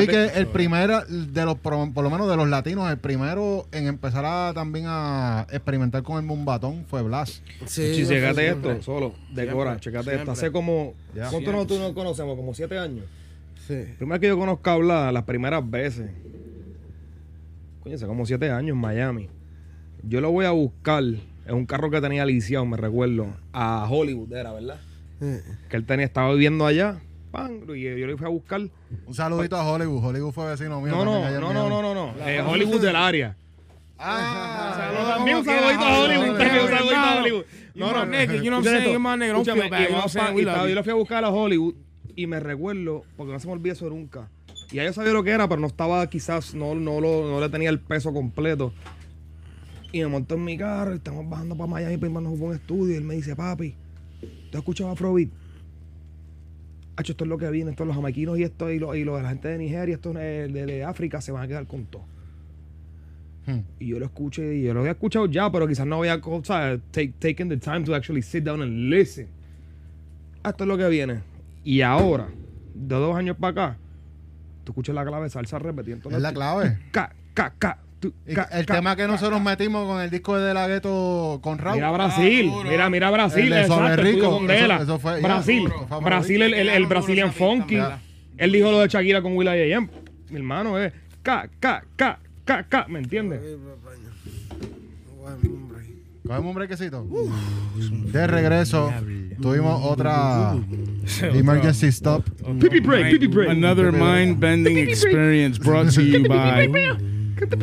[0.07, 3.87] que el primero, de los, por, por lo menos de los latinos, el primero en
[3.87, 7.41] empezar a, también a experimentar con el mumbatón fue Blas.
[7.65, 10.31] Sí, Si checate esto, solo, decora, checate esto.
[10.31, 10.93] Hace como.
[11.15, 11.29] Ya.
[11.29, 12.35] ¿Cuánto nosotros nos conocemos?
[12.35, 13.05] Como siete años.
[13.67, 13.85] Sí.
[13.97, 16.11] Primero que yo conozco a hablar, las primeras veces.
[17.81, 19.29] Coño, hace como siete años en Miami.
[20.03, 21.03] Yo lo voy a buscar
[21.45, 23.27] en un carro que tenía lisiado, me recuerdo.
[23.53, 24.79] A Hollywood, era, ¿verdad?
[25.21, 26.99] Eh, Que él tenía, estaba viviendo allá.
[27.31, 28.61] Pan, y yo le fui a buscar.
[29.07, 30.03] Un saludito a Hollywood.
[30.05, 30.91] Hollywood fue vecino mío.
[30.91, 32.13] No, no, no, no, no, no, no.
[32.27, 33.35] Eh, Hollywood del área.
[33.97, 36.29] Ah, no, también un saludito a Hollywood.
[36.29, 37.15] Un saludito a.
[37.21, 37.45] Hollywood.
[37.75, 38.77] You my nigga, you know what I'm Escucha saying?
[38.81, 38.91] esto.
[38.93, 40.27] You my nigga, don't Escúchame, feel bad, you know what I'm íbamos saying?
[40.27, 40.69] pa- We y love estaba- you.
[40.69, 41.73] Yo lo fui a buscar a Hollywood
[42.15, 44.29] y me recuerdo, porque no se me olvida eso nunca.
[44.71, 47.39] Y ya yo sabía lo que era, pero no estaba quizás, no, no, lo, no
[47.39, 48.73] le tenía el peso completo.
[49.93, 52.53] Y me montó en mi carro y estamos bajando para Miami para irnos a un
[52.53, 52.93] estudio.
[52.93, 53.75] Y él me dice, papi,
[54.51, 55.29] ¿tú has escuchado Afrobeat?
[56.95, 59.15] Hacho, esto es lo que viene, estos los jamaiquinos y esto y lo, y lo
[59.17, 61.85] de la gente de Nigeria, estos de, de- de África se van a quedar con
[61.85, 62.03] todo.
[63.47, 63.59] Hmm.
[63.79, 66.43] Y yo lo escuché, y yo lo había escuchado ya, pero quizás no había o
[66.43, 69.27] sea, take, taken the time to actually sit down and listen.
[70.43, 71.21] Ah, Esto es lo que viene.
[71.63, 72.29] Y ahora,
[72.75, 73.77] de dos años para acá,
[74.63, 76.09] tú escuchas la clave salsa repetiendo.
[76.11, 76.77] Es la clave.
[76.91, 77.79] Ca, ca, ca,
[78.25, 81.75] el tema que nosotros metimos con el disco de la gueto con Raúl.
[81.77, 85.69] Mira Brasil, Ah, mira, mira Brasil, El de exacto, Rico, eso- eso fue- Brasil,
[86.03, 87.79] Brasil, el, el, el Brazilian Funky.
[88.37, 89.89] Él dijo lo de Shakira con Will I.am.
[90.29, 90.91] Mi hermano, es
[91.21, 93.39] ca, ca, ca, ca, ca, ¿me entiendes?
[96.25, 97.05] Cogemos un brequecito.
[98.11, 98.93] De regreso,
[99.41, 100.55] tuvimos otra
[101.21, 102.23] emergency stop.
[102.61, 103.49] Pipi break, pipi break.
[103.49, 106.67] Another mind bending experience brought to you by.
[107.43, 107.57] Este.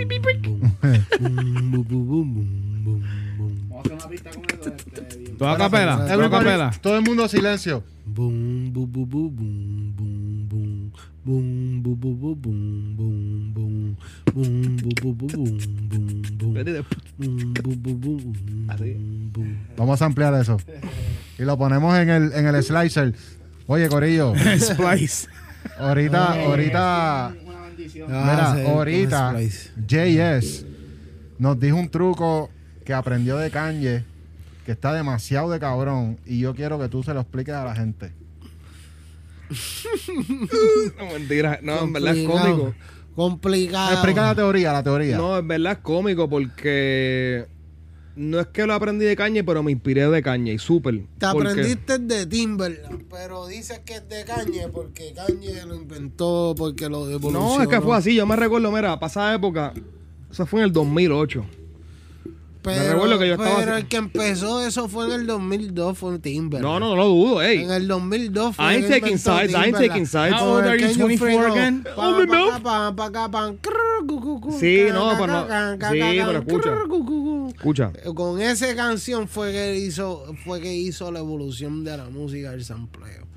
[5.38, 6.70] Toda capela, toda Everybody, capela.
[6.82, 7.82] todo el mundo silencio.
[8.04, 10.92] Boom, boom, boom, boom, boom, boom, boom.
[11.22, 13.96] Boom, boom, boom, boom, boom, boom, boom.
[14.32, 15.58] Boom, boom, boom, boom, boom,
[15.88, 16.54] boom, boom.
[16.54, 16.84] Vete de-
[17.18, 18.34] Boom, boom, boom, boom,
[18.70, 18.92] Así.
[18.94, 19.56] boom, boom.
[19.76, 20.56] Vamos a ampliar eso.
[21.38, 23.14] Y lo ponemos en el, en el slicer.
[23.66, 25.28] Oye, Corillo, Splice.
[25.78, 27.34] ahorita, ahorita,
[28.08, 29.34] Ah, mira, sí, ahorita.
[29.86, 30.66] JS
[31.38, 32.50] nos dijo un truco
[32.84, 34.04] que aprendió de Kanye
[34.64, 37.74] que está demasiado de cabrón y yo quiero que tú se lo expliques a la
[37.74, 38.12] gente.
[40.98, 41.58] No, mentira.
[41.62, 42.74] No, en verdad es cómico.
[43.16, 43.92] Complicado.
[43.92, 45.16] Explica la teoría, la teoría.
[45.16, 47.46] No, en verdad es cómico porque
[48.16, 51.02] no es que lo aprendí de caña, pero me inspiré de caña y súper.
[51.18, 56.88] Te aprendiste de Timberland, pero dices que es de Kanye porque Kanye lo inventó, porque
[56.88, 57.56] lo devolucionó.
[57.56, 58.14] No, es que fue así.
[58.14, 59.72] Yo me recuerdo, mira, pasada época,
[60.30, 61.44] eso fue en el 2008.
[62.62, 66.62] Pero, que yo estaba pero el que empezó eso fue en el 2002, fue Timberland.
[66.62, 67.62] No, no, no lo dudo, ey.
[67.62, 70.34] En el 2002 fue I ain't taking sides, I ain't taking sides.
[70.34, 71.86] How old are you, Can you 24 figure- again?
[71.96, 72.14] Oh,
[74.40, 75.46] cu, Sí, no, pero no-
[75.90, 76.70] sí, pero escucha.
[77.54, 77.92] Escucha.
[78.14, 82.64] Con esa canción fue que hizo fue que hizo la evolución de la música del
[82.64, 83.29] sampleo.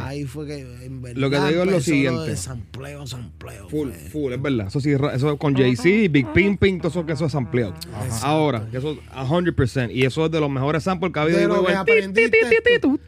[0.00, 2.36] Ahí fue que en verdad Lo que te digo es lo siguiente.
[2.36, 3.68] sampleo, sampleo.
[3.68, 4.10] Full, fue.
[4.10, 4.66] full, es verdad.
[4.68, 7.74] Eso sí, eso con Jay-Z, Big Pimpin, todo eso que eso es ampliado.
[8.22, 9.90] Ahora, que eso es 100%.
[9.92, 11.38] Y eso es de los mejores samples que ha habido.
[11.38, 12.98] De lo que aprendiste tú.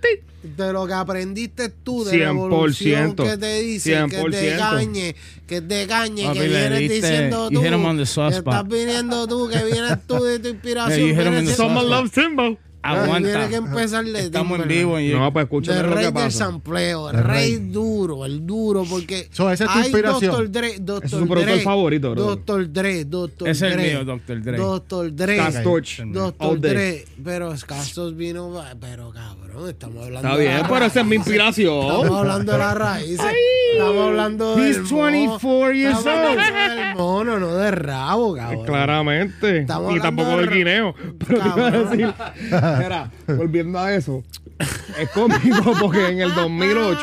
[0.43, 4.57] De lo que aprendiste tú de la 100%, evolución que te dice que 100%.
[4.59, 5.16] cañe,
[5.49, 7.64] que cañe, Papi, que vienes diste- diciendo you tú.
[7.64, 10.99] hit him on the que estás viniendo tú, que vienes tú de tu inspiración.
[10.99, 11.27] Yeah, you hit
[12.83, 13.29] Aguanta.
[13.29, 16.20] Tiene que empezar de Estamos en vivo y No, pues De escúchame lo rey que
[16.20, 17.68] del sampleo, el El rey, rey.
[17.70, 20.33] duro, el duro, porque So, esa es tu hay inspiración.
[20.33, 20.51] Dr.
[20.53, 21.05] Dre, Dr.
[21.05, 22.22] es su productor Dre, favorito, bro.
[22.22, 22.72] Dr.
[22.72, 23.49] Dre, Dr.
[23.49, 24.43] Es el Dre, mío, Dr.
[24.43, 24.57] Dre.
[24.57, 25.14] Dr.
[25.14, 26.01] Dre, Cash Torch.
[26.01, 26.61] All Dr.
[26.61, 26.70] day.
[26.72, 31.07] Dre, pero Castos vino, pero cabrón, estamos hablando Está de bien, la pero esa es
[31.07, 31.83] mi inspiración.
[31.87, 33.27] Estamos hablando de las raíces.
[33.73, 34.69] Estamos hablando de.
[34.69, 36.07] He's 24 years old.
[36.39, 38.65] del mono, no de rabo, cabrón.
[38.67, 39.59] Claramente.
[39.59, 40.95] Estamos y tampoco del de- guineo.
[41.27, 41.91] Pero te iba a Cabrón.
[41.91, 42.15] decir.
[42.79, 44.23] Mira, volviendo a eso.
[44.99, 46.99] Es cómico porque en el 2008.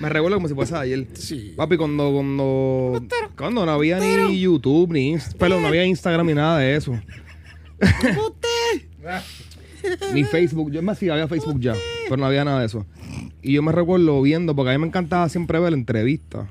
[0.00, 1.06] Me recuerdo como si fuese ayer.
[1.14, 1.54] Sí.
[1.56, 3.00] Papi, cuando, cuando,
[3.36, 6.92] cuando no había ni YouTube, ni perdón, no había Instagram ni nada de eso.
[10.14, 10.70] ni Facebook.
[10.70, 11.74] Yo me hacía, había Facebook ya,
[12.04, 12.86] pero no había nada de eso.
[13.42, 16.46] Y yo me recuerdo viendo, porque a mí me encantaba siempre ver entrevistas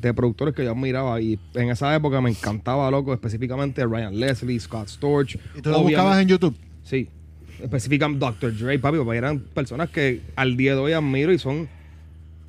[0.00, 4.60] de productores que yo admiraba y en esa época me encantaba, loco, específicamente Ryan Leslie,
[4.60, 5.38] Scott Storch.
[5.56, 6.54] ¿Y tú lo buscabas en YouTube?
[6.82, 7.08] Sí,
[7.62, 8.56] específicamente Dr.
[8.56, 11.68] Dre, papi, porque eran personas que al día de hoy admiro y son...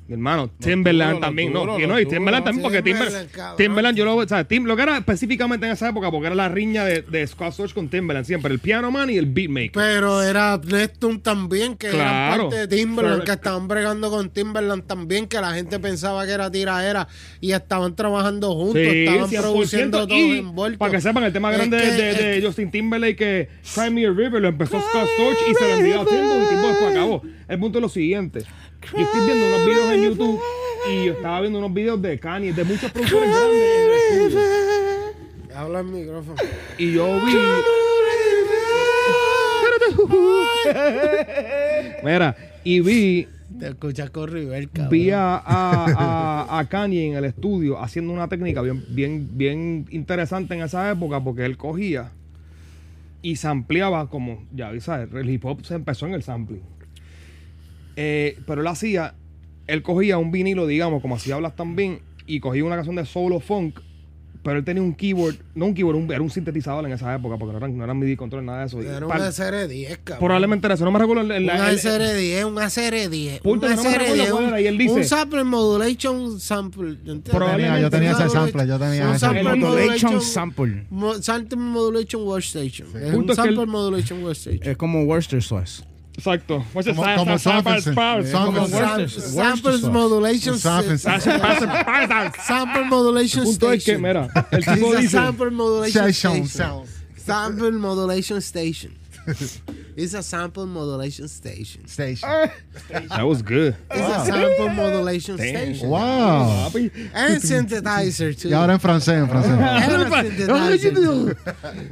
[0.08, 3.56] Mi hermano, Timberland también, no, y no, los y Timberland también, porque Timberland, Timberland.
[3.56, 6.36] Timberland, yo lo, o sea, Tim, lo que era específicamente en esa época, porque era
[6.36, 9.72] la riña de, de Scott Storch con Timberland, siempre, el piano man y el beatmaker.
[9.72, 12.42] Pero era Neptune también, que era Claro.
[12.50, 16.30] parte de Timberland, Pero- que estaban bregando con Timberland también, que la gente pensaba que
[16.32, 17.08] era tiraera
[17.40, 19.40] y estaban trabajando juntos, estaban 100%.
[19.42, 20.78] produciendo todos Y envueltos.
[20.78, 24.10] para que sepan, el tema Es grande que- de, Justin Timberlake, que Cry Me a
[24.10, 27.22] River, lo empezó Scott Storch y se lo envió a Timbo y Timbo después acabó.
[27.48, 28.40] El punto es lo siguiente.
[28.92, 30.40] Yo estoy viendo unos videos en YouTube
[30.90, 34.40] y yo estaba viendo unos videos de Kanye, de muchos productores grandes en el estudio.
[35.56, 36.36] Habla el micrófono.
[36.78, 37.32] Y yo vi...
[42.04, 43.28] Mira, y vi
[43.58, 44.90] Te escuchas con River, cabrón.
[44.90, 50.54] vi a, a, a- Kanye en el estudio haciendo una técnica bien, bien, bien interesante
[50.54, 52.12] en esa época porque él cogía
[53.22, 56.62] y se ampliaba como, ya sabes, el hip hop se empezó en el sampling.
[57.96, 59.14] Eh, pero él hacía,
[59.66, 63.40] él cogía un vinilo, digamos, como así hablas también, y cogía una canción de solo
[63.40, 63.80] funk,
[64.42, 67.36] pero él tenía un keyboard, no un keyboard, un- era un sintetizador en esa época
[67.36, 68.80] porque no eran, no eran MIDI control, nada de eso.
[68.80, 70.24] Era un pal- SR10, cabrón.
[70.24, 73.40] probablemente era eso, no me recuerdo el, el- un el- el- SR10, un SR10.
[73.40, 76.38] Punto, un que no me recuerdo SR10, cuál era, y él dice- un sample modulation
[76.40, 76.96] sample.
[77.32, 79.18] Probablemente- yo tenía ese sample, yo tenía un ese.
[79.20, 80.86] sample modulation modulation- sample.
[81.22, 82.88] Sample modulation workstation.
[82.88, 84.62] Es un sample modulation workstation.
[84.70, 85.82] Es como Worcester Sauce.
[86.16, 86.64] Exacto.
[86.72, 87.40] What's Como- it?
[89.38, 94.02] Samples modulation sample- sa- sample modulation punto es que, station.
[94.02, 95.10] mira, el tipo It's a dice...
[95.10, 96.46] sample modulation station.
[97.16, 98.92] Sample modulation station.
[99.96, 101.86] It's a sample modulation station.
[101.86, 102.28] Station.
[102.90, 103.74] That was good.
[103.90, 105.56] It's a sample modulation Damn.
[105.74, 105.88] station.
[105.88, 106.66] Wow.
[107.14, 108.50] And synthesizer too.
[108.50, 109.52] Y ahora en francés, en francés.
[109.58, 111.36] And a synthesizer too.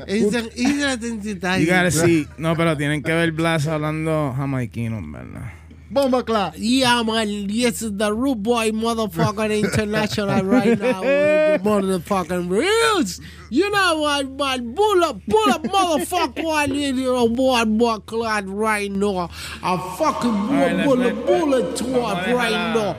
[0.06, 1.60] It's a, it's a synthesizer.
[1.60, 2.26] You gotta see.
[2.36, 5.50] No, pero tienen que ver Blas hablando jamaiquino, verdad.
[5.94, 6.54] Bomba clap.
[6.56, 7.46] Yeah, man.
[7.46, 11.00] This is the Rude Boy motherfucking international right now.
[11.00, 13.20] with the motherfucking roots.
[13.48, 14.74] You know what, man?
[14.74, 16.42] Pull up, pull up, motherfucker.
[16.42, 17.64] One in your boy,
[18.06, 19.30] clad right now.
[19.62, 22.96] A fucking right, let's bullet, let- bullet to vamos a it right now.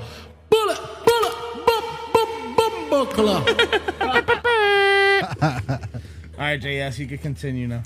[0.50, 1.36] Bullet, bullet,
[1.68, 1.84] bum,
[2.14, 3.44] bum, bum, buckler.
[6.38, 7.82] Alright, Jay, así que continue now.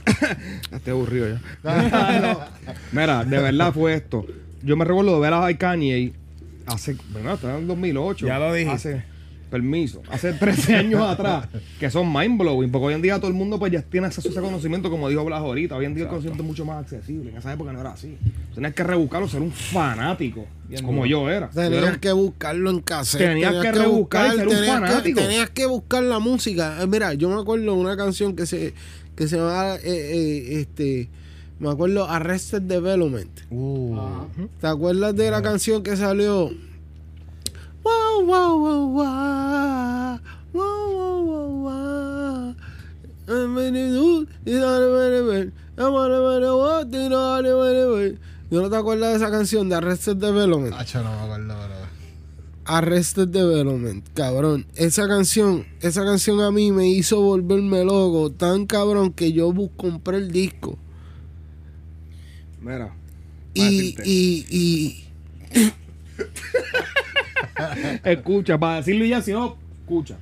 [0.72, 1.40] Estoy aburrido ya.
[2.92, 4.26] Mira, de verdad fue esto.
[4.64, 6.14] Yo me recuerdo de ver a Kanye
[6.66, 8.28] hace, bueno, estaba en 2008.
[8.28, 8.74] Ya lo dijiste.
[8.76, 9.04] Hace,
[9.50, 11.48] permiso, hace 13 años atrás,
[11.80, 14.28] que son mind blowing, porque hoy en día todo el mundo pues ya tiene acceso
[14.28, 15.76] a ese conocimiento, como dijo Blas ahorita.
[15.76, 17.32] Hoy en día el conocimiento es mucho más accesible.
[17.32, 18.16] En esa época no era así.
[18.54, 20.46] Tenías que rebuscarlo, ser un fanático,
[20.84, 21.50] como yo era.
[21.52, 23.22] Yo era Tenías un- que buscarlo en cassette.
[23.22, 25.20] Tenías que rebuscar y ser un tenías que- fanático.
[25.22, 26.78] tenías que buscar la música.
[26.84, 28.74] Eh, mira, yo me acuerdo de una canción que se
[29.16, 31.10] que se llama eh, eh, este
[31.60, 33.30] me acuerdo Arrested Development.
[33.52, 33.98] Uh.
[34.62, 36.50] ¿Te acuerdas de la canción que salió?
[37.84, 40.20] Wow, wow, wow, wow.
[40.54, 42.56] Wow, wow, wow, wow.
[48.52, 50.74] ¿Yo no te acuerdas de esa canción de Arrested Development?
[50.76, 51.80] Hacho, no me acuerdo, bro.
[52.66, 54.66] Arrested Development, cabrón.
[54.76, 60.18] Esa canción, esa canción a mí me hizo volverme loco, tan cabrón que yo compré
[60.18, 60.78] el disco.
[62.62, 62.92] Mira.
[63.54, 65.04] Y, y, y
[68.04, 70.18] Escucha, para decirlo ya, si no, escucha.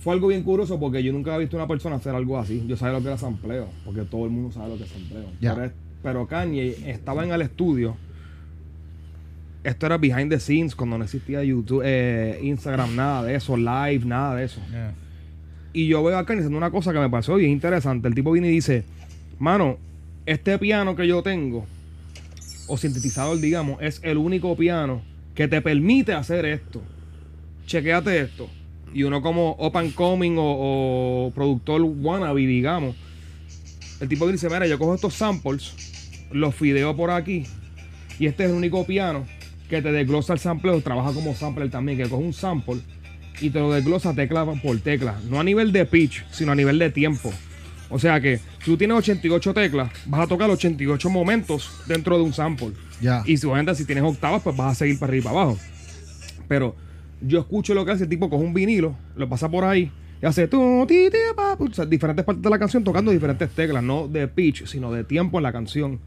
[0.00, 2.62] Fue algo bien curioso porque yo nunca había visto a una persona hacer algo así.
[2.66, 5.24] Yo sabía lo que era sampleo, porque todo el mundo sabe lo que es sampleo.
[5.40, 5.54] Ya.
[5.54, 7.96] Pero, es- pero Kanye estaba en el estudio.
[9.62, 14.04] Esto era behind the scenes cuando no existía YouTube, eh, Instagram, nada de eso, live,
[14.04, 14.60] nada de eso.
[14.70, 14.92] Yeah.
[15.72, 18.06] Y yo veo a Kanye haciendo una cosa que me pareció bien interesante.
[18.06, 18.84] El tipo viene y dice,
[19.38, 19.78] mano,
[20.26, 21.66] este piano que yo tengo,
[22.66, 25.02] o sintetizador, digamos, es el único piano
[25.34, 26.82] que te permite hacer esto.
[27.66, 28.48] Chequéate esto.
[28.92, 32.96] Y uno como open coming o, productor wannabe, digamos,
[34.00, 35.74] el tipo dice, mira, yo cojo estos samples,
[36.30, 37.44] los fideo por aquí,
[38.18, 39.26] y este es el único piano
[39.68, 42.80] que te desglosa el sampleo, trabaja como sampler también, que coge un sample
[43.40, 45.18] y te lo desglosa tecla por tecla.
[45.28, 47.32] No a nivel de pitch, sino a nivel de tiempo.
[47.90, 52.24] O sea que si tú tienes 88 teclas, vas a tocar 88 momentos dentro de
[52.24, 52.72] un sample.
[53.00, 53.22] Ya.
[53.26, 55.58] Y si, obviamente, si tienes octavas, pues vas a seguir para arriba y para abajo.
[56.48, 56.76] Pero
[57.20, 59.92] yo escucho lo que hace el tipo, coge un vinilo, lo pasa por ahí
[60.24, 63.10] y hace tu, ti, ti, pa, pu, o sea, diferentes partes de la canción tocando
[63.10, 66.00] diferentes teclas, no de pitch, sino de tiempo en la canción.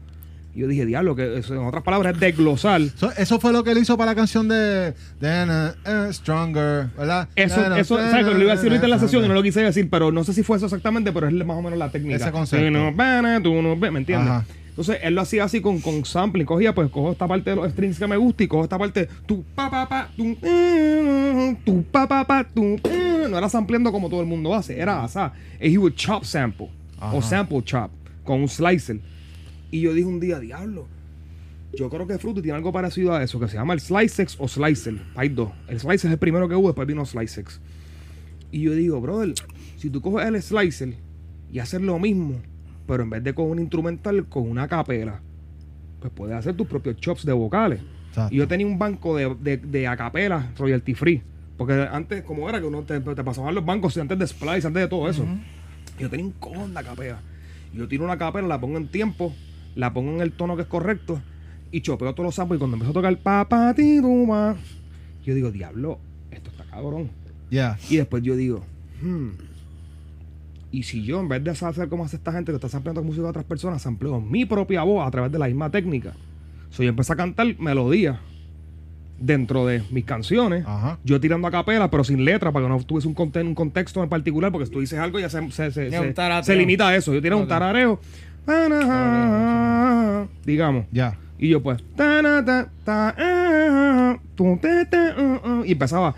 [0.54, 2.80] Y yo dije, diablo, que eso, en otras palabras es desglosar.
[2.96, 7.28] So, eso fue lo que él hizo para la canción de, eh, Stronger, ¿verdad?
[7.36, 8.26] Eso, Eh, eso, ¿sabes?
[8.26, 10.24] Lo iba a decir ahorita en la sesión y no lo quise decir, pero no
[10.24, 12.16] sé si fue eso exactamente, pero es más o menos la técnica.
[12.16, 12.70] Ese concepto.
[12.70, 14.30] No no ¿me entiendes?
[14.30, 14.44] Ajá.
[14.78, 16.46] Entonces él lo hacía así con, con sampling.
[16.46, 19.08] Cogía, pues cojo esta parte de los strings que me gusta y cojo esta parte.
[19.26, 22.76] Tu pa pa pa, tu, eh, tu pa pa pa, tu.
[22.84, 23.26] eh.
[23.28, 24.78] No era sampleando como todo el mundo hace.
[24.78, 26.70] Era, sea, he would chop sample.
[27.00, 27.12] Ajá.
[27.12, 27.90] O sample chop.
[28.22, 29.00] Con un slicer.
[29.70, 30.86] Y yo dije un día, diablo.
[31.74, 34.48] Yo creo que Fruity tiene algo parecido a eso, que se llama el Slicex o
[34.48, 35.02] Slicer.
[35.14, 35.50] Hay dos.
[35.68, 37.60] El Slicer es el primero que hubo, después vino Slicex.
[38.50, 39.34] Y yo digo, brother,
[39.76, 40.94] si tú coges el Slicer
[41.52, 42.36] y haces lo mismo,
[42.86, 45.20] pero en vez de con un instrumental, con una capela,
[46.00, 47.80] pues puedes hacer tus propios chops de vocales.
[48.08, 48.34] Exacto.
[48.34, 51.22] Y yo tenía un banco de, de, de acapela royalty free.
[51.58, 54.82] Porque antes, como era que uno te, te pasaban los bancos antes de Splice, antes
[54.82, 55.26] de todo eso.
[55.98, 57.20] Yo tenía un cojón de acapela.
[57.74, 59.34] Yo tiro una capela, la pongo en tiempo,
[59.78, 61.20] la pongo en el tono que es correcto
[61.70, 62.58] y chopeo todos los samples.
[62.58, 65.98] Y cuando empezó a tocar papá, yo digo, diablo,
[66.30, 67.08] esto está cabrón.
[67.50, 67.78] Yeah.
[67.88, 68.64] Y después yo digo,
[69.02, 69.28] hmm,
[70.72, 73.22] y si yo en vez de hacer como hace esta gente que está sampleando música
[73.22, 76.12] de otras personas, sampleo mi propia voz a través de la misma técnica.
[76.70, 78.18] So, yo empecé a cantar melodías
[79.18, 80.64] dentro de mis canciones.
[80.66, 80.98] Ajá.
[81.04, 84.02] Yo tirando a capela, pero sin letra, para que no tuviese un, conte- un contexto
[84.02, 87.14] en particular, porque si tú dices algo ya se, se, se, se- limita a eso.
[87.14, 88.00] Yo tiré un tarareo,
[90.44, 90.86] digamos.
[90.90, 91.16] Ya.
[91.38, 91.80] Y yo pues,
[95.64, 96.14] y empezaba,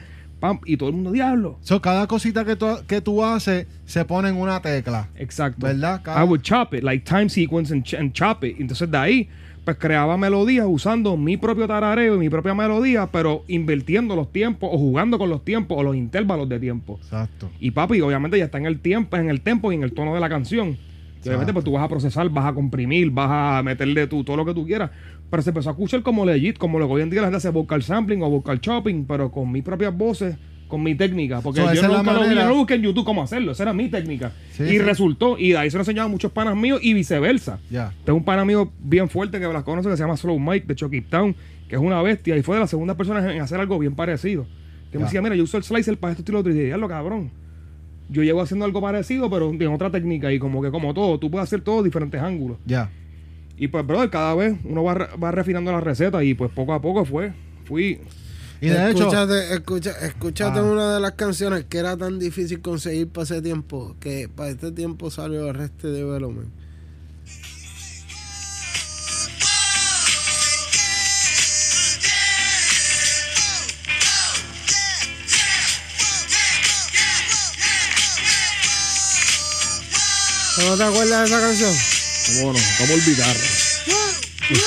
[0.65, 1.59] y todo el mundo, diablo.
[1.61, 5.09] So, cada cosita que tú, que tú haces se pone en una tecla.
[5.16, 5.66] Exacto.
[5.66, 6.01] ¿Verdad?
[6.07, 8.59] I would chop it, like time sequence and chop it.
[8.59, 9.28] Entonces de ahí,
[9.65, 14.70] pues creaba melodías usando mi propio tarareo y mi propia melodía, pero invirtiendo los tiempos
[14.73, 16.98] o jugando con los tiempos o los intervalos de tiempo.
[17.02, 17.51] Exacto.
[17.61, 20.15] Y papi, obviamente ya está en el tiempo, en el tempo y en el tono
[20.15, 20.78] de la canción.
[21.22, 24.36] Y obviamente pues tú vas a procesar, vas a comprimir, vas a meterle tú todo
[24.36, 24.90] lo que tú quieras.
[25.28, 27.36] Pero se empezó a escuchar como legit, como lo que hoy en día la gente
[27.36, 30.36] hace vocal sampling o vocal chopping, pero con mis propias voces,
[30.66, 31.40] con mi técnica.
[31.40, 33.72] Porque So, yo nunca lo vi, yo no busqué en YouTube cómo hacerlo, esa era
[33.74, 34.32] mi técnica.
[34.52, 34.78] Sí, y sí.
[34.78, 37.59] resultó, y de ahí se lo enseñaban muchos panas míos y viceversa.
[38.05, 40.74] Tengo un pana mío bien fuerte que las conoce que se llama Slow Mike de
[40.74, 41.36] Chucky Town,
[41.68, 44.47] que es una bestia y fue de las segundas personas en hacer algo bien parecido.
[44.90, 46.51] Que me decía, mira, yo uso el slicer para esto y lo otro.
[46.51, 47.30] Y dije, lo cabrón.
[48.11, 50.32] Yo llevo haciendo algo parecido, pero en otra técnica.
[50.32, 52.59] Y como que como todo, tú puedes hacer todo diferentes ángulos.
[52.66, 52.91] Ya.
[53.57, 56.81] Y pues, brother, cada vez uno va, va refinando la receta y pues poco a
[56.81, 57.32] poco fue,
[57.65, 58.01] fui.
[58.62, 59.11] Y de hecho,
[59.53, 60.62] escucha, escúchate Ah.
[60.62, 64.70] una de las canciones que era tan difícil conseguir para ese tiempo, que para este
[64.73, 66.49] tiempo salió el resto de Development.
[80.66, 81.74] ¿No te acuerdas de esa canción?
[82.27, 82.59] ¿Cómo no?
[82.78, 83.37] ¿Cómo olvidar?
[84.51, 84.61] Los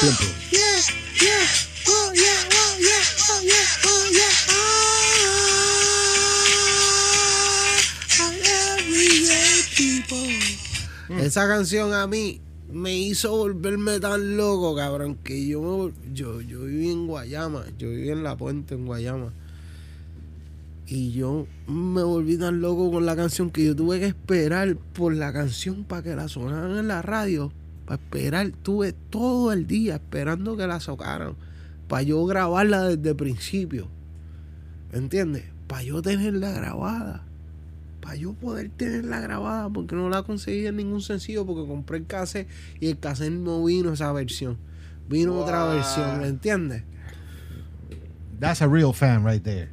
[9.75, 10.27] tiempos.
[11.21, 12.41] Esa canción a mí
[12.71, 18.09] me hizo volverme tan loco, cabrón, que yo, yo, yo viví en Guayama, yo viví
[18.09, 19.31] en La Puente, en Guayama.
[20.93, 25.15] Y yo me volví tan loco con la canción que yo tuve que esperar por
[25.15, 27.51] la canción para que la sonaran en la radio.
[27.87, 31.33] Para esperar, tuve todo el día esperando que la socaran.
[31.87, 33.87] Para yo grabarla desde el principio.
[34.91, 35.45] ¿Entiendes?
[35.65, 37.23] Para yo tenerla grabada.
[37.99, 39.71] Para yo poder tenerla grabada.
[39.71, 41.43] Porque no la conseguí en ningún sencillo.
[41.43, 42.47] Porque compré el cassette
[42.79, 44.59] y el cassette no vino esa versión.
[45.09, 46.19] Vino otra versión.
[46.19, 46.83] ¿Me entiendes?
[48.39, 49.69] that's a real fan right there.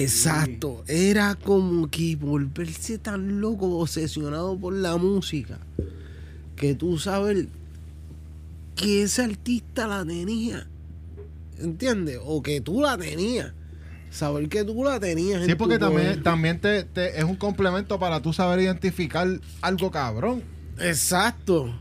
[0.00, 5.58] Exacto, era como que volverse tan loco, obsesionado por la música,
[6.56, 7.46] que tú sabes
[8.76, 10.66] que ese artista la tenía,
[11.58, 12.18] ¿entiendes?
[12.24, 13.52] O que tú la tenías,
[14.10, 15.44] saber que tú la tenías.
[15.44, 16.22] Sí, en tu porque también, poder.
[16.22, 19.28] también te, te- es un complemento para tú saber identificar
[19.60, 20.42] algo cabrón.
[20.80, 21.78] Exacto.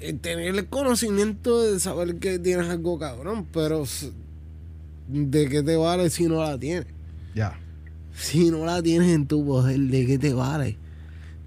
[0.00, 3.84] Eh, Tener el conocimiento de saber que tienes algo cabrón, pero
[5.08, 6.86] ¿de qué te vale si no la tienes?
[7.38, 7.56] Ya.
[8.14, 10.76] Si no la tienes en tu poder, ¿de qué te vale?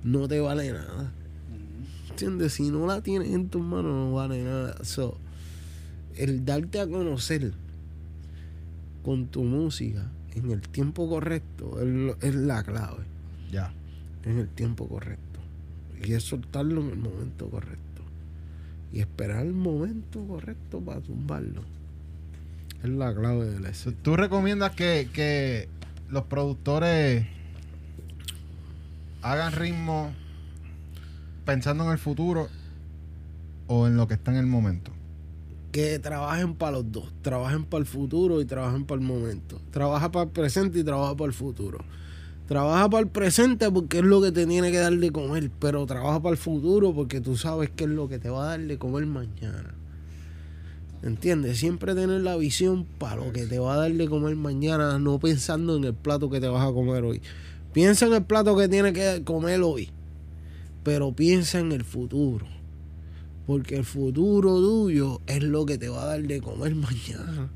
[0.05, 1.11] No te vale nada.
[2.09, 2.53] ¿Entiendes?
[2.53, 4.81] Si no la tienes en tus manos, no vale nada.
[4.85, 5.17] So,
[6.15, 7.51] el darte a conocer
[9.03, 11.77] con tu música en el tiempo correcto
[12.21, 13.03] es, la clave.
[13.51, 13.73] Ya.
[14.23, 15.41] En el tiempo correcto.
[16.05, 18.01] Y es soltarlo en el momento correcto.
[18.93, 21.63] Y esperar el momento correcto para tumbarlo.
[22.81, 23.93] Es la clave del éxito.
[24.01, 25.67] ¿Tú recomiendas que, que
[26.11, 27.25] los productores
[29.21, 30.11] hagan ritmo
[31.45, 32.49] pensando en el futuro
[33.67, 34.91] o en lo que está en el momento?
[35.71, 37.05] que trabajen para los dos.
[37.21, 39.59] Trabajen para el futuro y trabajen para el momento.
[39.71, 41.79] Trabaja para el presente y trabaja para el futuro.
[42.47, 45.85] Trabaja para el presente porque es lo que te tiene que dar de comer, pero
[45.85, 48.59] trabaja para el futuro porque tú sabes qué es lo que te va a dar
[48.59, 49.73] de comer mañana.
[51.03, 51.57] ¿Entiendes?
[51.57, 55.19] Siempre tener la visión para lo que te va a dar de comer mañana, no
[55.19, 57.21] pensando en el plato que te vas a comer hoy.
[57.73, 59.89] Piensa en el plato que tienes que comer hoy,
[60.83, 62.45] pero piensa en el futuro.
[63.47, 67.49] Porque el futuro tuyo es lo que te va a dar de comer mañana.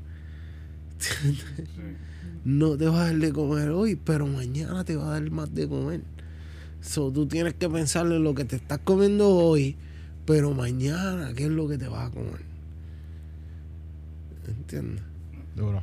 [0.92, 1.44] ¿Entiendes?
[2.46, 5.52] No te va a dar de comer hoy, pero mañana te va a dar más
[5.52, 6.02] de comer.
[6.80, 9.74] So, tú tienes que pensar en lo que te estás comiendo hoy,
[10.26, 12.45] pero mañana, ¿qué es lo que te vas a comer?
[14.46, 15.02] ¿Entiendes?
[15.54, 15.82] Duro.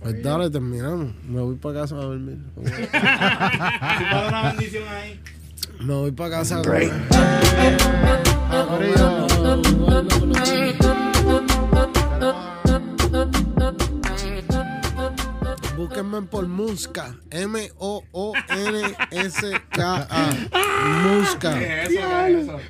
[0.00, 1.14] Pues dale, terminamos.
[1.28, 2.38] Me voy para casa a dormir.
[2.56, 5.20] una bendición ahí.
[5.80, 6.90] Me voy para casa a comer.
[15.84, 17.14] Búsquenme por Muska.
[17.30, 18.00] M-O-O-N-S-K-A.
[21.02, 21.50] Muska.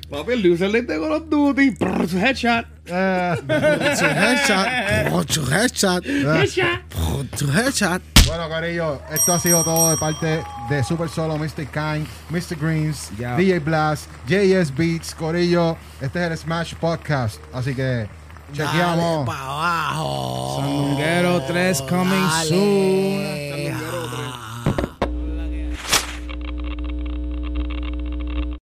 [0.09, 1.77] Papi, el user de Call of Duty.
[2.19, 2.65] headshot.
[2.85, 4.67] Su headshot.
[5.29, 6.03] Su headshot.
[7.37, 8.01] Su headshot.
[8.27, 11.67] bueno, Corillo, esto ha sido todo de parte de Super Solo, Mr.
[11.67, 12.57] Kind, Mr.
[12.59, 13.11] Greens.
[13.17, 15.77] DJ Blast, JS Beats, Corillo.
[16.01, 17.39] Este es el Smash Podcast.
[17.53, 18.09] Así que
[18.53, 19.25] Chequeamos.
[19.25, 20.57] para abajo.
[20.61, 22.47] Sandunguero 3 coming Dale.
[22.49, 23.23] soon.
[23.49, 24.44] Sandunguero 3.